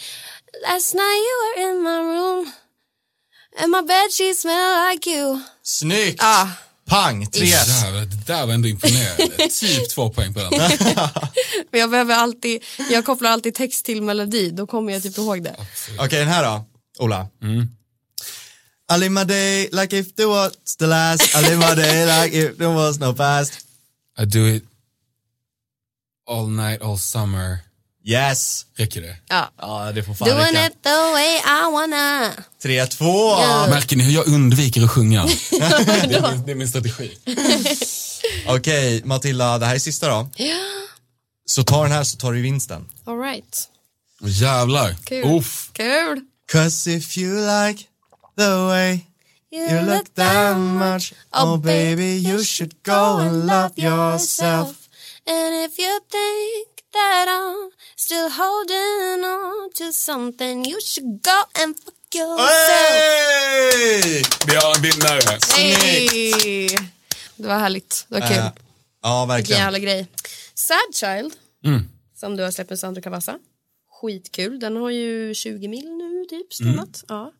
[0.64, 2.54] Last night you were in my room
[3.60, 5.40] and my bed sheets smell like you.
[5.64, 6.20] Snyggt!
[6.24, 6.48] Ah.
[6.90, 7.44] Pang, 3-1.
[7.44, 9.38] Jävlar, det där var ändå imponerande.
[9.50, 10.50] typ två poäng på den.
[11.72, 15.44] Men jag behöver alltid, jag kopplar alltid text till melodi, då kommer jag typ ihåg
[15.44, 15.56] det.
[16.00, 16.66] Okej, den här då,
[17.00, 17.28] Ola.
[17.44, 17.77] I
[18.96, 21.36] live my day like if there was the last.
[21.36, 23.66] I live my day like if there was no past.
[24.18, 24.64] I do it
[26.26, 27.60] all night, all summer.
[28.04, 28.66] Yes!
[28.76, 29.16] Räcker det?
[29.30, 29.52] Ja.
[29.58, 30.66] Ja, det får fan Doing räcka.
[30.68, 32.32] it the way I wanna.
[32.64, 33.70] 3-2.
[33.70, 35.26] Märker ni hur jag undviker att sjunga?
[35.52, 35.56] det,
[36.16, 37.18] är min, det är min strategi.
[38.48, 40.30] Okej, Matilda, det här är sista då.
[40.36, 40.56] Ja.
[41.46, 42.86] Så ta den här så tar du vinsten.
[43.06, 43.64] All right.
[44.22, 44.96] Jävlar.
[45.04, 45.26] Kul.
[45.38, 45.70] Uff.
[45.74, 46.22] Kul.
[46.52, 47.36] Cause if you
[47.68, 47.84] like
[48.38, 49.00] the way
[49.52, 54.88] you look that much, oh baby you should go and love yourself.
[55.28, 61.76] And if you think that I'm still holding on to something, you should go and
[61.80, 62.50] fuck yourself.
[63.74, 64.24] Hey!
[64.48, 65.40] Vi har en vinnare.
[65.56, 66.68] Hey!
[67.38, 68.06] Det var härligt.
[68.10, 68.38] Det var kul.
[68.38, 68.52] Eh,
[69.04, 69.62] ja, Vilken verkligen.
[69.62, 70.08] jävla grej.
[70.56, 71.34] Sad Child,
[71.66, 71.88] Mm.
[72.20, 73.40] som du har släppt med Sandro Cavazza.
[74.02, 74.60] Skitkul.
[74.60, 77.04] Den har ju 20 mil nu typ streamat.
[77.08, 77.32] Ja.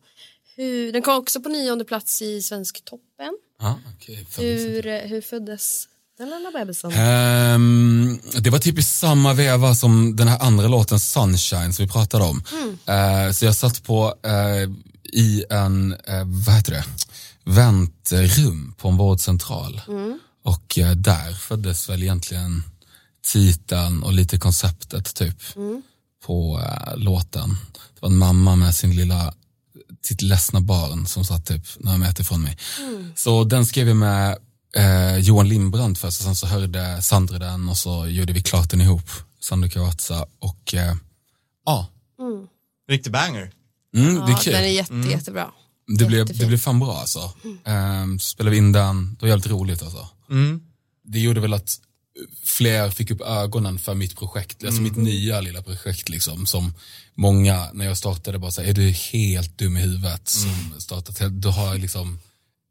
[0.58, 3.38] Hur, den kom också på nionde plats i Svensktoppen.
[3.60, 4.26] Ja, okej.
[4.38, 5.88] Hur, eh, hur föddes
[6.18, 6.92] den lilla bebisen?
[6.92, 11.92] Ehm, det var typ i samma veva som den här andra låten Sunshine som vi
[11.92, 12.42] pratade om.
[12.86, 14.70] Eh, så jag satt på eh,
[15.12, 16.84] i en, eh, vad heter det,
[17.44, 19.80] väntrum på en vårdcentral.
[20.44, 22.62] Och eh, där föddes väl egentligen
[23.32, 25.36] titeln och lite konceptet typ
[26.26, 27.48] på eh, låten.
[27.94, 29.34] Det var en mamma med sin lilla
[30.02, 32.58] sitt ledsna barn som satt typ några meter från mig.
[33.14, 34.38] Så den skrev jag med
[34.76, 38.70] eh, Johan Lindbrand först och sen så hörde Sandra den och så gjorde vi klart
[38.70, 39.10] den ihop.
[39.40, 40.94] Sandra Cavazza och eh,
[41.66, 41.86] ja,
[42.90, 43.52] Riktig banger.
[43.96, 44.52] mm, det är Ja, kul.
[44.52, 45.50] den är jätte, jättebra.
[45.98, 47.32] Det blev, det blev fan bra alltså.
[48.02, 50.08] Um, spelade vi in den, det var jävligt roligt alltså.
[51.04, 51.76] Det gjorde väl att
[52.44, 56.46] fler fick upp ögonen för mitt projekt, alltså mitt nya lilla projekt liksom.
[56.46, 56.74] Som
[57.14, 61.48] många, när jag startade, bara säger är du helt dum i huvudet som startat, du
[61.48, 62.18] har liksom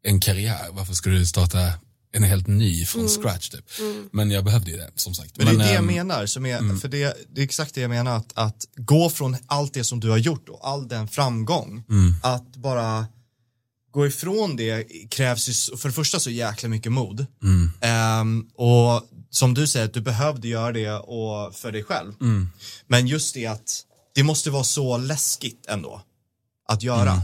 [0.04, 1.72] en karriär, varför ska du starta
[2.12, 3.64] en helt ny från scratch typ.
[4.12, 5.36] Men jag behövde ju det som sagt.
[5.36, 7.80] Men, det är det jag ehm, menar, som är, för det, det är exakt det
[7.80, 11.08] jag menar, att, att gå från allt det som du har gjort och all den
[11.08, 11.84] framgång,
[12.22, 13.06] att bara
[13.98, 17.26] gå ifrån det krävs ju, för det första så jäkla mycket mod.
[17.80, 22.12] Ehm, och som du säger, att du behövde göra det och för dig själv.
[22.86, 23.80] Men just det att
[24.14, 26.02] det måste vara så läskigt ändå
[26.68, 27.22] att göra.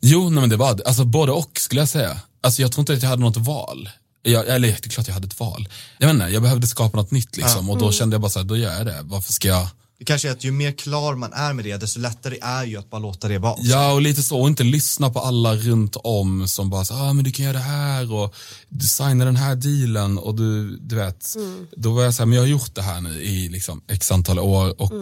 [0.00, 2.20] Jo, nej, men det var alltså både och skulle jag säga.
[2.42, 3.90] Alltså jag tror inte att jag hade något val.
[4.22, 5.68] Jag, eller det är klart jag hade ett val.
[5.98, 8.46] Jag inte, jag behövde skapa något nytt liksom och då kände jag bara så här,
[8.46, 9.00] då gör jag det.
[9.02, 9.68] Varför ska jag?
[9.98, 12.76] Det kanske är att ju mer klar man är med det, desto lättare är ju
[12.76, 13.56] att bara låta det vara.
[13.58, 17.12] Ja, och lite så, och inte lyssna på alla runt om som bara så, ah
[17.12, 18.34] men du kan göra det här och
[18.68, 21.36] du signar den här dealen och du, du vet.
[21.76, 24.12] Då var jag så här, men jag har gjort det här nu i liksom x
[24.12, 24.92] antal år och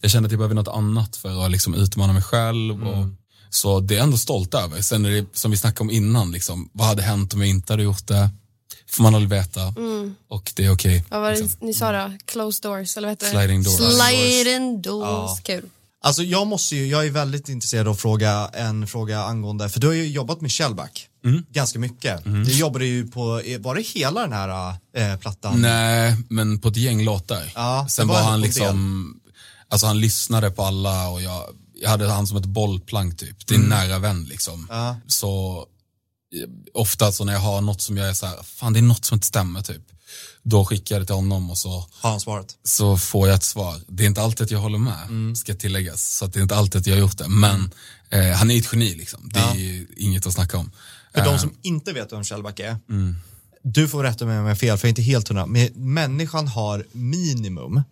[0.00, 2.88] jag kände att jag behöver något annat för att liksom utmana mig själv.
[2.88, 3.06] Och,
[3.50, 4.82] så det är jag ändå stolt över.
[4.82, 7.72] Sen är det, som vi snackade om innan, liksom, vad hade hänt om jag inte
[7.72, 8.30] hade gjort det?
[8.96, 9.74] Får man aldrig veta.
[10.28, 11.04] Och det är okej.
[11.10, 11.66] Vad var det liksom.
[11.66, 12.12] ni sa då?
[12.24, 13.30] Closed doors, eller vad heter?
[13.30, 13.76] Sliding doors.
[13.76, 15.40] Sliding doors.
[15.42, 15.64] Kul.
[16.02, 19.80] Alltså jag måste ju, jag är väldigt intresserad av att fråga en fråga angående, för
[19.80, 21.08] du har ju jobbat med Shellback
[21.50, 22.24] ganska mycket.
[22.24, 25.60] Du jobbade ju på, var det hela den här äh, plattan?
[25.60, 27.52] Nej, men på ett gäng låtar.
[27.54, 29.20] Ja, Sen var var han liksom,
[29.68, 31.42] alltså han lyssnade på alla och jag,
[31.82, 33.46] jag hade han som ett bollplank typ.
[33.46, 34.66] Det är en nära vän liksom.
[34.70, 34.96] Ja.
[35.06, 35.64] Så eh,
[36.74, 39.04] ofta så när jag har något som jag är så här, fan det är något
[39.04, 39.82] som inte stämmer typ.
[40.42, 42.56] Då skickar jag det till honom och så, Har han svarat?
[42.64, 43.80] så får jag ett svar.
[43.88, 46.16] Det är inte alltid att jag håller med, ska tilläggas.
[46.16, 47.28] Så att det är inte alltid att jag har gjort det.
[47.28, 47.70] Men
[48.10, 49.30] eh, han är ett geni liksom.
[49.32, 50.70] Det är ju inget att snacka om.
[51.12, 52.76] För Eh, de som inte vet vem Shellback är,
[53.62, 55.68] du får rätta mig om jag är fel, för jag är inte helt hundra, men
[55.74, 57.82] människan har minimum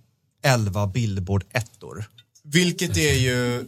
[0.44, 2.04] 11 Billboard-ettor.
[2.44, 3.66] Vilket är ju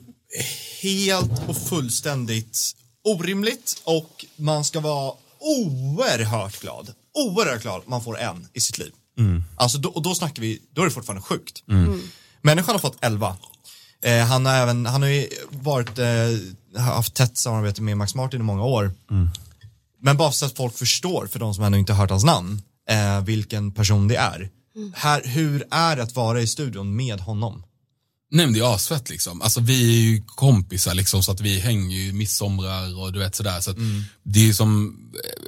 [0.83, 8.49] helt och fullständigt orimligt och man ska vara oerhört glad, oerhört glad man får en
[8.53, 8.93] i sitt liv.
[9.57, 11.63] Alltså då, och då snackar vi, då är det fortfarande sjukt.
[12.43, 13.37] Människan har fått 11.
[14.03, 18.41] Eh, han har även, han har ju varit, eh, haft tätt samarbete med Max Martin
[18.41, 18.93] i många år.
[20.03, 23.21] Men bara så att folk förstår, för de som ännu inte hört hans namn, eh,
[23.25, 24.51] vilken person det är.
[24.95, 27.63] Här, hur är det att vara i studion med honom?
[28.35, 29.43] Nej men det är asfett liksom.
[29.43, 33.35] Alltså vi är ju kompisar liksom så att vi hänger ju midsomrar och du vet
[33.35, 33.61] sådär.
[33.61, 33.77] Så att
[34.23, 34.97] det är ju som,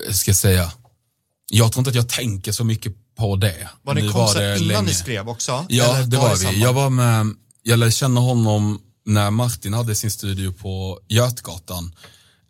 [0.09, 0.73] eh, ska jag säga,
[1.51, 3.69] jag tror inte att jag tänker så mycket på det.
[3.83, 4.83] Var ni kompisar innan länge.
[4.83, 5.67] ni skrev också?
[5.69, 6.37] Ja Eller det var i vi.
[6.37, 6.59] samband?
[6.63, 11.95] Jag var med, jag lärde känna honom när Martin hade sin studio på Götgatan.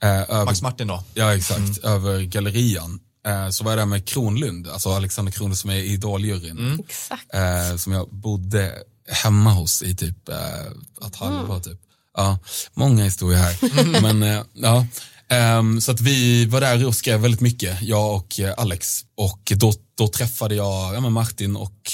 [0.03, 1.05] Eh, över, Max Martin då?
[1.15, 3.01] Ja exakt, över gallerian.
[3.27, 6.81] Eh, så var jag där med Kronlund, alltså Alexander Kronlund som är i Idoljuryn.
[6.89, 7.35] Exakt.
[7.35, 8.73] Eh, som jag bodde
[9.09, 11.81] hemma hos i typ eh, ett halvår typ.
[12.17, 12.39] Ja,
[12.75, 14.01] många historier här.
[14.03, 14.87] Men eh, ja.
[15.29, 19.05] Ehm, så att vi var där och skrev väldigt mycket, jag och eh, Alex.
[19.17, 21.91] Och då, då träffade jag ja, men Martin och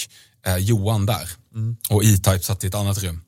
[0.46, 1.30] eh, Johan där.
[1.88, 3.22] Och E-Type satt i ett annat rum.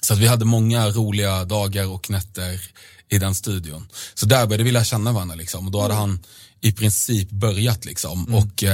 [0.00, 2.60] Så att vi hade många roliga dagar och nätter
[3.08, 3.88] i den studion.
[4.14, 5.66] Så där började vi lära känna varandra liksom.
[5.66, 6.20] Och då hade han
[6.60, 8.34] i princip börjat liksom.
[8.34, 8.64] Och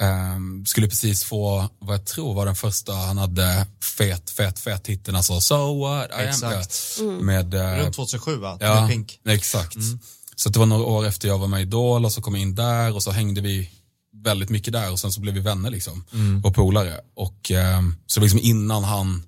[0.00, 3.66] ehm, skulle precis få, vad jag tror var den första, han hade
[3.98, 6.28] fet, fet, fet hitten, alltså So what I am.
[6.28, 6.98] Exakt.
[6.98, 8.56] Ja, Med, eh, Runt 2007 va?
[8.60, 9.20] Ja, Med Pink.
[9.28, 9.76] exakt.
[10.36, 12.34] Så att det var några år efter jag var med i Idol och så kom
[12.34, 13.70] jag in där och så hängde vi
[14.24, 16.04] väldigt mycket där och sen så blev vi vänner liksom.
[16.44, 17.00] Och polare.
[17.16, 19.22] Och ehm, så liksom innan han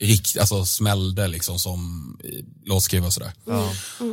[0.00, 2.30] rikt, alltså smällde liksom som eh,
[2.64, 3.32] låtskrivare och sådär.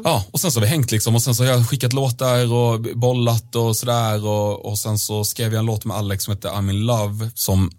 [0.03, 0.25] Ja.
[0.31, 2.81] och sen så har vi hängt liksom och sen så har jag skickat låtar och
[2.81, 6.49] bollat och sådär och, och sen så skrev jag en låt med Alex som heter
[6.49, 7.71] I'm in love som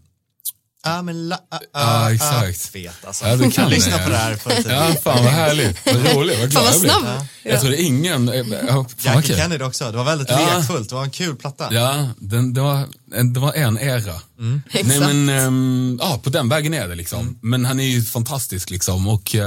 [0.85, 2.67] Ja, men la, ah, Ja, ah, exakt.
[2.67, 3.27] Ah, fet alltså.
[3.27, 4.75] Ja, du kan Lyssna på det här tiden.
[4.77, 6.91] Ja, fan vad härligt, vad roligt, vad glad Fan vad jag blev.
[6.91, 7.27] snabb.
[7.43, 8.35] Jag tror det är ingen, eh,
[8.69, 9.37] ja, fan Jackie.
[9.37, 10.57] Kennedy också, det var väldigt Ja.
[10.59, 11.75] lekfullt, det var en kul platta.
[11.75, 14.21] Ja, den, det, var, en- det var en era.
[14.37, 14.99] Nej Exakt.
[15.01, 17.39] men, ehm, ja på den vägen är det liksom.
[17.43, 19.43] Men han är ju fantastisk liksom och uh,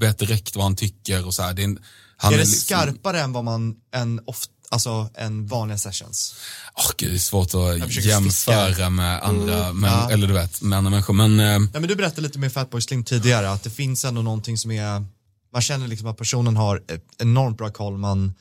[0.00, 1.52] vet direkt vad han tycker och så här.
[1.54, 1.78] Det är, en-
[2.16, 6.34] han är det liksom- skarpare än vad man, än oft, alltså än vanliga sessions?
[6.74, 10.10] Åh, gud, det är svårt att jämföra med andra, men, ja.
[10.10, 11.14] eller du vet, med andra människor.
[11.14, 14.22] Men eh, Ja, men du berättade lite med Fatboy Slim tidigare att det finns ändå
[14.22, 15.04] någonting som är,
[15.52, 18.34] man känner liksom att personen har ett enormt bra koll, man,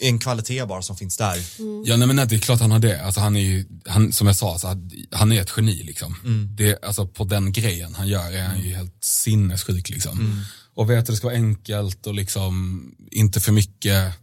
[0.00, 1.36] en kvalitet bara som finns där.
[1.84, 3.04] Ja, nej, men nej, det är klart han har det.
[3.04, 4.66] Alltså, han är ju, han, som jag sa, alltså,
[5.12, 6.16] han- är ett geni liksom.
[6.56, 10.44] Det, alltså, på den grejen han gör är han ju helt sinnessjuk liksom.
[10.74, 14.14] Och vet att det ska vara enkelt och liksom inte för mycket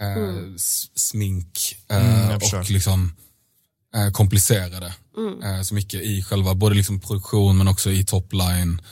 [0.00, 2.58] eh, s- smink eh, förstår.
[2.60, 3.12] och liksom
[3.94, 4.94] eh, komplicerade.
[5.44, 8.82] Eh, så mycket i själva, både liksom produktion men också i topline.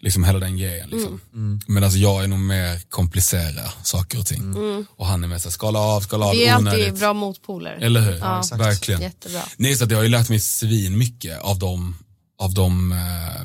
[0.00, 0.88] Liksom hela den grejen.
[0.90, 1.20] Liksom.
[1.34, 1.60] Mm.
[1.66, 4.54] Men alltså jag är nog mer komplicera saker och ting.
[4.96, 6.44] Och han är mer såhär, skala av, skala av, Mm.
[6.44, 7.00] Det är alltid onödigt.
[7.00, 7.72] bra motpoler.
[7.80, 8.16] Eller hur?
[8.18, 9.00] Ja, Verkligen.
[9.00, 9.42] Jättebra.
[9.56, 11.96] Nej, så att jag har ju lärt mig svin mycket av de,
[12.38, 13.42] av de eh,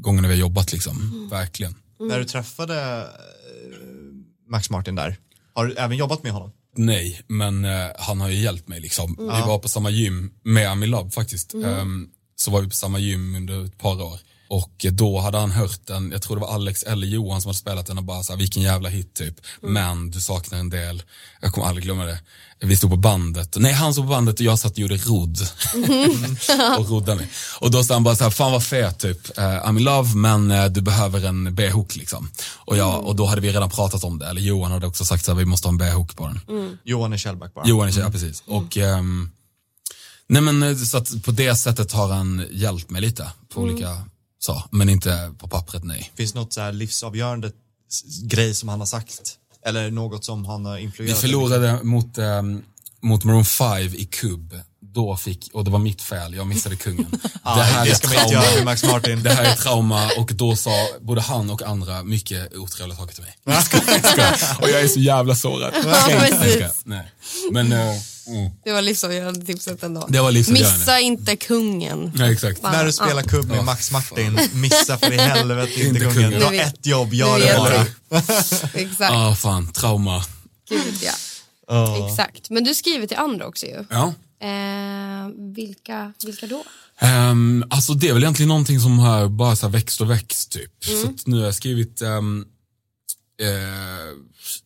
[0.00, 1.00] gångerna vi har jobbat liksom.
[1.00, 1.28] Mm.
[1.28, 1.74] Verkligen.
[2.00, 3.06] När du träffade eh,
[4.50, 5.16] Max Martin där,
[5.56, 6.52] har du även jobbat med honom?
[6.76, 9.16] Nej, men eh, han har ju hjälpt mig liksom.
[9.18, 9.36] Mm.
[9.36, 11.54] Vi var på samma gym med Ami Love faktiskt.
[11.54, 14.20] Ehm, så var vi på samma gym under ett par år.
[14.48, 17.58] Och då hade han hört den, jag tror det var Alex eller Johan som hade
[17.58, 19.40] spelat den och bara såhär, vilken jävla hit typ.
[19.62, 19.74] Mm.
[19.74, 21.02] Men du saknar en del,
[21.40, 22.18] jag kommer aldrig glömma det.
[22.60, 25.38] Vi stod på bandet, nej han stod på bandet och jag satt och gjorde rodd.
[26.78, 27.28] och rodde mig.
[27.60, 30.50] Och då sa han bara såhär, fan vad fet typ, uh, I'm in love men
[30.50, 32.28] eh, du behöver en B-hook liksom.
[32.54, 35.28] Och, jag, och då hade vi redan pratat om det, eller Johan hade också sagt
[35.28, 36.78] att vi måste ha en B-hook på den.
[36.84, 37.66] Johan i Kjellback bara.
[37.66, 38.42] Johan är tjej, ja, precis.
[38.46, 39.30] Och, ehm,
[40.28, 44.04] nej men eh, så att på det sättet har han hjälpt mig lite på olika
[44.46, 46.12] så, men inte på pappret nej.
[46.16, 47.50] Finns det något så här livsavgörande
[48.22, 49.34] grej som han har sagt?
[49.66, 51.18] Eller något som han har Vi influerat?
[51.18, 52.62] förlorade mot, ehm,
[53.02, 54.60] mot Maroon 5 i kubb.
[54.80, 57.20] Då fick, och det var mitt fel, jag missade kungen.
[57.44, 58.44] Ja, det, är ska man inte trauma.
[58.44, 59.22] göra med Max Martin.
[59.22, 60.70] Det här är trauma och då sa
[61.00, 63.36] både han och andra mycket otrevliga saker till mig.
[64.60, 65.74] Och jag är så jävla sårad.
[65.84, 66.72] Ja.
[66.84, 67.12] Nej.
[67.52, 67.94] Men, eh,
[68.26, 68.50] mm.
[68.64, 70.06] Det var livsavgörande tipset ändå.
[70.08, 70.78] Det var livsavgörande.
[70.78, 72.12] Missa inte kungen.
[72.16, 72.62] ja, exakt.
[72.62, 73.28] När du spelar Ja.
[73.28, 76.30] kubb med Max Martin, missa för i helvete inte Inte kungen.
[76.30, 77.86] Du har ett jobb, gör det bara.
[78.74, 79.12] Exakt.
[79.12, 80.24] Ah, fan, trauma.
[80.68, 81.12] Gud, ja.
[81.68, 82.08] Ja.
[82.08, 82.50] Exakt.
[82.50, 83.84] Men du skriver till andra också ju.
[83.90, 84.14] Ja.
[84.40, 86.64] Eh, vilka, vilka då?
[87.06, 90.52] Um, alltså det är väl egentligen någonting som har bara så här växt och växt
[90.52, 90.86] typ.
[90.88, 91.02] Mm.
[91.02, 92.46] Så att nu har jag skrivit, um,
[93.40, 93.48] eh,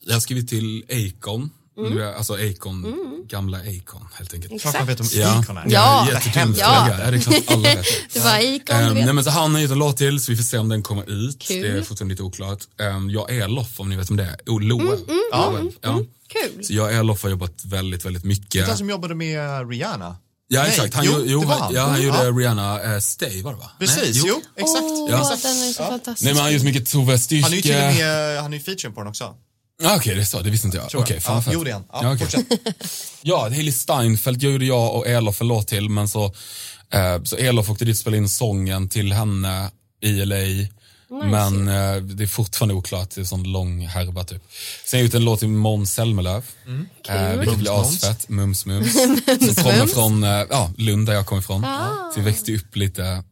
[0.06, 1.50] jag har skrivit till Acon,
[1.80, 1.92] Mm.
[1.94, 2.94] Nu är- alltså Acon,
[3.28, 4.62] gamla Acon helt enkelt.
[4.62, 5.64] Klart man vet om Ja, Icon är.
[5.68, 6.08] Ja.
[6.12, 6.84] jättetung Ja.
[6.86, 7.04] fråga.
[7.04, 8.14] Ja, det är klart alla vet det.
[8.14, 9.04] Det var Acon, Ehm, du vet.
[9.04, 10.82] nej, men så han har gjort en låt till så vi får se om den
[10.82, 11.42] kommer ut.
[11.42, 11.62] Kul.
[11.62, 12.58] Det är fortfarande lite oklart.
[12.96, 14.36] Um, jag är Loff om ni vet om det är.
[14.46, 14.96] Oh, Loe.
[15.32, 15.54] Ja.
[15.80, 16.00] Ja.
[16.28, 16.64] Kul.
[16.64, 18.68] Så jag är Loff har jobbat väldigt, väldigt mycket.
[18.68, 20.16] Han som jobbade med Rihanna.
[20.52, 22.30] Ja Nej, exakt, han, jo, jo, jo, det han, ja, han gjorde Ja.
[22.30, 23.70] Rihanna eh, Stay var det va?
[23.78, 24.82] Precis, Nej, jo, exakt.
[24.82, 25.16] Åh, Ja.
[25.42, 26.24] den är så fantastisk.
[26.24, 27.42] Nej men han har gjort mycket Tove Styrke.
[27.44, 29.34] Han är ju till och med, han är ju featuren på den också.
[29.82, 31.00] Ja, Okej, det är så, det visste inte jag.
[31.00, 31.54] Okej, fan ja, fett.
[31.54, 31.84] Jo, det är han.
[31.92, 32.46] Ja, fortsätt.
[33.22, 36.24] Ja, Hailey Steinfeld gjorde jag och Elof en låt till, men så,
[36.92, 39.70] eh, så Elof åkte dit och spelade in sången till henne
[40.02, 40.36] i LA.
[41.24, 44.42] Men eh, det är fortfarande oklart, det är en sån lång härva typ.
[44.86, 46.42] Sen gjort en låt till Måns Zelmerlöw.
[47.08, 48.04] Eh, vilket blir Mums, mums.
[48.04, 48.92] asfett, Mums Mums.
[49.54, 51.64] Som kommer från eh, ja, Lund där jag kommer ifrån.
[51.64, 52.10] Ah.
[52.14, 53.24] Så vi växte upp lite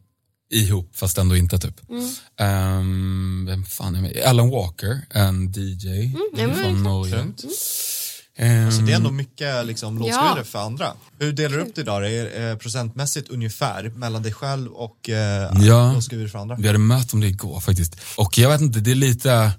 [0.51, 1.89] ihop fast ändå inte typ.
[1.89, 2.09] Mm.
[2.39, 4.17] Ehm, vem fan är med?
[4.25, 6.17] Alan Walker, en DJ Mm,
[6.49, 7.15] ja, från Norge.
[7.15, 7.43] Tungt.
[8.37, 10.43] Ehm, Så det är ändå mycket liksom, låtskrivare Ja.
[10.43, 10.93] för andra.
[11.19, 12.13] Hur delar du upp det idag?
[12.13, 15.93] Är eh, procentmässigt ungefär mellan dig själv och eh, Ja.
[15.93, 16.55] låtskrivare för andra?
[16.55, 17.95] Vi hade möte om det igår faktiskt.
[18.17, 19.51] Och jag vet inte, det är lite,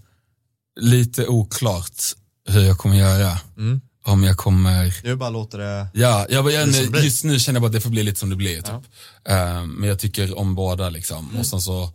[0.81, 2.03] lite oklart
[2.49, 3.39] hur jag kommer göra.
[3.57, 3.81] Mm.
[4.11, 4.95] Om jag kommer...
[5.03, 5.89] Du bara låter det...
[5.95, 7.05] Ja, jag, jag, blir.
[7.05, 8.57] just nu känner jag bara att det får bli lite som det blir.
[8.57, 8.75] Typ.
[9.29, 11.29] Eh, men jag tycker om båda liksom.
[11.29, 11.41] Mm.
[11.41, 11.93] Och sen så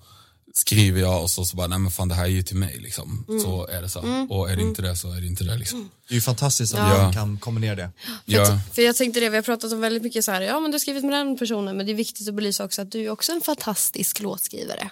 [0.54, 2.80] skriver jag och så, så bara, nej men fan det här är ju till mig
[2.80, 3.26] liksom.
[3.30, 3.42] Mm.
[3.42, 4.28] Så är det så.
[4.30, 5.90] Och är det inte det så är det inte det liksom.
[6.08, 7.04] Det är ju fantastiskt att Ja.
[7.04, 7.92] man kan kombinera det.
[8.06, 10.42] För, jag, Ja, för jag tänkte det, vi har pratat om väldigt mycket så här,
[10.42, 12.82] ja men du har skrivit med den personen, men det är viktigt att belysa också
[12.82, 14.90] att du är också en fantastisk låtskrivare.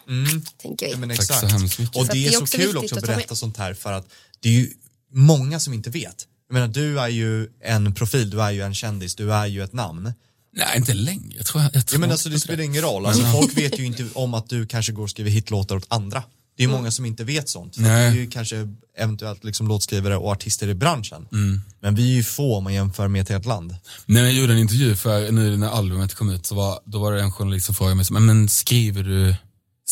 [0.61, 0.91] Tänker vi.
[0.91, 1.51] Ja, men Tack så exakt.
[1.51, 1.95] hemskt mycket.
[1.95, 3.91] Och det är det är så kul också att att ta berätta sånt här för
[3.91, 4.07] att
[4.39, 4.69] det är ju
[5.11, 6.27] många som inte vet.
[6.53, 9.63] Jag menar, du är ju en profil, du är ju en kändis, du är ju
[9.63, 10.13] ett namn.
[10.55, 11.33] nej inte längre.
[11.37, 13.05] Jag tror, jag, jag tror Ja, men alltså, det spelar ingen roll.
[13.05, 16.23] Alltså, folk vet ju inte om att du kanske går och skriver hitlåtar åt andra.
[16.57, 17.75] Det är många som inte vet sånt.
[17.75, 18.67] För det är ju kanske
[18.97, 21.27] eventuellt liksom låtskrivare och artister i branschen.
[21.31, 21.61] Mm.
[21.79, 23.75] Men vi är ju få om man jämför med ett helt land.
[24.05, 27.11] När jag gjorde en intervju för nu när albumet kom ut så var, då var
[27.13, 29.35] det en journalist som frågade mig, men skriver du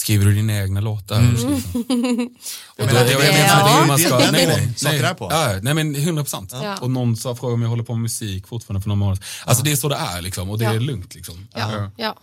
[0.02, 1.20] Skriver du dina egna låtar?
[1.20, 1.36] Mm.
[2.78, 5.60] Och då, jag, vet inte hur man ska, nej.
[5.64, 6.52] Ja, men 100 procent.
[6.54, 6.78] Ja.
[6.78, 9.64] Och någon sa, frågade om jag håller på med musik fortfarande för någon månad Alltså
[9.64, 10.74] det är så det är liksom och det Ja.
[10.74, 11.48] är lugnt liksom.
[11.54, 12.16] Ja, ja.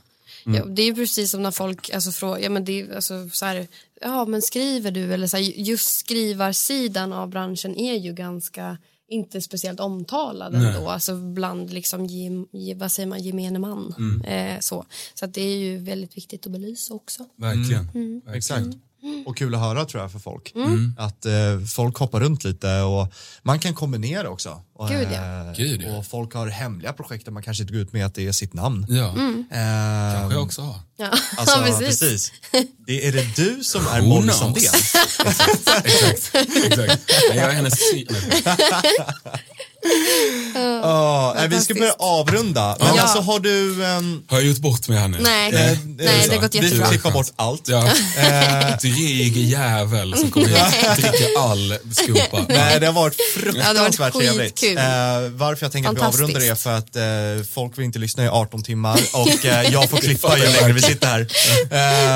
[0.46, 0.58] Mm.
[0.58, 0.64] ja.
[0.64, 3.46] Det är ju precis som när folk alltså, frågar, ja men det är alltså, så
[3.46, 3.66] här,
[4.00, 8.78] ja men skriver du eller så här, just skrivarsidan av branschen är ju ganska
[9.08, 13.94] inte speciellt omtalad ändå, alltså bland liksom, gem, vad säger man, gemene man.
[13.98, 14.22] Mm.
[14.22, 17.24] Eh, så så att det är ju väldigt viktigt att belysa också.
[17.36, 17.88] Verkligen.
[17.94, 18.22] Mm.
[18.34, 18.66] Exakt.
[19.26, 20.52] Och kul att höra tror jag för folk.
[20.54, 20.94] Mm.
[20.98, 21.32] Att eh,
[21.74, 23.12] folk hoppar runt lite och
[23.42, 24.62] man kan kombinera också.
[24.74, 25.46] Och, Gud, ja.
[25.46, 25.96] eh, Gud, ja.
[25.96, 28.32] och folk har hemliga projekt där man kanske inte går ut med att det är
[28.32, 28.86] sitt namn.
[28.88, 29.44] Ja, Mm.
[29.50, 30.80] Eh, kanske jag också har.
[30.96, 32.32] Ja, Alltså, ja, precis.
[32.86, 34.32] Det, är det du som är Molly?
[34.32, 34.64] Sandén?
[35.84, 37.02] Exakt, exakt.
[37.28, 37.78] Nej, jag är hennes
[40.54, 42.76] nej, Ja, nej, vi ska börja avrunda.
[42.78, 43.02] Men Ja.
[43.02, 43.84] alltså har du...
[43.84, 45.18] ehm, Har jag gjort bort mig här nu?
[45.20, 46.86] Nej, eh, nej det har gått Vi jättebra.
[46.86, 47.68] får klippa bort allt.
[47.68, 47.88] Ja.
[48.80, 50.58] Dryg jävel som kommer hit
[50.90, 52.44] och dricker all skopa.
[52.48, 54.62] Nej, det har varit Ja, det har fruktansvärt varit trevligt.
[54.78, 57.98] Eh, varför jag tänker att vi avrundar det är för att eh, folk vill inte
[57.98, 61.20] lyssna i 18 timmar och eh, jag får klippa ju längre vi sitter här.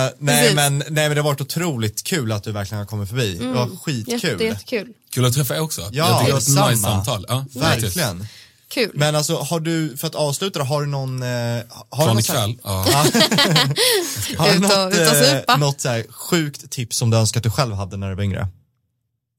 [0.05, 3.09] Eh, nej, men, nej men det har varit otroligt kul att du verkligen har kommit
[3.09, 3.35] förbi.
[3.41, 4.31] Det var skitkul.
[4.31, 4.87] Jätte, jättekul.
[5.13, 5.81] Kul att träffa er också.
[5.81, 7.27] Ja, jag det var ett nice samtal.
[7.29, 7.45] Ja.
[7.55, 8.27] Verkligen.
[8.69, 8.91] Kul.
[8.95, 11.23] Men alltså har du, för att avsluta då, har du någon...
[11.23, 11.29] Eh,
[11.91, 12.59] har du Från ikväll.
[12.65, 12.71] Ja.
[14.39, 17.75] Har du något, eh, något så här sjukt tips som du önskar att du själv
[17.75, 18.49] hade när du var yngre?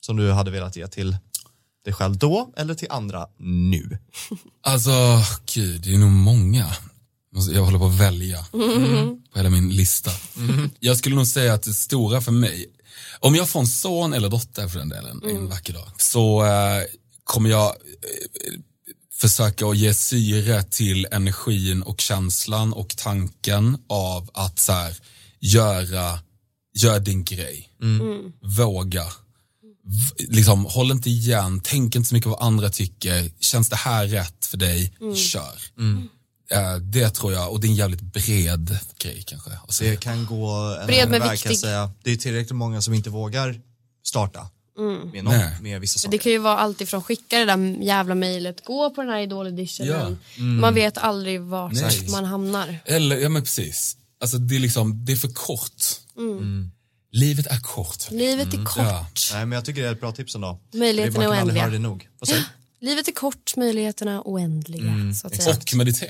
[0.01, 1.17] Som du hade velat ge till
[1.85, 3.97] dig själv då eller till andra nu?
[4.65, 4.91] Alltså,
[5.53, 6.75] gud, det är nog många.
[7.51, 8.45] Jag håller på att välja
[9.31, 10.11] på hela min lista.
[10.79, 12.67] Jag skulle nog säga att det stora för mig,
[13.19, 16.83] om jag får en son eller dotter för den delen en vacker dag, så eh,
[17.23, 18.53] kommer jag eh,
[19.21, 24.95] försöka att ge syre till energin och känslan och tanken av att så här,
[25.39, 26.19] göra,
[26.75, 27.69] gör din grej.
[28.57, 29.05] Våga.
[29.85, 33.31] V- liksom, håll inte igen, tänk inte så mycket vad andra tycker.
[33.39, 35.61] Känns det här rätt för dig, kör.
[36.53, 39.49] Eh, det tror jag, och det är en jävligt bred grej kanske.
[39.79, 40.49] Det kan gå
[40.81, 41.59] en Bred men väg kan jag viktig.
[41.59, 41.91] säga.
[42.03, 43.61] Det är tillräckligt många som inte vågar
[44.05, 44.47] starta
[45.13, 46.17] med, någon, med vissa Det saker.
[46.17, 50.17] kan ju vara allt ifrån skicka det där jävla mejlet, gå på den här idol-auditionen.
[50.37, 50.43] Ja.
[50.43, 52.07] Man vet aldrig vart Nej.
[52.11, 52.79] man hamnar.
[52.85, 53.97] Eller, ja men precis.
[54.21, 55.83] Alltså det är liksom, det är för kort.
[57.11, 58.11] Livet är kort.
[58.11, 58.77] Livet är kort.
[58.77, 59.07] Ja.
[59.33, 60.59] Nej men jag tycker det är ett bra tips ändå.
[60.73, 61.67] Möjligheterna Det- är oändliga.
[61.67, 62.07] det nog.
[62.81, 65.13] Livet är kort, möjligheterna oändliga.
[65.21, 65.55] så att säga.
[65.55, 66.09] Och meditera.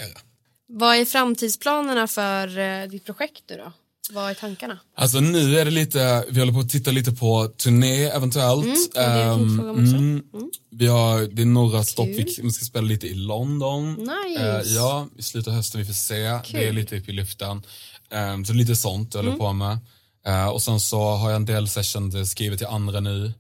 [0.76, 3.72] Vad är framtidsplanerna för eh, ditt projekt nu då?
[4.12, 4.80] Vad är tankarna?
[4.96, 8.96] Alltså nu är det lite, vi håller på att titta lite på turné eventuellt.
[8.98, 9.96] Mm, om också.
[9.96, 10.24] mm,
[10.72, 13.94] Vi har, det är några stopp, vi vi ska spela lite i London.
[13.94, 14.42] Nice.
[14.44, 16.16] Eh, ja, i slutet av hösten, vi får se.
[16.16, 16.60] Det är Kul.
[16.60, 16.76] Mm.
[16.76, 17.64] lite upp i luften.
[18.12, 19.78] Ehm, så lite sånt jag håller på med.
[20.26, 23.34] Eh, och sen så har jag en del sessions skrivet till andra nu.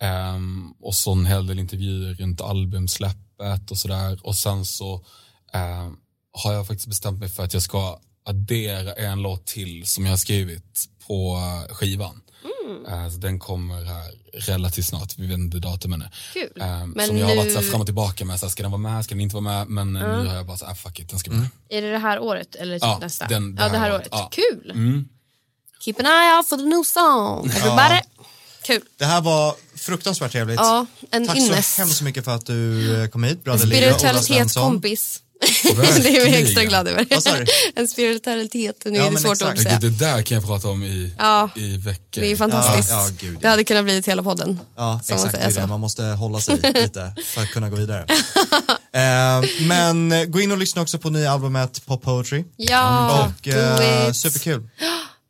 [0.00, 4.18] Ehm, och så en hel del intervjuer runt albumsläppet och sådär.
[4.22, 5.04] Och sen så
[5.52, 5.96] ehm,
[6.44, 10.12] har jag faktiskt bestämt mig för att jag ska addera en låt till som jag
[10.12, 11.36] har skrivit på
[11.68, 12.20] eh, skivan.
[12.88, 16.10] Eh, så den kommer här relativt snart, vi vet inte datumen ännu.
[16.32, 16.62] Kul.
[16.62, 18.50] Ehm, Men som jag har varit nu- så här fram och tillbaka med, så här,
[18.50, 19.68] ska den vara med, ska den inte vara med?
[19.68, 21.48] Men eh, nu har jag bara så här, fuck it, den ska med.
[21.68, 23.26] Är det det här året eller typ Ja, nästa?
[23.26, 24.00] den- det ja, här det här året.
[24.00, 24.08] året.
[24.12, 24.30] Ja.
[24.32, 24.70] Kul.
[24.70, 25.08] Mm.
[25.80, 27.50] Keep an eye out for the new song.
[27.50, 28.00] Everybody.
[28.62, 28.80] Kul.
[28.98, 30.60] Det här var fruktansvärt trevligt.
[30.60, 31.74] Ja, en Tack ynnest.
[31.74, 33.38] så hemskt mycket för att du eh, kom hit.
[33.60, 35.22] Spiritualitetskompis.
[36.02, 37.06] Det är vi extra glada över.
[37.10, 37.44] Vad sa du?
[37.80, 39.58] En spiritualitet, nu Ja, är det men svårt exakt.
[39.58, 39.78] att säga.
[39.78, 41.50] Det där kan jag prata om i, Ja.
[41.56, 42.20] i veckor.
[42.20, 42.90] Det är fantastiskt.
[42.90, 43.38] Ja, ja, gud, ja.
[43.40, 44.60] Det hade kunnat bli hela podden.
[44.76, 45.32] Ja, man exakt.
[45.32, 45.66] Det säger det.
[45.66, 48.06] Man måste hålla sig lite för att kunna gå vidare.
[48.92, 52.44] eh, men gå in och lyssna också på nya albumet Pop Poetry.
[52.56, 54.68] Ja, och eh, superkul.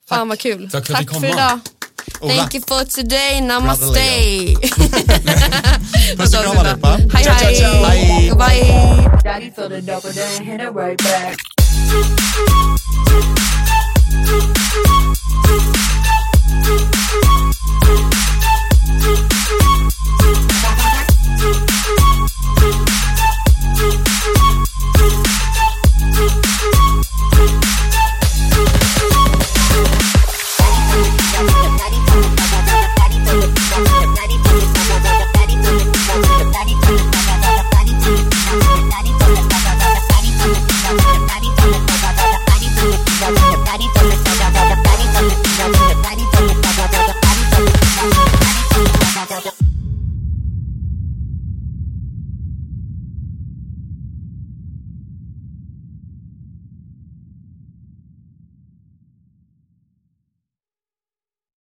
[0.09, 0.71] Fan vad kul.
[0.71, 1.25] Tack kom, för man.
[1.39, 1.61] idag.
[2.21, 4.57] Thank you for today, namaste.
[6.17, 6.33] Puss
[7.83, 8.35] Bye.
[8.37, 9.21] Bye.
[9.23, 11.39] Daddy filled it up and then hit it right back.